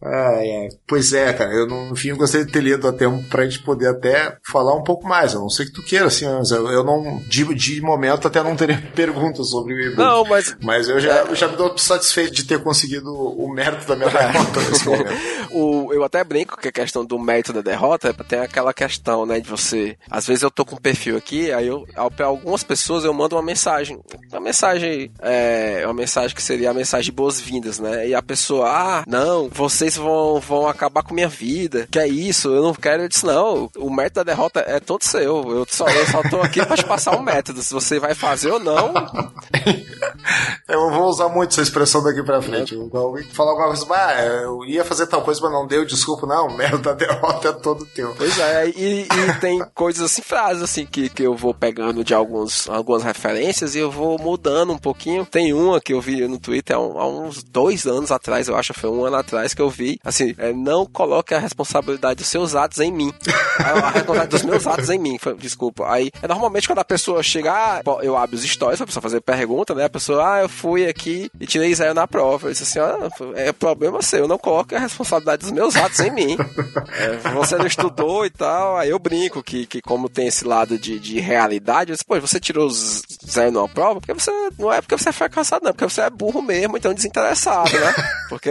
ah, 0.02 0.38
é. 0.40 0.68
Pois 0.87 1.10
é, 1.12 1.33
cara, 1.33 1.53
eu 1.53 1.66
no 1.66 1.94
fim 1.96 2.14
gostei 2.14 2.44
de 2.44 2.53
ter 2.53 2.62
lido 2.62 2.87
a 2.87 2.92
tempo 2.92 3.23
pra 3.29 3.44
gente 3.44 3.61
poder 3.61 3.88
até 3.88 4.37
falar 4.42 4.75
um 4.75 4.83
pouco 4.83 5.07
mais. 5.07 5.33
Eu 5.33 5.40
não 5.40 5.49
sei 5.49 5.66
que 5.66 5.73
tu 5.73 5.83
queira, 5.83 6.07
assim, 6.07 6.27
eu, 6.27 6.70
eu 6.70 6.85
não, 6.85 7.23
de, 7.27 7.44
de 7.55 7.81
momento, 7.81 8.27
até 8.27 8.42
não 8.42 8.57
teria 8.57 8.81
perguntas 8.94 9.49
sobre 9.49 9.88
o. 9.88 9.96
Não, 9.96 10.25
mas. 10.25 10.57
Mas 10.62 10.88
eu 10.88 11.01
já, 11.01 11.18
é... 11.20 11.35
já 11.35 11.49
me 11.49 11.57
dou 11.57 11.77
satisfeito 11.77 12.35
de 12.35 12.44
ter 12.44 12.62
conseguido 12.62 13.12
o 13.12 13.53
mérito 13.53 13.87
da 13.87 13.96
minha 13.96 14.09
derrota 14.11 14.61
nesse 14.61 14.87
momento. 14.87 15.11
O, 15.52 15.92
eu 15.92 16.04
até 16.04 16.22
brinco 16.22 16.58
que 16.58 16.68
a 16.68 16.72
questão 16.72 17.04
do 17.04 17.18
mérito 17.18 17.52
da 17.52 17.60
derrota 17.60 18.12
tem 18.12 18.40
aquela 18.40 18.72
questão, 18.72 19.26
né, 19.26 19.40
de 19.40 19.48
você. 19.48 19.96
Às 20.10 20.26
vezes 20.26 20.42
eu 20.42 20.50
tô 20.50 20.64
com 20.64 20.76
um 20.76 20.78
perfil 20.78 21.16
aqui, 21.16 21.52
aí 21.52 21.66
eu, 21.66 21.86
pra 22.16 22.26
algumas 22.26 22.62
pessoas 22.62 23.04
eu 23.04 23.12
mando 23.12 23.36
uma 23.36 23.42
mensagem. 23.42 24.00
Uma 24.30 24.40
mensagem, 24.40 25.10
é, 25.20 25.82
uma 25.84 25.94
mensagem 25.94 26.34
que 26.34 26.42
seria 26.42 26.70
a 26.70 26.74
mensagem 26.74 27.06
de 27.06 27.12
boas-vindas, 27.12 27.78
né? 27.78 28.08
E 28.08 28.14
a 28.14 28.22
pessoa, 28.22 28.68
ah, 28.68 29.04
não, 29.06 29.48
vocês 29.48 29.96
vão, 29.96 30.40
vão 30.40 30.68
acabar 30.68 31.02
com 31.02 31.14
minha 31.14 31.28
vida. 31.28 31.88
Que 31.90 31.98
é 31.98 32.06
isso? 32.06 32.48
Eu 32.48 32.62
não 32.62 32.74
quero. 32.74 33.02
Eu 33.02 33.08
disse, 33.08 33.26
não, 33.26 33.70
o 33.76 33.90
método 33.90 34.24
da 34.24 34.32
derrota 34.32 34.60
é 34.66 34.78
todo 34.80 35.02
seu. 35.04 35.50
Eu 35.50 35.66
só, 35.68 35.88
eu 35.88 36.06
só 36.06 36.22
tô 36.28 36.40
aqui 36.40 36.64
pra 36.64 36.76
te 36.76 36.84
passar 36.84 37.16
um 37.16 37.22
método. 37.22 37.62
Se 37.62 37.72
você 37.72 37.98
vai 37.98 38.14
fazer 38.14 38.50
ou 38.50 38.60
não. 38.60 38.92
eu 40.68 40.90
vou 40.90 41.08
usar 41.08 41.28
muito 41.28 41.52
essa 41.52 41.62
expressão 41.62 42.02
daqui 42.02 42.22
pra 42.22 42.42
frente. 42.42 42.74
Eu 42.74 42.88
vou 42.88 43.18
falar 43.32 43.50
alguma 43.50 43.68
coisa, 43.68 43.86
ah, 43.90 44.22
eu 44.22 44.64
ia 44.64 44.84
fazer 44.84 45.06
tal 45.06 45.22
coisa, 45.22 45.39
mas 45.40 45.53
não 45.53 45.66
deu, 45.66 45.85
desculpa. 45.85 46.26
Não, 46.26 46.48
o 46.48 46.57
método 46.57 46.83
da 46.83 46.92
derrota 46.92 47.48
é 47.48 47.53
todo 47.53 47.87
teu. 47.87 48.14
Pois 48.16 48.38
é, 48.38 48.68
e, 48.68 49.03
e 49.03 49.35
tem 49.40 49.62
coisas 49.74 50.03
assim, 50.03 50.22
frases 50.22 50.62
assim, 50.62 50.87
que, 50.87 51.09
que 51.09 51.22
eu 51.22 51.35
vou 51.35 51.55
pegando 51.55 52.05
de 52.05 52.14
alguns, 52.14 52.68
algumas 52.68 53.03
referências 53.03 53.74
e 53.74 53.79
eu 53.79 53.90
vou 53.90 54.18
mudando 54.18 54.72
um 54.72 54.79
pouquinho. 54.79 55.26
Tem 55.26 55.53
uma 55.53 55.81
que 55.81 55.92
eu 55.92 56.00
vi 56.00 56.26
no 56.26 56.38
Twitter 56.38 56.76
há, 56.76 56.79
há 56.79 57.09
uns 57.09 57.42
dois 57.42 57.87
anos 57.87 58.11
atrás, 58.11 58.48
eu 58.48 58.57
acho, 58.57 58.74
foi 58.74 58.90
um 58.90 59.05
ano 59.05 59.16
atrás 59.16 59.55
que 59.55 59.62
eu 59.62 59.70
vi. 59.70 59.98
Assim, 60.05 60.35
é, 60.38 60.53
não 60.53 60.87
coloque 60.87 61.35
a 61.35 61.38
responsabilidade 61.38 62.16
dos 62.16 62.29
seus 62.29 62.55
atos 62.55 62.79
em 62.81 62.92
mim. 62.92 63.12
a, 63.59 63.90
responsabilidade 63.90 64.31
dos 64.31 64.42
meus 64.42 64.66
atos 64.66 64.90
em 64.90 64.98
mim. 64.98 65.18
Foi, 65.18 65.35
desculpa. 65.35 65.90
Aí, 65.90 66.11
é 66.22 66.29
normalmente 66.29 66.66
quando 66.66 66.81
a 66.81 66.85
pessoa 66.85 67.22
chega, 67.22 67.53
ah, 67.53 67.83
eu 68.03 68.16
abro 68.16 68.37
os 68.37 68.42
stories, 68.42 68.81
a 68.81 68.87
pessoa 68.87 69.03
fazer 69.03 69.20
pergunta, 69.20 69.74
né? 69.74 69.85
A 69.85 69.90
pessoa, 69.90 70.35
ah, 70.35 70.42
eu 70.42 70.48
fui 70.48 70.87
aqui 70.87 71.31
e 71.40 71.46
tirei 71.46 71.74
zero 71.74 71.94
na 71.94 72.07
prova. 72.07 72.48
Eu 72.48 72.53
disse 72.53 72.64
assim, 72.64 72.79
ah, 72.79 73.09
é 73.35 73.53
problema 73.53 74.03
seu, 74.03 74.20
eu 74.20 74.29
não 74.29 74.38
coloque 74.38 74.74
a 74.74 74.79
responsabilidade 74.79 75.29
dos 75.36 75.50
meus 75.50 75.76
atos 75.76 76.00
em 76.00 76.10
mim. 76.10 76.36
É, 76.92 77.16
você 77.30 77.56
não 77.56 77.66
estudou 77.66 78.26
e 78.26 78.30
tal. 78.30 78.76
Aí 78.76 78.90
eu 78.90 78.98
brinco 78.98 79.42
que, 79.42 79.64
que 79.64 79.80
como 79.80 80.08
tem 80.08 80.26
esse 80.26 80.44
lado 80.44 80.78
de, 80.78 80.98
de 80.98 81.20
realidade, 81.20 81.90
eu 81.90 81.94
disse, 81.94 82.04
pô, 82.04 82.20
você 82.20 82.40
tirou 82.40 82.68
zero 82.68 83.52
na 83.52 83.68
prova, 83.68 84.00
porque 84.00 84.12
você 84.12 84.30
não 84.58 84.72
é 84.72 84.80
porque 84.80 84.96
você 84.96 85.08
é 85.08 85.12
fracassado, 85.12 85.64
não, 85.64 85.72
porque 85.72 85.88
você 85.88 86.02
é 86.02 86.10
burro 86.10 86.42
mesmo, 86.42 86.76
então 86.76 86.92
desinteressado, 86.92 87.70
né? 87.78 87.94
Porque. 88.28 88.50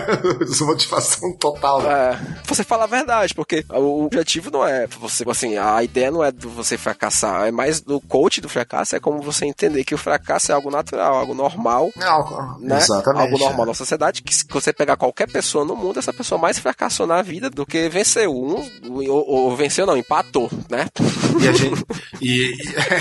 Desmotivação 0.40 1.36
total. 1.36 1.82
Né? 1.82 1.90
É, 1.90 2.42
você 2.44 2.64
fala 2.64 2.84
a 2.84 2.88
verdade, 2.88 3.34
porque 3.34 3.64
o 3.70 4.04
objetivo 4.04 4.50
não 4.50 4.66
é 4.66 4.86
você, 4.86 5.24
assim, 5.28 5.56
a 5.56 5.82
ideia 5.82 6.10
não 6.10 6.24
é 6.24 6.32
de 6.32 6.46
você 6.46 6.76
fracassar, 6.78 7.46
é 7.46 7.50
mais 7.50 7.80
do 7.80 8.00
coach 8.00 8.40
do 8.40 8.48
fracasso, 8.48 8.96
é 8.96 9.00
como 9.00 9.20
você 9.20 9.44
entender 9.44 9.84
que 9.84 9.94
o 9.94 9.98
fracasso 9.98 10.52
é 10.52 10.54
algo 10.54 10.70
natural, 10.70 11.14
algo 11.14 11.34
normal. 11.34 11.90
Não, 11.96 12.58
né? 12.60 12.78
Exatamente. 12.78 13.22
Algo 13.22 13.38
normal 13.38 13.64
é. 13.64 13.68
na 13.68 13.74
sociedade, 13.74 14.22
que 14.22 14.34
se 14.34 14.44
você 14.48 14.72
pegar 14.72 14.96
qualquer 14.96 15.30
pessoa 15.30 15.64
no 15.64 15.76
mundo, 15.76 15.98
essa 15.98 16.12
pessoa 16.14 16.40
mais 16.40 16.58
fracassou 16.58 17.06
na 17.06 17.20
vida 17.22 17.50
do 17.50 17.66
que 17.66 17.88
venceu. 17.88 18.32
Um, 18.32 18.62
ou, 19.08 19.28
ou 19.28 19.56
venceu, 19.56 19.86
não, 19.86 19.96
empatou, 19.96 20.50
né? 20.70 20.86
E 21.40 21.48
a 21.48 21.52
gente. 21.52 21.84
E, 22.20 22.54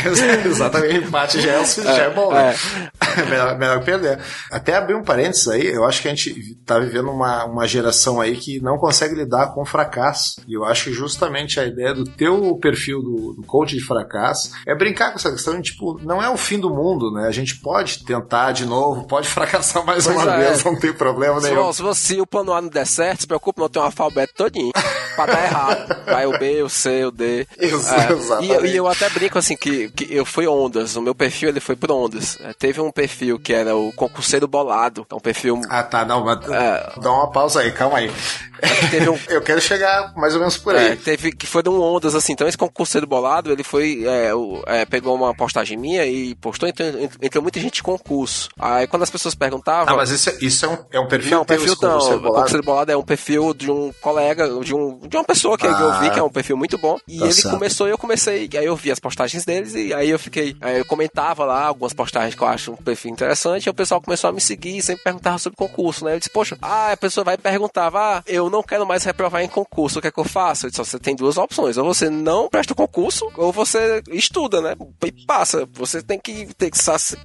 exatamente, 0.45 1.05
empate 1.05 1.41
já 1.41 1.53
é, 1.53 1.65
já 1.65 2.03
é 2.03 2.09
bom, 2.09 2.31
né? 2.31 2.53
É. 2.53 2.93
melhor, 3.29 3.57
melhor 3.57 3.83
perder. 3.83 4.19
Até 4.51 4.75
abrir 4.75 4.95
um 4.95 5.03
parênteses 5.03 5.47
aí, 5.47 5.67
eu 5.67 5.85
acho 5.85 6.01
que 6.01 6.07
a 6.07 6.11
gente 6.11 6.55
tá 6.65 6.79
vivendo 6.79 7.09
uma, 7.09 7.45
uma 7.45 7.67
geração 7.67 8.19
aí 8.19 8.35
que 8.35 8.59
não 8.61 8.77
consegue 8.77 9.15
lidar 9.15 9.53
com 9.53 9.65
fracasso. 9.65 10.41
E 10.47 10.53
eu 10.53 10.63
acho 10.65 10.85
que 10.85 10.93
justamente 10.93 11.59
a 11.59 11.65
ideia 11.65 11.93
do 11.93 12.03
teu 12.03 12.57
perfil 12.57 13.01
do, 13.01 13.33
do 13.33 13.43
coach 13.43 13.75
de 13.75 13.83
fracasso 13.83 14.51
é 14.65 14.75
brincar 14.75 15.11
com 15.11 15.17
essa 15.17 15.31
questão 15.31 15.55
de, 15.55 15.71
tipo, 15.71 15.99
não 16.03 16.21
é 16.21 16.29
o 16.29 16.37
fim 16.37 16.59
do 16.59 16.69
mundo, 16.69 17.11
né? 17.11 17.27
A 17.27 17.31
gente 17.31 17.59
pode 17.59 18.03
tentar 18.03 18.51
de 18.51 18.65
novo, 18.65 19.05
pode 19.07 19.27
fracassar 19.29 19.85
mais 19.85 20.05
pois 20.05 20.17
uma 20.17 20.33
é. 20.33 20.47
vez, 20.47 20.63
não 20.63 20.77
tem 20.77 20.93
problema 20.93 21.39
se, 21.39 21.49
nenhum. 21.49 21.73
Se, 21.73 21.95
se 21.95 22.21
o 22.21 22.27
plano 22.27 22.53
A 22.53 22.61
não 22.61 22.69
der 22.69 22.85
certo, 22.85 23.02
se 23.15 23.27
preocupe, 23.27 23.59
não 23.59 23.69
tem 23.69 23.81
um 23.81 23.85
alfabeto 23.85 24.33
todinho 24.35 24.71
pra 25.15 25.25
dar 25.25 25.43
errado. 25.43 25.95
Vai 26.05 26.25
o 26.25 26.37
B, 26.37 26.63
o 26.63 26.69
C, 26.69 27.05
o 27.05 27.11
D. 27.11 27.47
Isso, 27.59 27.93
é. 27.93 28.43
E, 28.43 28.71
e, 28.71 28.75
eu 28.75 28.87
até 28.87 29.09
brinco 29.09 29.37
assim 29.37 29.55
que, 29.55 29.89
que 29.89 30.13
eu 30.13 30.25
fui 30.25 30.47
ondas, 30.47 30.95
o 30.95 31.01
meu 31.01 31.15
perfil 31.15 31.49
ele 31.49 31.59
foi 31.59 31.75
por 31.75 31.91
ondas. 31.91 32.37
É, 32.41 32.53
teve 32.53 32.81
um 32.81 32.91
perfil 32.91 33.39
que 33.39 33.53
era 33.53 33.75
o 33.75 33.91
concurseiro 33.93 34.47
bolado, 34.47 35.05
é 35.09 35.15
um 35.15 35.19
perfil... 35.19 35.61
Ah 35.69 35.83
tá, 35.83 36.05
não, 36.05 36.23
mas 36.23 36.39
é, 36.49 36.93
dá 37.01 37.11
uma 37.11 37.31
pausa 37.31 37.61
aí, 37.61 37.71
calma 37.71 37.97
aí. 37.97 38.09
Um... 38.09 39.19
eu 39.29 39.41
quero 39.41 39.61
chegar 39.61 40.13
mais 40.15 40.33
ou 40.33 40.39
menos 40.39 40.57
por 40.57 40.75
aí. 40.75 40.93
É, 40.93 40.95
teve 40.95 41.31
que 41.31 41.45
foram 41.45 41.79
ondas 41.81 42.15
assim. 42.15 42.33
Então 42.33 42.47
esse 42.47 42.57
concurseiro 42.57 43.05
bolado, 43.05 43.51
ele 43.51 43.63
foi 43.63 44.03
é, 44.05 44.33
o, 44.33 44.63
é, 44.65 44.85
pegou 44.85 45.15
uma 45.15 45.33
postagem 45.33 45.77
minha 45.77 46.05
e 46.05 46.35
postou, 46.35 46.67
então 46.67 46.85
entrou 47.21 47.41
muita 47.41 47.59
gente 47.59 47.75
de 47.75 47.83
concurso. 47.83 48.49
Aí 48.59 48.87
quando 48.87 49.03
as 49.03 49.09
pessoas 49.09 49.35
perguntavam. 49.35 49.93
Ah, 49.93 49.97
mas 49.97 50.09
isso, 50.09 50.29
é, 50.29 50.37
isso 50.41 50.65
é, 50.65 50.69
um, 50.69 50.77
é 50.91 50.99
um 50.99 51.07
perfil. 51.07 51.37
Não, 51.37 51.45
perfil 51.45 51.75
não. 51.81 51.97
O 51.97 52.21
concurseiro 52.21 52.63
bolado 52.63 52.91
é 52.93 52.97
um 52.97 53.03
perfil 53.03 53.53
de 53.53 53.69
um 53.71 53.91
colega, 54.01 54.47
de, 54.63 54.73
um, 54.73 54.99
de 54.99 55.17
uma 55.17 55.23
pessoa 55.23 55.57
que 55.57 55.67
ah, 55.67 55.71
eu 55.71 55.99
vi 55.99 56.09
que 56.11 56.19
é 56.19 56.23
um 56.23 56.29
perfil 56.29 56.57
muito 56.57 56.77
bom. 56.77 56.97
E 57.07 57.19
tá 57.19 57.25
ele 57.25 57.33
certo. 57.33 57.53
começou 57.53 57.87
e 57.87 57.91
eu 57.91 57.97
comecei. 57.97 58.49
Aí 58.57 58.65
eu 58.65 58.75
vi 58.75 58.91
as 58.91 58.99
postagens 58.99 59.45
deles 59.45 59.73
e 59.75 59.93
aí 59.93 60.09
eu 60.09 60.19
fiquei. 60.19 60.55
Aí 60.61 60.77
eu 60.77 60.85
comentava 60.85 61.45
lá 61.45 61.65
algumas 61.65 61.93
postagens 61.93 62.35
que 62.35 62.41
eu 62.41 62.47
acho 62.47 62.71
um 62.71 62.75
perfil 62.75 63.11
interessante. 63.11 63.65
E 63.65 63.69
o 63.69 63.73
pessoal 63.73 64.01
começou 64.01 64.29
a 64.29 64.33
me 64.33 64.41
seguir 64.41 64.77
e 64.77 64.81
sempre 64.81 65.03
perguntava 65.03 65.37
sobre 65.37 65.57
concurso, 65.57 66.05
né? 66.05 66.15
Eu 66.15 66.19
disse, 66.19 66.29
poxa, 66.29 66.57
ah, 66.61 66.91
a 66.91 66.97
pessoa 66.97 67.23
vai 67.23 67.37
perguntava, 67.37 67.99
ah, 67.99 68.23
eu 68.25 68.49
não 68.49 68.63
quero 68.63 68.85
mais 68.85 69.03
reprovar 69.03 69.43
em 69.43 69.47
concurso, 69.47 69.99
o 69.99 70.01
que 70.01 70.07
é 70.07 70.11
que 70.11 70.19
eu 70.19 70.23
faço? 70.23 70.65
Eu 70.65 70.69
disse, 70.69 70.83
você 70.83 70.99
tem 70.99 71.15
duas 71.15 71.37
opções, 71.37 71.77
ou 71.77 71.85
você 71.85 72.09
não 72.09 72.47
presta 72.47 72.73
o 72.73 72.75
concurso, 72.75 73.29
ou 73.35 73.51
você 73.51 74.01
estuda, 74.09 74.61
né? 74.61 74.75
E 75.05 75.11
passa. 75.25 75.67
Você 75.73 76.01
tem 76.01 76.19
que, 76.19 76.47
ter 76.55 76.71
que 76.71 76.77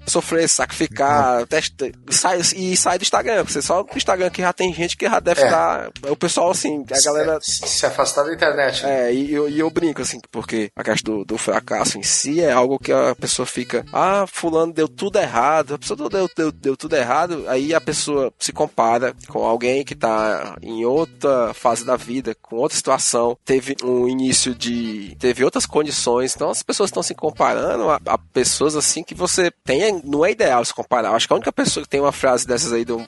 sofrer, 0.06 0.48
sacrificar, 0.48 1.46
testa, 1.46 1.90
sai, 2.10 2.40
e 2.56 2.76
sai 2.76 2.98
do 2.98 3.02
Instagram, 3.02 3.44
porque 3.44 3.62
só 3.62 3.82
no 3.82 3.96
Instagram 3.96 4.30
que 4.30 4.42
já 4.42 4.52
tem 4.52 4.72
gente 4.72 4.96
que 4.96 5.08
já 5.08 5.20
deve 5.20 5.40
é. 5.42 5.48
Estar. 5.58 5.90
O 6.10 6.16
pessoal, 6.16 6.50
assim, 6.50 6.84
a 6.90 7.00
galera. 7.04 7.38
Se, 7.40 7.66
Se 7.66 7.86
afastar 7.86 8.24
da 8.24 8.32
internet. 8.32 8.82
Né? 8.82 9.08
É, 9.08 9.14
e 9.14 9.32
eu, 9.32 9.48
e 9.48 9.58
eu 9.58 9.70
brinco, 9.70 10.02
assim, 10.02 10.20
porque 10.30 10.70
a 10.76 10.84
questão 10.84 11.18
do, 11.18 11.24
do, 11.24 11.38
fracasso 11.38 11.98
em 11.98 12.02
si 12.02 12.40
é 12.40 12.52
algo 12.52 12.78
que 12.78 12.92
a 12.92 13.14
pessoa 13.14 13.46
fica, 13.46 13.84
ah, 13.92 14.26
fulano 14.26 14.72
deu 14.72 14.88
tudo 14.88 15.18
errado, 15.18 15.74
a 15.74 15.78
pessoa 15.78 16.08
deu, 16.08 16.28
deu, 16.36 16.52
deu 16.52 16.76
tudo 16.76 16.96
errado, 16.96 17.44
aí 17.48 17.74
a 17.74 17.80
pessoa 17.80 18.32
se 18.38 18.52
compara 18.52 19.14
com 19.28 19.44
alguém 19.44 19.84
que 19.84 19.94
tá 19.94 20.56
em 20.62 20.84
outra 20.84 21.54
fase 21.54 21.84
da 21.84 21.96
vida, 21.96 22.34
com 22.42 22.56
outra 22.56 22.76
situação, 22.76 23.36
teve 23.44 23.76
um 23.82 24.08
início 24.08 24.54
de. 24.54 25.16
teve 25.18 25.44
outras 25.44 25.66
condições, 25.66 26.34
então 26.34 26.50
as 26.50 26.62
pessoas 26.62 26.88
estão 26.88 27.02
se 27.02 27.14
comparando 27.14 27.88
a, 27.88 28.00
a, 28.06 28.18
pessoas 28.18 28.76
assim 28.76 29.02
que 29.02 29.14
você 29.14 29.50
tem, 29.64 30.00
não 30.04 30.24
é 30.24 30.32
ideal 30.32 30.64
se 30.64 30.74
comparar. 30.74 31.12
Acho 31.12 31.26
que 31.26 31.32
a 31.32 31.36
única 31.36 31.52
pessoa 31.52 31.82
que 31.82 31.88
tem 31.88 32.00
uma 32.00 32.12
frase 32.12 32.46
dessas 32.46 32.72
aí 32.72 32.84
de, 32.84 32.92
um, 32.92 33.06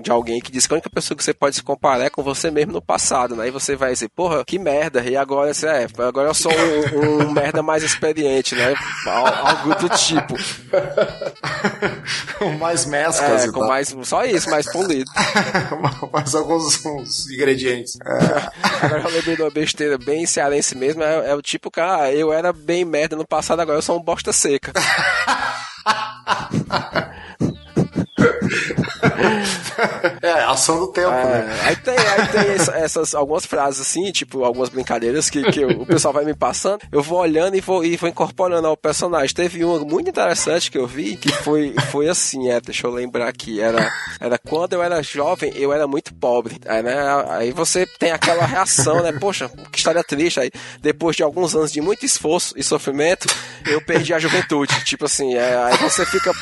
de 0.00 0.10
alguém 0.10 0.40
que 0.40 0.50
diz 0.50 0.66
que 0.66 0.72
a 0.72 0.76
única 0.76 0.90
pessoa 0.90 1.16
que 1.16 1.24
você 1.24 1.34
pode 1.34 1.56
se 1.56 1.62
comparar 1.62 1.81
é 2.00 2.10
com 2.10 2.22
você 2.22 2.50
mesmo 2.50 2.72
no 2.72 2.82
passado, 2.82 3.34
né? 3.34 3.48
E 3.48 3.50
você 3.50 3.74
vai 3.74 3.92
dizer, 3.92 4.08
porra, 4.10 4.44
que 4.44 4.58
merda, 4.58 5.02
e 5.02 5.16
agora 5.16 5.52
você 5.52 5.66
é, 5.66 5.86
agora 5.98 6.28
eu 6.28 6.34
sou 6.34 6.52
um, 6.52 7.24
um 7.24 7.32
merda 7.32 7.62
mais 7.62 7.82
experiente, 7.82 8.54
né? 8.54 8.74
Algo 9.06 9.74
do 9.74 9.88
tipo. 9.90 10.34
com 12.38 12.50
mais 12.58 12.86
mesclas. 12.86 13.44
É, 13.44 13.50
com 13.50 13.66
mais. 13.66 13.94
Só 14.02 14.24
isso, 14.24 14.48
mais 14.48 14.70
polido. 14.70 15.10
mais 16.12 16.34
alguns 16.34 16.84
ingredientes. 17.30 17.98
É. 18.00 18.84
agora 18.84 19.02
eu 19.02 19.10
lembrei 19.10 19.36
de 19.36 19.42
uma 19.42 19.50
besteira 19.50 19.98
bem 19.98 20.26
cearense 20.26 20.76
mesmo. 20.76 21.02
É, 21.02 21.30
é 21.30 21.34
o 21.34 21.42
tipo 21.42 21.70
que, 21.70 21.80
ah, 21.80 22.12
eu 22.12 22.32
era 22.32 22.52
bem 22.52 22.84
merda 22.84 23.16
no 23.16 23.26
passado, 23.26 23.60
agora 23.60 23.78
eu 23.78 23.82
sou 23.82 23.98
um 23.98 24.02
bosta 24.02 24.32
seca. 24.32 24.72
é, 30.22 30.32
ação 30.44 30.78
do 30.78 30.88
tempo, 30.88 31.10
é, 31.10 31.24
né? 31.24 31.60
Aí 31.64 31.76
tem, 31.76 31.96
aí 31.96 32.26
tem 32.28 32.82
essas 32.82 33.14
algumas 33.14 33.46
frases 33.46 33.80
assim, 33.80 34.10
tipo, 34.12 34.44
algumas 34.44 34.68
brincadeiras 34.68 35.28
que, 35.28 35.42
que 35.50 35.64
o 35.64 35.86
pessoal 35.86 36.14
vai 36.14 36.24
me 36.24 36.34
passando, 36.34 36.80
eu 36.90 37.02
vou 37.02 37.18
olhando 37.18 37.56
e 37.56 37.60
vou, 37.60 37.84
e 37.84 37.96
vou 37.96 38.08
incorporando 38.08 38.66
ao 38.66 38.76
personagem. 38.76 39.34
Teve 39.34 39.64
uma 39.64 39.78
muito 39.80 40.08
interessante 40.08 40.70
que 40.70 40.78
eu 40.78 40.86
vi, 40.86 41.16
que 41.16 41.32
foi, 41.32 41.74
foi 41.90 42.08
assim, 42.08 42.50
é, 42.50 42.60
deixa 42.60 42.86
eu 42.86 42.90
lembrar 42.90 43.28
aqui, 43.28 43.60
era, 43.60 43.92
era 44.20 44.38
quando 44.38 44.74
eu 44.74 44.82
era 44.82 45.02
jovem, 45.02 45.52
eu 45.56 45.72
era 45.72 45.86
muito 45.86 46.14
pobre. 46.14 46.60
Aí, 46.66 46.82
né, 46.82 46.96
aí 47.28 47.52
você 47.52 47.86
tem 47.86 48.12
aquela 48.12 48.44
reação, 48.44 49.02
né? 49.02 49.12
Poxa, 49.12 49.48
que 49.70 49.78
história 49.78 50.02
triste. 50.04 50.40
Aí, 50.40 50.50
depois 50.80 51.16
de 51.16 51.22
alguns 51.22 51.54
anos 51.54 51.72
de 51.72 51.80
muito 51.80 52.04
esforço 52.04 52.54
e 52.56 52.62
sofrimento, 52.62 53.26
eu 53.66 53.80
perdi 53.80 54.14
a 54.14 54.18
juventude. 54.18 54.84
Tipo 54.84 55.06
assim, 55.06 55.34
é, 55.34 55.56
aí 55.56 55.76
você 55.78 56.04
fica. 56.06 56.32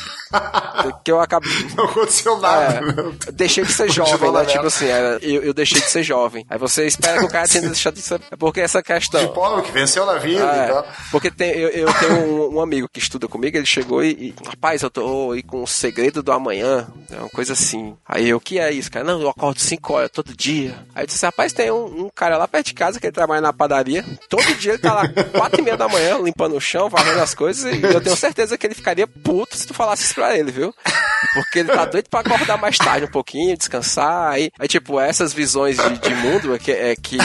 Que 1.03 1.11
eu 1.11 1.19
acabei. 1.19 1.51
Não 1.75 1.85
aconteceu 1.85 2.39
nada. 2.39 2.79
É, 3.27 3.30
deixei 3.31 3.63
de 3.63 3.71
ser 3.71 3.89
jovem, 3.89 4.31
né? 4.31 4.45
Tipo 4.45 4.65
assim, 4.65 4.87
era, 4.87 5.19
eu, 5.21 5.43
eu, 5.43 5.53
deixei 5.53 5.79
de 5.79 5.89
ser 5.89 6.03
jovem. 6.03 6.45
Aí 6.49 6.57
você 6.57 6.85
espera 6.85 7.19
que 7.19 7.25
o 7.25 7.29
cara 7.29 7.47
tenha 7.47 7.67
deixado 7.67 7.95
de 7.95 8.01
ser. 8.01 8.21
É 8.29 8.35
porque 8.35 8.61
essa 8.61 8.81
questão. 8.81 9.21
De 9.21 9.33
pobre, 9.33 9.63
que 9.63 9.71
venceu 9.71 10.05
na 10.05 10.17
vida 10.17 10.43
é, 10.43 10.65
e 10.65 10.67
tal. 10.69 10.87
Porque 11.11 11.31
tem, 11.31 11.51
eu, 11.51 11.69
eu 11.69 11.93
tenho 11.93 12.13
um, 12.13 12.55
um, 12.55 12.61
amigo 12.61 12.89
que 12.91 12.99
estuda 12.99 13.27
comigo, 13.27 13.57
ele 13.57 13.65
chegou 13.65 14.03
e, 14.03 14.11
e. 14.11 14.35
Rapaz, 14.45 14.81
eu 14.81 14.89
tô 14.89 15.31
aí 15.31 15.43
com 15.43 15.63
o 15.63 15.67
segredo 15.67 16.21
do 16.21 16.31
amanhã. 16.31 16.87
É 17.11 17.17
uma 17.17 17.29
coisa 17.29 17.53
assim. 17.53 17.95
Aí 18.07 18.29
eu, 18.29 18.37
o 18.37 18.41
que 18.41 18.59
é 18.59 18.71
isso, 18.71 18.91
cara? 18.91 19.05
Não, 19.05 19.21
eu 19.21 19.29
acordo 19.29 19.59
5 19.59 19.93
horas 19.93 20.11
todo 20.11 20.35
dia. 20.35 20.75
Aí 20.93 21.03
eu 21.03 21.07
disse, 21.07 21.25
rapaz, 21.25 21.53
tem 21.53 21.71
um, 21.71 22.05
um, 22.05 22.09
cara 22.13 22.37
lá 22.37 22.47
perto 22.47 22.67
de 22.67 22.73
casa 22.73 22.99
que 22.99 23.05
ele 23.05 23.13
trabalha 23.13 23.41
na 23.41 23.53
padaria. 23.53 24.05
Todo 24.29 24.55
dia 24.55 24.73
ele 24.73 24.81
tá 24.81 24.93
lá 24.93 25.07
4 25.07 25.59
e 25.59 25.63
meia 25.63 25.77
da 25.77 25.87
manhã, 25.87 26.17
limpando 26.19 26.55
o 26.55 26.61
chão, 26.61 26.89
varrendo 26.89 27.21
as 27.21 27.33
coisas. 27.33 27.73
E 27.73 27.81
eu 27.81 28.01
tenho 28.01 28.15
certeza 28.15 28.57
que 28.57 28.67
ele 28.67 28.75
ficaria 28.75 29.07
puto 29.07 29.57
se 29.57 29.67
tu 29.67 29.73
falasse 29.73 30.03
isso 30.03 30.15
pra 30.15 30.37
ele, 30.37 30.51
viu? 30.51 30.73
Porque 31.33 31.59
ele 31.59 31.69
tá 31.69 31.85
doido 31.85 32.09
pra 32.09 32.21
acordar 32.21 32.57
mais 32.57 32.77
tarde 32.77 33.05
um 33.05 33.11
pouquinho, 33.11 33.57
descansar. 33.57 34.31
Aí, 34.31 34.51
aí 34.59 34.67
tipo, 34.67 34.99
essas 34.99 35.33
visões 35.33 35.77
de, 35.77 35.99
de 35.99 36.15
mundo 36.15 36.55
é 36.55 36.59
que, 36.59 36.71
é 36.71 36.95
que 36.95 37.17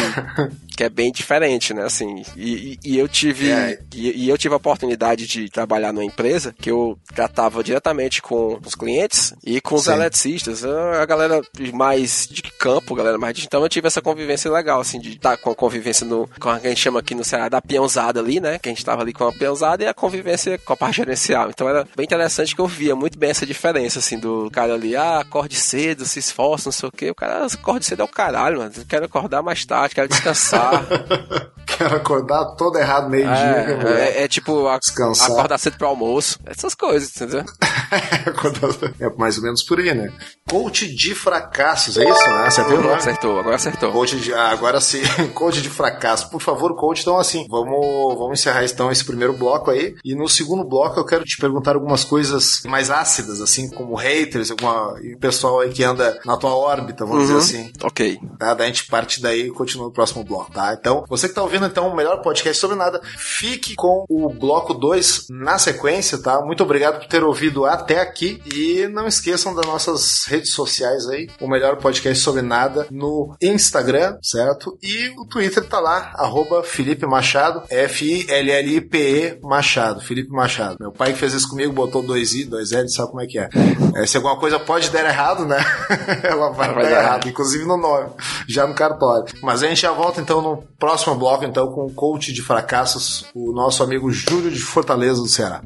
que 0.76 0.84
é 0.84 0.88
bem 0.88 1.10
diferente, 1.10 1.72
né? 1.72 1.84
Assim, 1.84 2.22
e, 2.36 2.78
e 2.84 2.98
eu 2.98 3.08
tive 3.08 3.50
é. 3.50 3.78
e, 3.94 4.24
e, 4.24 4.28
eu 4.28 4.36
tive 4.36 4.54
a 4.54 4.58
oportunidade 4.58 5.26
de 5.26 5.48
trabalhar 5.48 5.92
numa 5.92 6.04
empresa 6.04 6.54
que 6.60 6.70
eu 6.70 6.98
tratava 7.14 7.64
diretamente 7.64 8.20
com 8.20 8.58
os 8.64 8.74
clientes 8.74 9.34
e 9.42 9.60
com 9.60 9.76
os 9.76 9.84
Sim. 9.84 9.92
eletricistas, 9.92 10.64
a 10.64 11.06
galera 11.06 11.40
mais 11.72 12.28
de 12.30 12.42
campo, 12.42 12.94
galera 12.94 13.18
mais 13.18 13.34
de 13.34 13.46
então 13.46 13.62
eu 13.62 13.68
tive 13.68 13.86
essa 13.86 14.02
convivência 14.02 14.50
legal, 14.50 14.80
assim, 14.80 15.00
de 15.00 15.12
estar 15.12 15.36
com 15.36 15.50
a 15.50 15.54
convivência 15.54 16.06
no 16.06 16.28
com 16.38 16.50
a 16.50 16.60
que 16.60 16.66
a 16.66 16.70
gente 16.70 16.82
chama 16.82 17.00
aqui 17.00 17.14
no 17.14 17.24
Ceará 17.24 17.48
da 17.48 17.62
peãozada 17.62 18.20
ali, 18.20 18.40
né? 18.40 18.58
Que 18.58 18.68
a 18.68 18.72
gente 18.72 18.84
tava 18.84 19.02
ali 19.02 19.12
com 19.12 19.24
a 19.24 19.32
peãozada 19.32 19.84
e 19.84 19.86
a 19.86 19.94
convivência 19.94 20.58
com 20.58 20.72
a 20.72 20.76
parte 20.76 20.96
gerencial. 20.96 21.48
Então 21.48 21.68
era 21.68 21.86
bem 21.96 22.04
interessante 22.04 22.54
que 22.54 22.60
eu 22.60 22.66
via 22.66 22.96
muito 22.96 23.18
bem 23.18 23.30
essa 23.30 23.46
diferença, 23.46 24.00
assim, 24.00 24.18
do 24.18 24.50
cara 24.50 24.74
ali, 24.74 24.96
ah, 24.96 25.20
acorde 25.20 25.56
cedo, 25.56 26.04
se 26.04 26.18
esforça, 26.18 26.68
não 26.68 26.72
sei 26.72 26.88
o 26.88 26.92
quê. 26.92 27.10
O 27.10 27.14
cara 27.14 27.46
acorde 27.46 27.86
cedo 27.86 28.02
é 28.02 28.04
o 28.04 28.08
caralho, 28.08 28.58
mano. 28.58 28.72
Quero 28.88 29.04
acordar 29.06 29.42
mais 29.42 29.64
tarde, 29.64 29.94
quero 29.94 30.08
descansar. 30.08 30.65
Quero 31.66 31.96
acordar 31.96 32.54
todo 32.56 32.78
errado 32.78 33.10
meio-dia. 33.10 33.34
É, 33.34 34.20
é, 34.20 34.22
é, 34.22 34.28
tipo 34.28 34.66
a, 34.66 34.78
Descansar. 34.78 35.30
acordar 35.30 35.58
cedo 35.58 35.76
pro 35.76 35.88
almoço. 35.88 36.38
Essas 36.46 36.74
coisas, 36.74 37.14
entendeu? 37.14 37.44
é 38.98 39.10
mais 39.18 39.36
ou 39.36 39.44
menos 39.44 39.62
por 39.62 39.78
aí, 39.78 39.92
né? 39.92 40.10
Coach 40.48 40.94
de 40.94 41.14
fracassos, 41.14 41.98
é 41.98 42.08
isso, 42.08 42.30
né? 42.30 42.46
Acertou, 42.46 42.82
né? 42.82 42.94
Acertou, 42.94 43.38
agora 43.38 43.56
acertou. 43.56 43.92
Coach 43.92 44.16
de, 44.16 44.32
ah, 44.32 44.50
agora 44.50 44.80
sim, 44.80 45.02
coach 45.34 45.60
de 45.60 45.68
fracasso. 45.68 46.30
Por 46.30 46.40
favor, 46.40 46.74
coach, 46.76 47.02
então 47.02 47.18
assim, 47.18 47.46
vamos, 47.48 48.16
vamos 48.16 48.40
encerrar 48.40 48.64
então 48.64 48.90
esse 48.90 49.04
primeiro 49.04 49.34
bloco 49.34 49.70
aí. 49.70 49.96
E 50.04 50.14
no 50.14 50.28
segundo 50.28 50.64
bloco 50.64 50.98
eu 50.98 51.04
quero 51.04 51.24
te 51.24 51.36
perguntar 51.36 51.74
algumas 51.74 52.04
coisas 52.04 52.62
mais 52.64 52.90
ácidas, 52.90 53.40
assim, 53.40 53.68
como 53.68 53.96
haters, 53.96 54.50
alguma, 54.50 54.98
e 55.02 55.16
pessoal 55.16 55.60
aí 55.60 55.70
que 55.70 55.84
anda 55.84 56.18
na 56.24 56.36
tua 56.36 56.54
órbita, 56.56 57.04
vamos 57.04 57.28
uhum. 57.28 57.38
dizer 57.38 57.58
assim. 57.58 57.72
Ok. 57.82 58.18
Tá? 58.38 58.54
Daí 58.54 58.66
a 58.66 58.68
gente 58.68 58.86
parte 58.86 59.20
daí 59.20 59.48
e 59.48 59.50
continua 59.50 59.86
no 59.86 59.92
próximo 59.92 60.24
bloco 60.24 60.52
tá? 60.56 60.72
Então, 60.72 61.04
você 61.06 61.28
que 61.28 61.34
tá 61.34 61.42
ouvindo 61.42 61.66
então 61.66 61.86
o 61.86 61.94
melhor 61.94 62.22
podcast 62.22 62.58
sobre 62.58 62.76
nada, 62.76 62.98
fique 63.18 63.74
com 63.74 64.06
o 64.08 64.30
bloco 64.30 64.72
2 64.72 65.26
na 65.28 65.58
sequência, 65.58 66.16
tá? 66.16 66.40
Muito 66.40 66.62
obrigado 66.62 66.98
por 66.98 67.06
ter 67.06 67.22
ouvido 67.22 67.66
até 67.66 68.00
aqui 68.00 68.40
e 68.50 68.88
não 68.88 69.06
esqueçam 69.06 69.54
das 69.54 69.66
nossas 69.66 70.24
redes 70.24 70.52
sociais 70.52 71.06
aí, 71.08 71.28
o 71.42 71.46
melhor 71.46 71.76
podcast 71.76 72.24
sobre 72.24 72.40
nada 72.40 72.86
no 72.90 73.36
Instagram, 73.42 74.16
certo? 74.22 74.78
E 74.82 75.10
o 75.20 75.26
Twitter 75.26 75.62
tá 75.62 75.78
lá, 75.78 76.12
arroba 76.14 76.62
Felipe 76.62 77.04
Machado, 77.04 77.62
F-I-L-L-I-P-E 77.68 79.38
Machado, 79.42 80.00
Felipe 80.00 80.30
Machado. 80.30 80.78
Meu 80.80 80.90
pai 80.90 81.12
que 81.12 81.18
fez 81.18 81.34
isso 81.34 81.50
comigo 81.50 81.72
botou 81.72 82.02
dois 82.02 82.32
I, 82.32 82.46
dois 82.46 82.72
L, 82.72 82.88
sabe 82.88 83.10
como 83.10 83.20
é 83.20 83.26
que 83.26 83.38
é. 83.38 83.50
é 83.94 84.06
se 84.06 84.16
alguma 84.16 84.38
coisa 84.38 84.58
pode 84.58 84.88
dar 84.88 85.04
errado, 85.04 85.44
né? 85.44 85.58
Ela 86.24 86.50
vai, 86.50 86.72
vai 86.72 86.84
dar, 86.84 86.90
dar 86.90 87.02
errado, 87.02 87.28
inclusive 87.28 87.64
no 87.66 87.76
nome, 87.76 88.08
já 88.48 88.66
no 88.66 88.72
cartório. 88.72 89.26
Mas 89.42 89.62
a 89.62 89.68
gente 89.68 89.82
já 89.82 89.92
volta 89.92 90.18
então 90.20 90.45
no 90.46 90.62
próximo 90.78 91.14
bloco, 91.14 91.44
então, 91.44 91.72
com 91.72 91.86
o 91.86 91.92
coach 91.92 92.32
de 92.32 92.42
fracassos, 92.42 93.26
o 93.34 93.52
nosso 93.52 93.82
amigo 93.82 94.10
Júlio 94.10 94.50
de 94.50 94.60
Fortaleza 94.60 95.20
do 95.20 95.28
Ceará. 95.28 95.62